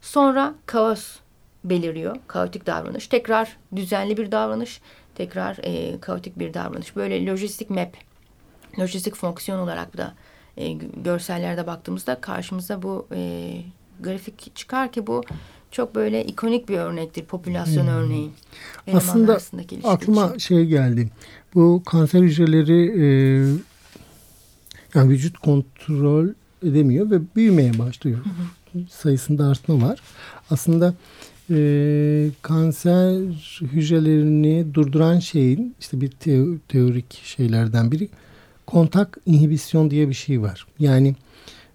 sonra 0.01 0.53
kaos 0.65 1.15
beliriyor. 1.63 2.15
Kaotik 2.27 2.65
davranış. 2.65 3.07
Tekrar 3.07 3.57
düzenli 3.75 4.17
bir 4.17 4.31
davranış. 4.31 4.81
Tekrar 5.15 5.57
e, 5.63 5.99
kaotik 5.99 6.39
bir 6.39 6.53
davranış. 6.53 6.95
Böyle 6.95 7.25
lojistik 7.25 7.69
map, 7.69 7.93
lojistik 8.79 9.15
fonksiyon 9.15 9.59
olarak 9.59 9.97
da 9.97 10.13
e, 10.57 10.71
görsellerde 11.03 11.67
baktığımızda 11.67 12.21
karşımıza 12.21 12.81
bu 12.81 13.07
e, 13.15 13.51
grafik 13.99 14.55
çıkar 14.55 14.91
ki 14.91 15.07
bu 15.07 15.23
çok 15.71 15.95
böyle 15.95 16.25
ikonik 16.25 16.69
bir 16.69 16.77
örnektir. 16.77 17.25
Popülasyon 17.25 17.83
hmm. 17.83 17.93
örneği. 17.93 18.29
Aslında 18.93 19.39
aklıma 19.83 20.27
için. 20.27 20.37
şey 20.37 20.65
geldi. 20.65 21.09
Bu 21.55 21.83
kanser 21.85 22.21
hücreleri 22.21 23.01
e, 23.01 23.05
yani 24.93 25.09
vücut 25.09 25.37
kontrol 25.37 26.27
edemiyor 26.63 27.11
ve 27.11 27.19
büyümeye 27.35 27.79
başlıyor. 27.79 28.19
Hı 28.23 28.29
hı. 28.79 28.79
Sayısında 28.89 29.47
artma 29.47 29.81
var. 29.87 29.99
Aslında 30.49 30.93
e, 31.49 32.29
kanser 32.41 33.21
hücrelerini 33.61 34.73
durduran 34.73 35.19
şeyin 35.19 35.75
işte 35.79 36.01
bir 36.01 36.11
teorik 36.67 37.21
şeylerden 37.23 37.91
biri 37.91 38.09
kontak 38.67 39.17
inhibisyon 39.25 39.91
diye 39.91 40.09
bir 40.09 40.13
şey 40.13 40.41
var. 40.41 40.67
Yani 40.79 41.15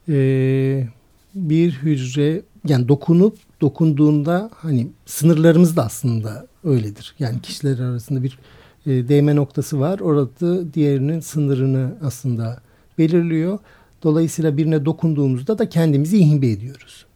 e, 0.08 0.86
bir 1.34 1.72
hücre 1.72 2.42
yani 2.68 2.88
dokunup 2.88 3.38
dokunduğunda 3.60 4.50
hani 4.54 4.88
sınırlarımız 5.06 5.76
da 5.76 5.84
aslında 5.84 6.46
öyledir. 6.64 7.14
Yani 7.18 7.40
kişiler 7.40 7.78
arasında 7.78 8.22
bir 8.22 8.38
e, 8.86 9.08
değme 9.08 9.36
noktası 9.36 9.80
var. 9.80 10.00
Orada 10.00 10.74
diğerinin 10.74 11.20
sınırını 11.20 11.94
aslında 12.02 12.60
belirliyor. 12.98 13.58
Dolayısıyla 14.02 14.56
birine 14.56 14.84
dokunduğumuzda 14.84 15.58
da 15.58 15.68
kendimizi 15.68 16.18
inhibe 16.18 16.50
ediyoruz. 16.50 17.06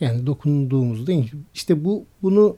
Yani 0.00 0.26
dokunduğumuzda 0.26 1.12
işte 1.54 1.84
bu 1.84 2.04
bunu 2.22 2.56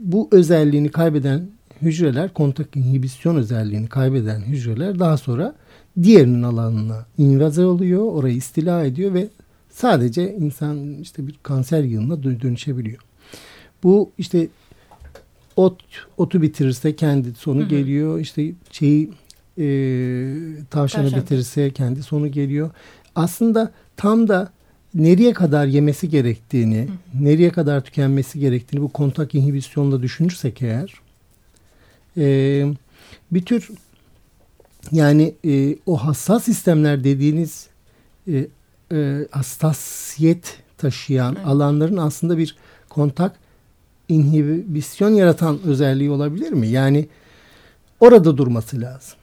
bu 0.00 0.28
özelliğini 0.32 0.88
kaybeden 0.90 1.48
hücreler 1.82 2.32
kontak 2.32 2.76
inhibisyon 2.76 3.36
özelliğini 3.36 3.88
kaybeden 3.88 4.40
hücreler 4.40 4.98
daha 4.98 5.16
sonra 5.16 5.54
diğerinin 6.02 6.42
alanına 6.42 7.06
invaze 7.18 7.64
oluyor. 7.64 8.02
Orayı 8.02 8.36
istila 8.36 8.84
ediyor 8.84 9.14
ve 9.14 9.28
sadece 9.74 10.34
insan 10.34 10.98
işte 10.98 11.26
bir 11.26 11.34
kanser 11.42 11.82
yığınına 11.82 12.22
dönüşebiliyor. 12.22 12.98
Bu 13.82 14.10
işte 14.18 14.48
ot 15.56 15.82
otu 16.16 16.42
bitirirse 16.42 16.96
kendi 16.96 17.34
sonu 17.34 17.60
hı 17.60 17.64
hı. 17.64 17.68
geliyor. 17.68 18.20
İşte 18.20 18.52
şeyi 18.70 19.10
e, 19.58 19.66
tavşanı 20.70 21.04
Tavşan. 21.04 21.20
bitirirse 21.20 21.70
kendi 21.70 22.02
sonu 22.02 22.30
geliyor. 22.30 22.70
Aslında 23.14 23.72
tam 23.96 24.28
da 24.28 24.52
nereye 24.94 25.32
kadar 25.32 25.66
yemesi 25.66 26.08
gerektiğini, 26.08 26.82
hı. 26.82 27.24
nereye 27.24 27.50
kadar 27.50 27.84
tükenmesi 27.84 28.38
gerektiğini 28.40 28.82
bu 28.82 28.92
kontak 28.92 29.34
inhibisyonla 29.34 30.02
düşünürsek 30.02 30.62
eğer 30.62 30.94
e, 32.16 32.66
bir 33.30 33.44
tür 33.44 33.70
yani 34.92 35.34
e, 35.46 35.76
o 35.86 35.96
hassas 35.96 36.44
sistemler 36.44 37.04
dediğiniz 37.04 37.66
e, 38.28 38.46
e, 38.92 39.26
hassasiyet 39.30 40.58
taşıyan 40.78 41.34
evet. 41.36 41.46
alanların 41.46 41.96
aslında 41.96 42.38
bir 42.38 42.56
kontak 42.88 43.36
inhibisyon 44.08 45.10
yaratan 45.10 45.58
özelliği 45.64 46.10
olabilir 46.10 46.52
mi? 46.52 46.68
Yani 46.68 47.08
orada 48.00 48.36
durması 48.36 48.80
lazım. 48.80 49.18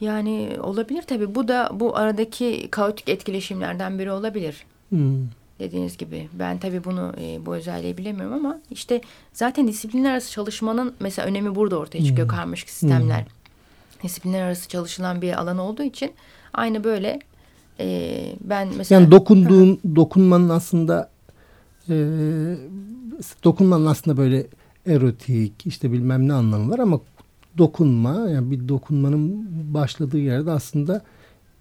Yani 0.00 0.56
olabilir 0.62 1.02
tabii. 1.02 1.34
Bu 1.34 1.48
da 1.48 1.70
bu 1.72 1.96
aradaki 1.96 2.68
kaotik 2.70 3.08
etkileşimlerden 3.08 3.98
biri 3.98 4.12
olabilir. 4.12 4.64
Hmm. 4.88 5.28
Dediğiniz 5.58 5.96
gibi. 5.96 6.28
Ben 6.32 6.58
tabii 6.58 6.84
bunu 6.84 7.12
e, 7.20 7.46
bu 7.46 7.54
özelliği 7.54 7.98
bilemiyorum 7.98 8.34
ama 8.34 8.60
işte 8.70 9.00
zaten 9.32 9.68
disiplinler 9.68 10.10
arası 10.10 10.30
çalışmanın 10.30 10.94
mesela 11.00 11.28
önemi 11.28 11.54
burada 11.54 11.78
ortaya 11.78 12.04
çıkıyor 12.04 12.28
hmm. 12.28 12.36
karmaşık 12.36 12.70
sistemler. 12.70 13.20
Hmm. 13.20 14.02
Disiplinler 14.02 14.42
arası 14.42 14.68
çalışılan 14.68 15.22
bir 15.22 15.40
alan 15.40 15.58
olduğu 15.58 15.82
için 15.82 16.12
aynı 16.52 16.84
böyle 16.84 17.18
e, 17.80 18.36
ben 18.40 18.68
mesela... 18.76 19.00
Yani 19.00 19.10
dokunduğun, 19.10 19.80
dokunmanın 19.96 20.48
aslında 20.48 21.10
e, 21.88 21.94
dokunmanın 23.44 23.86
aslında 23.86 24.16
böyle 24.16 24.46
erotik 24.86 25.66
işte 25.66 25.92
bilmem 25.92 26.28
ne 26.28 26.32
anlamı 26.32 26.70
var 26.70 26.78
ama 26.78 27.00
dokunma 27.58 28.30
yani 28.30 28.50
bir 28.50 28.68
dokunmanın 28.68 29.46
başladığı 29.74 30.18
yerde 30.18 30.50
aslında 30.50 31.02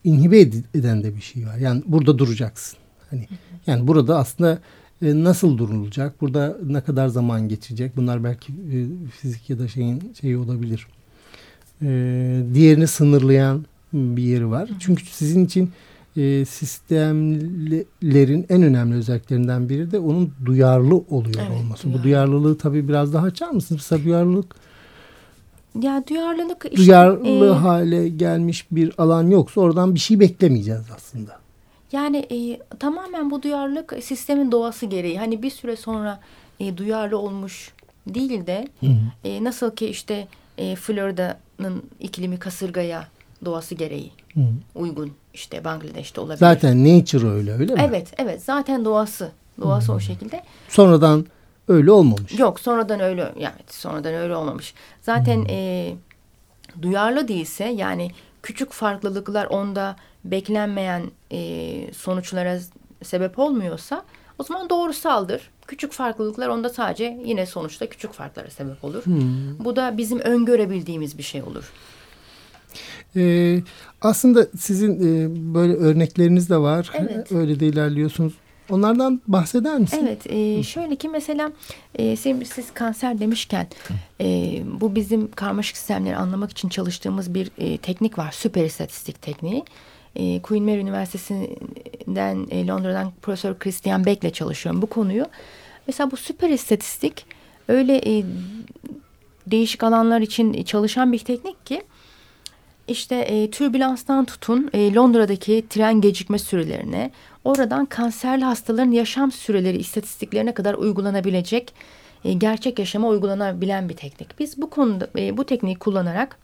inhibe 0.03 0.39
eden 0.73 1.03
de 1.03 1.15
bir 1.15 1.21
şey 1.21 1.47
var. 1.47 1.57
Yani 1.57 1.83
burada 1.85 2.17
duracaksın. 2.17 2.77
Hani 3.09 3.27
yani 3.67 3.87
burada 3.87 4.17
aslında 4.17 4.59
e, 5.01 5.23
nasıl 5.23 5.57
durulacak? 5.57 6.21
Burada 6.21 6.57
ne 6.65 6.81
kadar 6.81 7.07
zaman 7.07 7.49
geçecek? 7.49 7.97
Bunlar 7.97 8.23
belki 8.23 8.53
e, 8.53 8.77
fizik 9.21 9.49
ya 9.49 9.59
da 9.59 9.67
şeyin 9.67 10.13
şeyi 10.21 10.37
olabilir. 10.37 10.87
E, 11.81 11.87
diğerini 12.53 12.87
sınırlayan 12.87 13.65
bir 13.93 14.23
yeri 14.23 14.49
var. 14.49 14.69
Çünkü 14.79 15.05
sizin 15.05 15.45
için 15.45 15.71
e, 16.19 16.45
sistemlerin 16.45 18.45
en 18.49 18.63
önemli 18.63 18.95
özelliklerinden 18.95 19.69
biri 19.69 19.91
de 19.91 19.99
onun 19.99 20.33
duyarlı 20.45 20.95
oluyor 20.95 21.41
evet, 21.47 21.59
olması. 21.59 21.83
Duyarlı. 21.83 21.99
Bu 21.99 22.03
duyarlılığı 22.03 22.57
tabii 22.57 22.87
biraz 22.87 23.13
daha 23.13 23.25
açar 23.25 23.49
mısınız? 23.49 23.81
Mesela 23.81 24.05
duyarlılık 24.05 24.55
ya 25.81 26.03
duyarlılık 26.09 26.65
işte, 26.65 26.77
duyarlı 26.77 27.47
e, 27.47 27.53
hale 27.53 28.09
gelmiş 28.09 28.65
bir 28.71 28.93
alan 28.97 29.27
yoksa 29.27 29.61
oradan 29.61 29.95
bir 29.95 29.99
şey 29.99 30.19
beklemeyeceğiz 30.19 30.85
aslında. 30.95 31.39
Yani 31.91 32.17
e, 32.17 32.59
tamamen 32.79 33.31
bu 33.31 33.43
duyarlılık 33.43 33.93
sistemin 34.01 34.51
doğası 34.51 34.85
gereği. 34.85 35.19
Hani 35.19 35.43
bir 35.43 35.49
süre 35.49 35.75
sonra 35.75 36.19
e, 36.59 36.77
duyarlı 36.77 37.17
olmuş 37.17 37.73
değil 38.07 38.47
de 38.47 38.67
hı 38.79 38.85
hı. 38.85 38.97
E, 39.23 39.43
nasıl 39.43 39.75
ki 39.75 39.87
işte 39.87 40.27
e, 40.57 40.75
Florida'nın 40.75 41.83
iklimi 41.99 42.39
kasırgaya 42.39 43.07
doğası 43.45 43.75
gereği 43.75 44.11
hı. 44.33 44.41
uygun 44.75 45.11
işte 45.33 45.63
Bangladeş'te 45.63 46.21
olabilir. 46.21 46.39
Zaten 46.39 46.83
nature 46.83 47.27
öyle 47.27 47.53
öyle 47.53 47.73
mi? 47.73 47.85
Evet 47.87 48.13
evet 48.17 48.43
zaten 48.43 48.85
doğası 48.85 49.31
doğası 49.61 49.91
hı. 49.91 49.95
o 49.95 49.99
şekilde. 49.99 50.43
Sonradan 50.69 51.25
öyle 51.67 51.91
olmamış. 51.91 52.39
Yok 52.39 52.59
sonradan 52.59 52.99
öyle 52.99 53.33
yani 53.39 53.55
sonradan 53.67 54.13
öyle 54.13 54.35
olmamış. 54.35 54.73
Zaten 55.01 55.37
hmm. 55.37 55.49
e, 55.49 55.93
duyarlı 56.81 57.27
değilse 57.27 57.65
yani 57.65 58.11
küçük 58.43 58.71
farklılıklar 58.71 59.45
onda 59.45 59.95
beklenmeyen 60.23 61.03
e, 61.31 61.93
sonuçlara 61.93 62.59
sebep 63.03 63.39
olmuyorsa 63.39 64.03
o 64.39 64.43
zaman 64.43 64.69
doğrusaldır. 64.69 65.49
Küçük 65.67 65.91
farklılıklar 65.91 66.47
onda 66.47 66.69
sadece 66.69 67.19
yine 67.25 67.45
sonuçta 67.45 67.89
küçük 67.89 68.13
farklara 68.13 68.49
sebep 68.49 68.83
olur. 68.83 69.05
Hmm. 69.05 69.65
Bu 69.65 69.75
da 69.75 69.97
bizim 69.97 70.19
öngörebildiğimiz 70.19 71.17
bir 71.17 71.23
şey 71.23 71.43
olur. 71.43 71.71
Ee, 73.15 73.59
aslında 74.01 74.47
sizin 74.57 74.95
e, 74.95 75.29
böyle 75.53 75.73
örnekleriniz 75.73 76.49
de 76.49 76.57
var. 76.57 76.91
Evet. 76.93 77.31
Öyle 77.31 77.59
de 77.59 77.67
ilerliyorsunuz. 77.67 78.33
Onlardan 78.69 79.21
bahseder 79.27 79.77
misin? 79.77 79.99
Evet. 80.03 80.31
E, 80.31 80.63
şöyle 80.63 80.95
ki 80.95 81.09
mesela 81.09 81.51
e, 81.95 82.15
siz 82.15 82.73
kanser 82.73 83.19
demişken 83.19 83.67
e, 84.21 84.25
bu 84.81 84.95
bizim 84.95 85.31
karmaşık 85.31 85.77
sistemleri 85.77 86.15
anlamak 86.15 86.51
için 86.51 86.69
çalıştığımız 86.69 87.33
bir 87.33 87.51
e, 87.57 87.77
teknik 87.77 88.17
var. 88.17 88.31
Süper 88.31 88.65
istatistik 88.65 89.21
tekniği. 89.21 89.63
E, 90.15 90.41
Queen 90.41 90.63
Mary 90.63 90.79
Üniversitesi'nden 90.79 92.47
e, 92.51 92.67
Londra'dan 92.67 93.11
Profesör 93.21 93.59
Christian 93.59 94.05
Beck'le 94.05 94.33
çalışıyorum 94.33 94.81
bu 94.81 94.87
konuyu. 94.87 95.25
Mesela 95.87 96.11
bu 96.11 96.17
süper 96.17 96.49
istatistik 96.49 97.25
öyle 97.67 98.17
e, 98.17 98.23
değişik 99.47 99.83
alanlar 99.83 100.21
için 100.21 100.63
çalışan 100.63 101.11
bir 101.13 101.19
teknik 101.19 101.65
ki 101.65 101.81
işte 102.89 103.15
e, 103.15 103.51
türbülanstan 103.51 104.25
tutun 104.25 104.69
e, 104.73 104.93
Londra'daki 104.93 105.65
tren 105.69 106.01
gecikme 106.01 106.39
sürelerine, 106.39 107.11
oradan 107.43 107.85
kanserli 107.85 108.43
hastaların 108.43 108.91
yaşam 108.91 109.31
süreleri 109.31 109.77
istatistiklerine 109.77 110.53
kadar 110.53 110.73
uygulanabilecek, 110.73 111.73
e, 112.25 112.33
gerçek 112.33 112.79
yaşama 112.79 113.07
uygulanabilen 113.07 113.89
bir 113.89 113.95
teknik. 113.95 114.39
Biz 114.39 114.61
bu 114.61 114.69
konuda 114.69 115.07
e, 115.17 115.37
bu 115.37 115.43
tekniği 115.43 115.75
kullanarak 115.75 116.39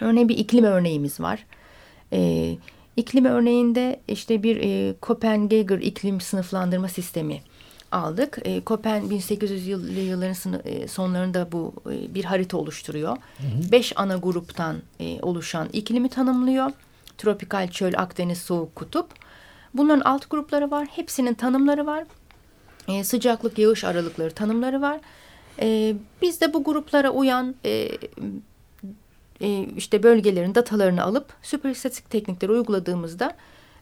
örneğin 0.00 0.28
bir 0.28 0.38
iklim 0.38 0.64
örneğimiz 0.64 1.20
var. 1.20 1.46
E, 2.12 2.50
iklim 2.96 3.24
örneğinde 3.24 4.00
işte 4.08 4.42
bir 4.42 4.56
e, 4.56 4.94
Copenhagen 5.02 5.80
iklim 5.80 6.20
sınıflandırma 6.20 6.88
sistemi 6.88 7.40
aldık. 7.92 8.38
E, 8.44 8.60
Kopen 8.60 9.02
1800'lü 9.02 10.00
yılların 10.00 10.86
sonlarında 10.86 11.52
bu 11.52 11.72
e, 11.90 12.14
bir 12.14 12.24
harita 12.24 12.56
oluşturuyor. 12.56 13.16
Hı 13.16 13.42
hı. 13.42 13.72
Beş 13.72 13.92
ana 13.96 14.16
gruptan 14.16 14.76
e, 15.00 15.20
oluşan 15.22 15.68
iklimi 15.72 16.08
tanımlıyor. 16.08 16.70
Tropikal 17.18 17.68
çöl, 17.68 17.92
Akdeniz, 17.96 18.38
soğuk 18.38 18.76
kutup. 18.76 19.06
Bunların 19.74 20.00
alt 20.00 20.30
grupları 20.30 20.70
var. 20.70 20.88
Hepsinin 20.90 21.34
tanımları 21.34 21.86
var. 21.86 22.04
E, 22.88 23.04
sıcaklık, 23.04 23.58
yağış 23.58 23.84
aralıkları 23.84 24.30
tanımları 24.30 24.80
var. 24.80 25.00
E, 25.60 25.94
biz 26.22 26.40
de 26.40 26.54
bu 26.54 26.64
gruplara 26.64 27.10
uyan 27.10 27.54
e, 27.64 27.90
e, 29.40 29.66
işte 29.76 30.02
bölgelerin 30.02 30.54
datalarını 30.54 31.02
alıp 31.02 31.26
süper 31.42 31.70
istatistik 31.70 32.10
teknikleri 32.10 32.52
uyguladığımızda 32.52 33.36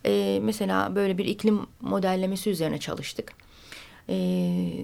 e, 0.07 0.41
mesela 0.43 0.95
böyle 0.95 1.19
bir 1.19 1.25
iklim 1.25 1.61
modellemesi 1.81 2.51
üzerine 2.51 2.79
çalıştık. 2.79 3.46
E, 4.09 4.15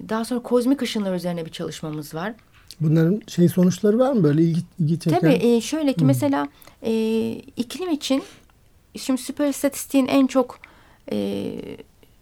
daha 0.09 0.25
sonra 0.25 0.39
kozmik 0.39 0.81
ışınlar 0.81 1.15
üzerine 1.15 1.45
bir 1.45 1.51
çalışmamız 1.51 2.13
var. 2.13 2.33
Bunların 2.79 3.21
şey 3.27 3.49
sonuçları 3.49 3.99
var 3.99 4.11
mı 4.11 4.23
böyle 4.23 4.41
ilgi, 4.41 4.61
ilgi 4.79 4.99
çeken? 4.99 5.19
Tabii 5.19 5.33
e, 5.33 5.61
şöyle 5.61 5.93
ki 5.93 5.99
hmm. 5.99 6.07
mesela 6.07 6.47
e, 6.81 7.31
iklim 7.57 7.89
için 7.89 8.23
şimdi 8.97 9.21
süper 9.21 9.47
istatistiğin 9.47 10.07
en 10.07 10.27
çok 10.27 10.59
e, 11.11 11.51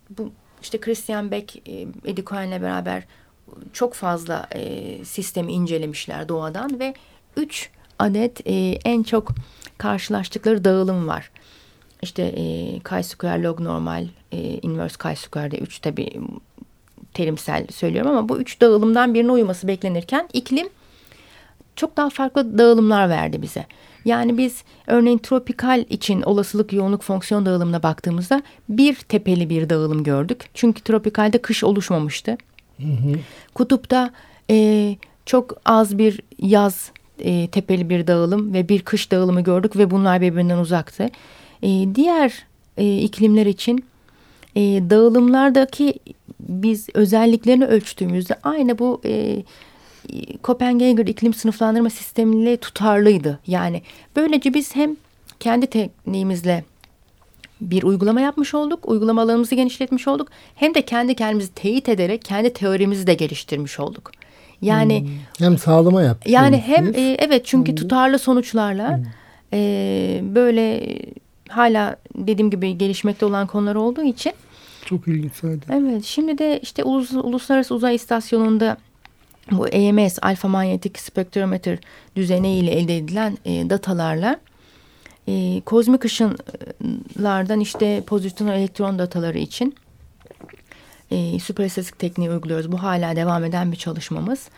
bu 0.09 0.31
işte 0.61 0.79
Christian 0.79 1.31
Beck, 1.31 1.55
e, 1.55 1.87
Eddie 2.05 2.25
Cohen'le 2.25 2.61
beraber 2.61 3.03
çok 3.73 3.93
fazla 3.93 4.47
e, 4.55 5.05
sistemi 5.05 5.53
incelemişler 5.53 6.29
doğadan 6.29 6.79
ve 6.79 6.93
üç 7.37 7.69
adet 7.99 8.47
e, 8.47 8.53
en 8.85 9.03
çok 9.03 9.31
karşılaştıkları 9.77 10.63
dağılım 10.63 11.07
var. 11.07 11.31
İşte 12.01 12.23
e, 12.23 12.43
chi-square 12.79 13.43
log 13.43 13.59
normal, 13.59 14.07
e, 14.31 14.37
inverse 14.39 14.95
chi-square 14.95 15.51
diye 15.51 15.61
üç 15.61 15.79
tabi 15.79 16.19
terimsel 17.13 17.67
söylüyorum 17.67 18.11
ama 18.11 18.29
bu 18.29 18.39
üç 18.39 18.61
dağılımdan 18.61 19.13
birine 19.13 19.31
uyması 19.31 19.67
beklenirken 19.67 20.29
iklim 20.33 20.69
çok 21.75 21.97
daha 21.97 22.09
farklı 22.09 22.57
dağılımlar 22.57 23.09
verdi 23.09 23.41
bize. 23.41 23.65
Yani 24.05 24.37
biz 24.37 24.63
örneğin 24.87 25.17
tropikal 25.17 25.85
için 25.89 26.21
olasılık 26.21 26.73
yoğunluk 26.73 27.01
fonksiyon 27.01 27.45
dağılımına 27.45 27.83
baktığımızda 27.83 28.43
bir 28.69 28.95
tepeli 28.95 29.49
bir 29.49 29.69
dağılım 29.69 30.03
gördük. 30.03 30.49
Çünkü 30.53 30.81
tropikalde 30.81 31.37
kış 31.37 31.63
oluşmamıştı. 31.63 32.37
Hı 32.77 32.87
hı. 32.87 33.19
Kutupta 33.53 34.11
e, 34.49 34.95
çok 35.25 35.61
az 35.65 35.97
bir 35.97 36.21
yaz 36.39 36.91
e, 37.19 37.47
tepeli 37.47 37.89
bir 37.89 38.07
dağılım 38.07 38.53
ve 38.53 38.69
bir 38.69 38.81
kış 38.81 39.11
dağılımı 39.11 39.41
gördük 39.41 39.77
ve 39.77 39.91
bunlar 39.91 40.21
birbirinden 40.21 40.57
uzaktı. 40.57 41.09
E, 41.63 41.95
diğer 41.95 42.33
e, 42.77 42.97
iklimler 42.97 43.45
için 43.45 43.85
e, 44.55 44.61
dağılımlardaki 44.61 45.93
biz 46.47 46.87
özelliklerini 46.93 47.65
ölçtüğümüzde 47.65 48.35
aynı 48.43 48.79
bu 48.79 49.01
e, 49.05 49.43
Copenhagen 50.43 51.05
iklim 51.05 51.33
sınıflandırma 51.33 51.89
sistemiyle 51.89 52.57
tutarlıydı. 52.57 53.39
Yani 53.47 53.81
böylece 54.15 54.53
biz 54.53 54.75
hem 54.75 54.95
kendi 55.39 55.67
tekniğimizle 55.67 56.63
bir 57.61 57.83
uygulama 57.83 58.21
yapmış 58.21 58.53
olduk. 58.53 58.89
Uygulama 58.89 59.21
alanımızı 59.21 59.55
genişletmiş 59.55 60.07
olduk. 60.07 60.27
Hem 60.55 60.73
de 60.75 60.81
kendi 60.81 61.15
kendimizi 61.15 61.53
teyit 61.53 61.89
ederek 61.89 62.21
kendi 62.25 62.53
teorimizi 62.53 63.07
de 63.07 63.13
geliştirmiş 63.13 63.79
olduk. 63.79 64.11
Yani 64.61 64.99
Hmm. 65.01 65.09
Hem 65.39 65.57
sağlama 65.57 66.01
yaptınız. 66.01 66.33
yani 66.33 66.57
hem 66.57 66.87
e, 66.95 67.15
evet 67.19 67.45
çünkü 67.45 67.75
tutarlı 67.75 68.19
sonuçlarla 68.19 68.97
Hmm. 68.97 69.03
e, 69.53 70.19
böyle 70.23 70.95
hala 71.49 71.95
dediğim 72.15 72.51
gibi 72.51 72.77
gelişmekte 72.77 73.25
olan 73.25 73.47
konular 73.47 73.75
olduğu 73.75 74.03
için 74.03 74.31
Çok 74.85 75.07
ilginç 75.07 75.33
zaten. 75.41 75.81
evet 75.81 76.03
şimdi 76.03 76.37
de 76.37 76.59
işte 76.59 76.83
ulus, 76.83 77.11
uluslararası 77.11 77.75
uzay 77.75 77.95
istasyonunda 77.95 78.77
bu 79.51 79.67
EMS 79.67 80.19
alfa 80.21 80.47
manyetik 80.47 80.99
spektrometre 80.99 81.79
düzeneğiyle 82.15 82.71
elde 82.71 82.97
edilen 82.97 83.37
e, 83.45 83.69
datalarla 83.69 84.39
e, 85.27 85.61
kozmik 85.65 86.05
ışınlardan 86.05 87.59
işte 87.59 88.03
pozitron 88.07 88.47
elektron 88.47 88.99
dataları 88.99 89.37
için 89.37 89.75
e, 91.11 91.39
süperstatik 91.39 91.99
tekniği 91.99 92.29
uyguluyoruz. 92.29 92.71
Bu 92.71 92.83
hala 92.83 93.15
devam 93.15 93.43
eden 93.43 93.71
bir 93.71 93.77
çalışmamız. 93.77 94.49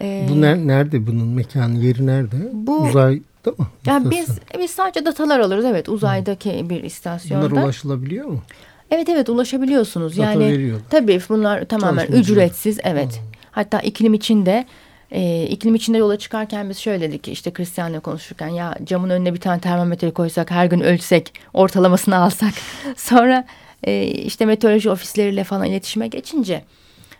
E, 0.00 0.26
Bu 0.30 0.32
ner- 0.32 0.66
nerede 0.66 1.06
bunun 1.06 1.28
mekanı 1.28 1.78
yeri 1.78 2.06
nerede? 2.06 2.36
Bu- 2.52 2.76
Uzayda 2.82 3.50
mı? 3.58 3.66
yani 3.86 4.10
biz 4.10 4.38
biz 4.58 4.70
sadece 4.70 5.04
datalar 5.04 5.40
alırız 5.40 5.64
evet 5.64 5.88
uzaydaki 5.88 6.50
bir 6.50 6.70
Bunlar 6.70 6.82
istasyonda. 6.84 7.46
ulaşılabiliyor 7.62 8.26
mu? 8.26 8.42
Evet 8.90 9.08
evet 9.08 9.28
ulaşabiliyorsunuz. 9.28 10.18
Data 10.18 10.30
yani 10.30 10.44
veriyorlar. 10.44 10.82
tabii 10.90 11.20
bunlar 11.28 11.64
tamamen 11.64 12.06
ücretsiz. 12.06 12.78
Evet. 12.82 13.20
Hatta 13.50 13.80
iklim 13.80 14.14
içinde 14.14 14.66
e, 15.10 15.46
iklim 15.46 15.74
içinde 15.74 15.98
yola 15.98 16.18
çıkarken 16.18 16.70
biz 16.70 16.78
şöyle 16.78 17.08
dedik 17.08 17.28
işte 17.28 17.52
Christian'la 17.52 18.00
konuşurken 18.00 18.48
ya 18.48 18.74
camın 18.84 19.10
önüne 19.10 19.34
bir 19.34 19.40
tane 19.40 19.60
termometre 19.60 20.10
koysak 20.10 20.50
her 20.50 20.66
gün 20.66 20.80
ölçsek 20.80 21.32
ortalamasını 21.54 22.16
alsak 22.16 22.52
sonra 22.96 23.44
e, 23.84 24.06
işte 24.06 24.46
meteoroloji 24.46 24.90
ofisleriyle 24.90 25.44
falan 25.44 25.66
iletişime 25.66 26.08
geçince 26.08 26.64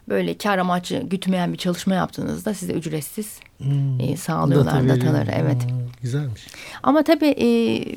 böyle 0.09 0.39
kar 0.39 0.59
amaçlı 0.59 0.99
gütmeyen 1.03 1.53
bir 1.53 1.59
çalışma 1.59 1.95
yaptığınızda 1.95 2.55
size 2.55 2.73
ücretsiz 2.73 3.39
e, 4.01 4.17
sağlıyorlar 4.17 4.81
Hmm. 4.81 4.89
Data 4.89 4.95
veriyor. 5.01 5.15
dataları. 5.15 5.31
Evet. 5.43 5.63
Ha, 5.63 5.69
güzelmiş. 6.03 6.47
Ama 6.83 7.03
tabii 7.03 7.29
e, 7.29 7.45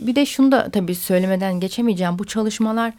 bir 0.08 0.16
de 0.16 0.26
şunu 0.26 0.52
da 0.52 0.70
tabii 0.72 0.96
söylemeden 0.96 1.60
geçemeyeceğim. 1.60 2.20
Bu 2.20 2.26
çalışmalar 2.26 2.94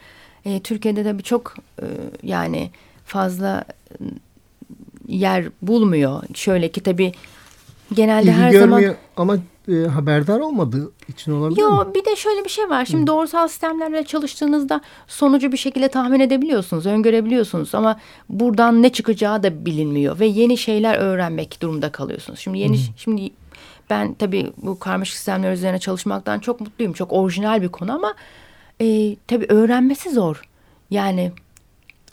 e, 0.45 0.61
Türkiye'de 0.61 1.05
de 1.05 1.18
birçok 1.18 1.55
e, 1.82 1.86
yani 2.22 2.70
fazla 3.05 3.64
yer 5.09 5.45
bulmuyor. 5.62 6.22
Şöyle 6.34 6.68
ki 6.68 6.80
tabii 6.80 7.12
genelde 7.93 8.30
İlgi 8.30 8.32
her 8.32 8.51
görmüyor 8.51 8.80
zaman 8.80 8.97
ama 9.16 9.38
e, 9.68 9.86
haberdar 9.86 10.40
olmadığı 10.40 10.93
için 11.09 11.32
olabilir 11.32 11.57
mi? 11.57 11.62
Yo 11.62 11.95
bir 11.95 12.05
de 12.05 12.16
şöyle 12.16 12.45
bir 12.45 12.49
şey 12.49 12.70
var. 12.70 12.84
Şimdi 12.84 13.07
doğrusal 13.07 13.49
sistemlerle 13.49 14.05
çalıştığınızda 14.05 14.80
sonucu 15.07 15.53
bir 15.53 15.57
şekilde 15.57 15.88
tahmin 15.88 16.20
edebiliyorsunuz, 16.20 16.86
öngörebiliyorsunuz 16.86 17.74
ama 17.74 18.01
buradan 18.28 18.82
ne 18.82 18.93
çıkacağı 18.93 19.43
da 19.43 19.66
bilinmiyor 19.66 20.20
ve 20.20 20.26
yeni 20.26 20.59
şeyler 20.59 20.99
öğrenmek 20.99 21.62
durumunda 21.62 21.93
kalıyorsunuz. 21.93 22.38
Şimdi 22.38 22.59
yeni 22.59 22.78
şimdi 22.97 23.30
ben 23.90 24.14
tabii 24.14 24.53
bu 24.57 24.78
karmaşık 24.78 25.16
sistemler 25.16 25.53
üzerine 25.53 25.78
çalışmaktan 25.78 26.38
çok 26.38 26.61
mutluyum. 26.61 26.93
Çok 26.93 27.12
orijinal 27.12 27.62
bir 27.62 27.68
konu 27.68 27.93
ama 27.93 28.14
e, 28.83 29.16
tabii 29.26 29.47
öğrenmesi 29.49 30.11
zor. 30.11 30.43
Yani 30.91 31.33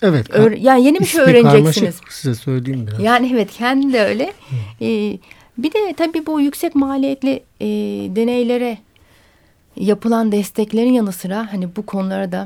Evet. 0.02 0.30
öğre- 0.30 0.60
yani 0.60 0.86
yeni 0.86 1.00
bir 1.00 1.06
şey 1.06 1.22
öğreneceksiniz. 1.22 2.02
size 2.10 2.36
söyleyeyim 2.36 2.88
biraz. 2.88 3.00
Yani 3.04 3.32
evet 3.34 3.52
kendi 3.52 3.94
de 3.94 4.02
öyle. 4.04 4.34
Ee, 4.82 5.18
bir 5.58 5.74
de 5.74 5.94
tabii 5.98 6.26
bu 6.26 6.42
yüksek 6.42 6.76
maliyetli 6.76 7.44
e, 7.62 7.66
deneylere 8.16 8.78
yapılan 9.76 10.32
desteklerin 10.32 10.94
yanı 10.94 11.12
sıra 11.12 11.54
hani 11.54 11.76
bu 11.76 11.86
konulara 11.86 12.32
da 12.32 12.46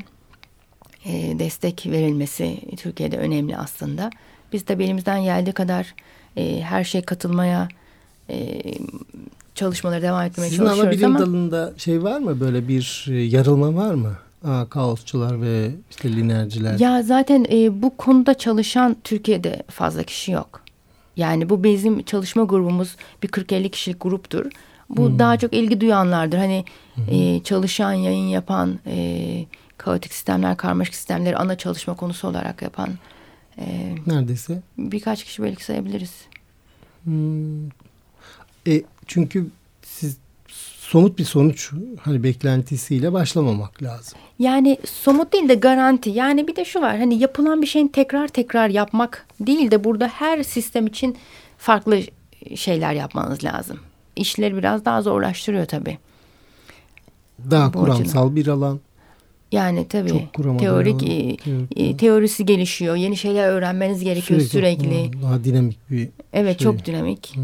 e, 1.05 1.39
destek 1.39 1.85
verilmesi 1.85 2.57
Türkiye'de 2.77 3.17
önemli 3.17 3.57
aslında. 3.57 4.09
Biz 4.53 4.67
de 4.67 4.73
elimizden 4.73 5.23
geldiği 5.23 5.51
kadar 5.51 5.95
e, 6.37 6.61
her 6.61 6.83
şey 6.83 7.01
katılmaya 7.01 7.67
e, 8.29 8.61
çalışmalara 9.55 10.01
devam 10.01 10.25
etmeye 10.25 10.49
Sizin 10.49 10.65
çalışıyoruz 10.65 10.97
bilim 10.97 11.09
ama 11.09 11.19
dalında 11.19 11.73
şey 11.77 12.03
var 12.03 12.19
mı? 12.19 12.39
Böyle 12.39 12.67
bir 12.67 13.05
e, 13.09 13.13
yarılma 13.13 13.75
var 13.75 13.93
mı? 13.93 14.13
Aa, 14.43 14.65
kaosçular 14.65 15.41
ve 15.41 15.71
işte 15.89 16.11
linerciler. 16.11 16.79
ya 16.79 17.03
zaten 17.03 17.45
e, 17.51 17.81
bu 17.81 17.97
konuda 17.97 18.33
çalışan 18.33 18.95
Türkiye'de 19.03 19.63
fazla 19.69 20.03
kişi 20.03 20.31
yok. 20.31 20.61
Yani 21.17 21.49
bu 21.49 21.63
bizim 21.63 22.03
çalışma 22.03 22.43
grubumuz 22.43 22.95
bir 23.23 23.27
40-50 23.27 23.69
kişilik 23.69 24.01
gruptur. 24.01 24.51
Bu 24.89 25.19
daha 25.19 25.37
çok 25.37 25.53
ilgi 25.53 25.81
duyanlardır. 25.81 26.37
Hani 26.37 26.65
e, 27.09 27.43
çalışan, 27.43 27.93
yayın 27.93 28.27
yapan, 28.27 28.79
e, 28.87 29.45
kaotik 29.77 30.13
sistemler, 30.13 30.57
karmaşık 30.57 30.95
sistemleri 30.95 31.37
ana 31.37 31.57
çalışma 31.57 31.95
konusu 31.95 32.27
olarak 32.27 32.61
yapan 32.61 32.89
e, 33.57 33.95
Neredeyse. 34.07 34.61
birkaç 34.77 35.23
kişi 35.23 35.43
belki 35.43 35.65
sayabiliriz. 35.65 36.13
Hmm. 37.03 37.67
E, 38.67 38.81
çünkü 39.07 39.47
siz 39.81 40.17
somut 40.93 41.17
bir 41.17 41.23
sonuç 41.25 41.71
hani 42.01 42.23
beklentisiyle 42.23 43.13
başlamamak 43.13 43.83
lazım. 43.83 44.19
Yani 44.39 44.77
somut 44.85 45.33
değil 45.33 45.49
de 45.49 45.55
garanti. 45.55 46.09
Yani 46.09 46.47
bir 46.47 46.55
de 46.55 46.65
şu 46.65 46.81
var. 46.81 46.97
Hani 46.97 47.19
yapılan 47.19 47.61
bir 47.61 47.67
şeyin 47.67 47.87
tekrar 47.87 48.27
tekrar 48.27 48.69
yapmak 48.69 49.25
değil 49.39 49.71
de 49.71 49.83
burada 49.83 50.07
her 50.07 50.43
sistem 50.43 50.87
için 50.87 51.17
farklı 51.57 51.99
şeyler 52.55 52.93
yapmanız 52.93 53.43
lazım. 53.43 53.79
İşleri 54.15 54.57
biraz 54.57 54.85
daha 54.85 55.01
zorlaştırıyor 55.01 55.65
tabii. 55.65 55.97
Daha 57.51 57.73
Bu 57.73 57.79
kuramsal 57.79 58.35
bir 58.35 58.47
alan. 58.47 58.79
Yani 59.51 59.87
tabii 59.87 60.27
teorik 60.59 61.03
e, 61.03 61.37
e, 61.75 61.97
teorisi 61.97 62.45
gelişiyor. 62.45 62.95
Yeni 62.95 63.17
şeyler 63.17 63.47
öğrenmeniz 63.49 64.03
gerekiyor 64.03 64.41
sürekli. 64.41 65.13
Hmm, 65.13 65.21
Daha 65.21 65.43
dinamik 65.43 65.91
bir 65.91 66.09
Evet 66.33 66.59
şey. 66.59 66.63
çok 66.63 66.85
dinamik. 66.85 67.35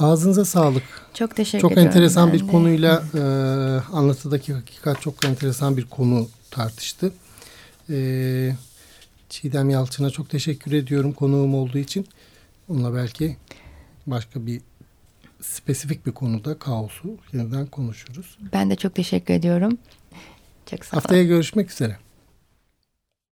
Ağzınıza 0.00 0.44
sağlık. 0.44 0.82
Çok 1.14 1.36
teşekkür 1.36 1.60
Çok 1.60 1.72
ediyorum. 1.72 1.88
enteresan 1.92 2.28
ben 2.28 2.34
bir 2.34 2.46
de. 2.46 2.50
konuyla 2.50 3.02
e, 3.14 3.20
anlatıdaki 3.96 4.54
hakikat 4.54 5.00
çok 5.00 5.24
enteresan 5.24 5.76
bir 5.76 5.84
konu 5.86 6.28
tartıştı. 6.50 7.12
E, 7.90 8.52
Çiğdem 9.28 9.70
Yalçın'a 9.70 10.10
çok 10.10 10.30
teşekkür 10.30 10.72
ediyorum 10.72 11.12
konuğum 11.12 11.54
olduğu 11.54 11.78
için. 11.78 12.06
Onunla 12.68 12.94
belki 12.94 13.36
başka 14.06 14.46
bir 14.46 14.60
spesifik 15.40 16.06
bir 16.06 16.12
konuda 16.12 16.58
kaosu 16.58 17.16
yeniden 17.32 17.66
konuşuruz. 17.66 18.38
Ben 18.52 18.70
de 18.70 18.76
çok 18.76 18.94
teşekkür 18.94 19.34
ediyorum. 19.34 19.78
Çok 20.70 20.84
sağ 20.84 20.96
olun. 20.96 21.02
Haftaya 21.02 21.24
görüşmek 21.24 21.70
üzere. 21.70 21.96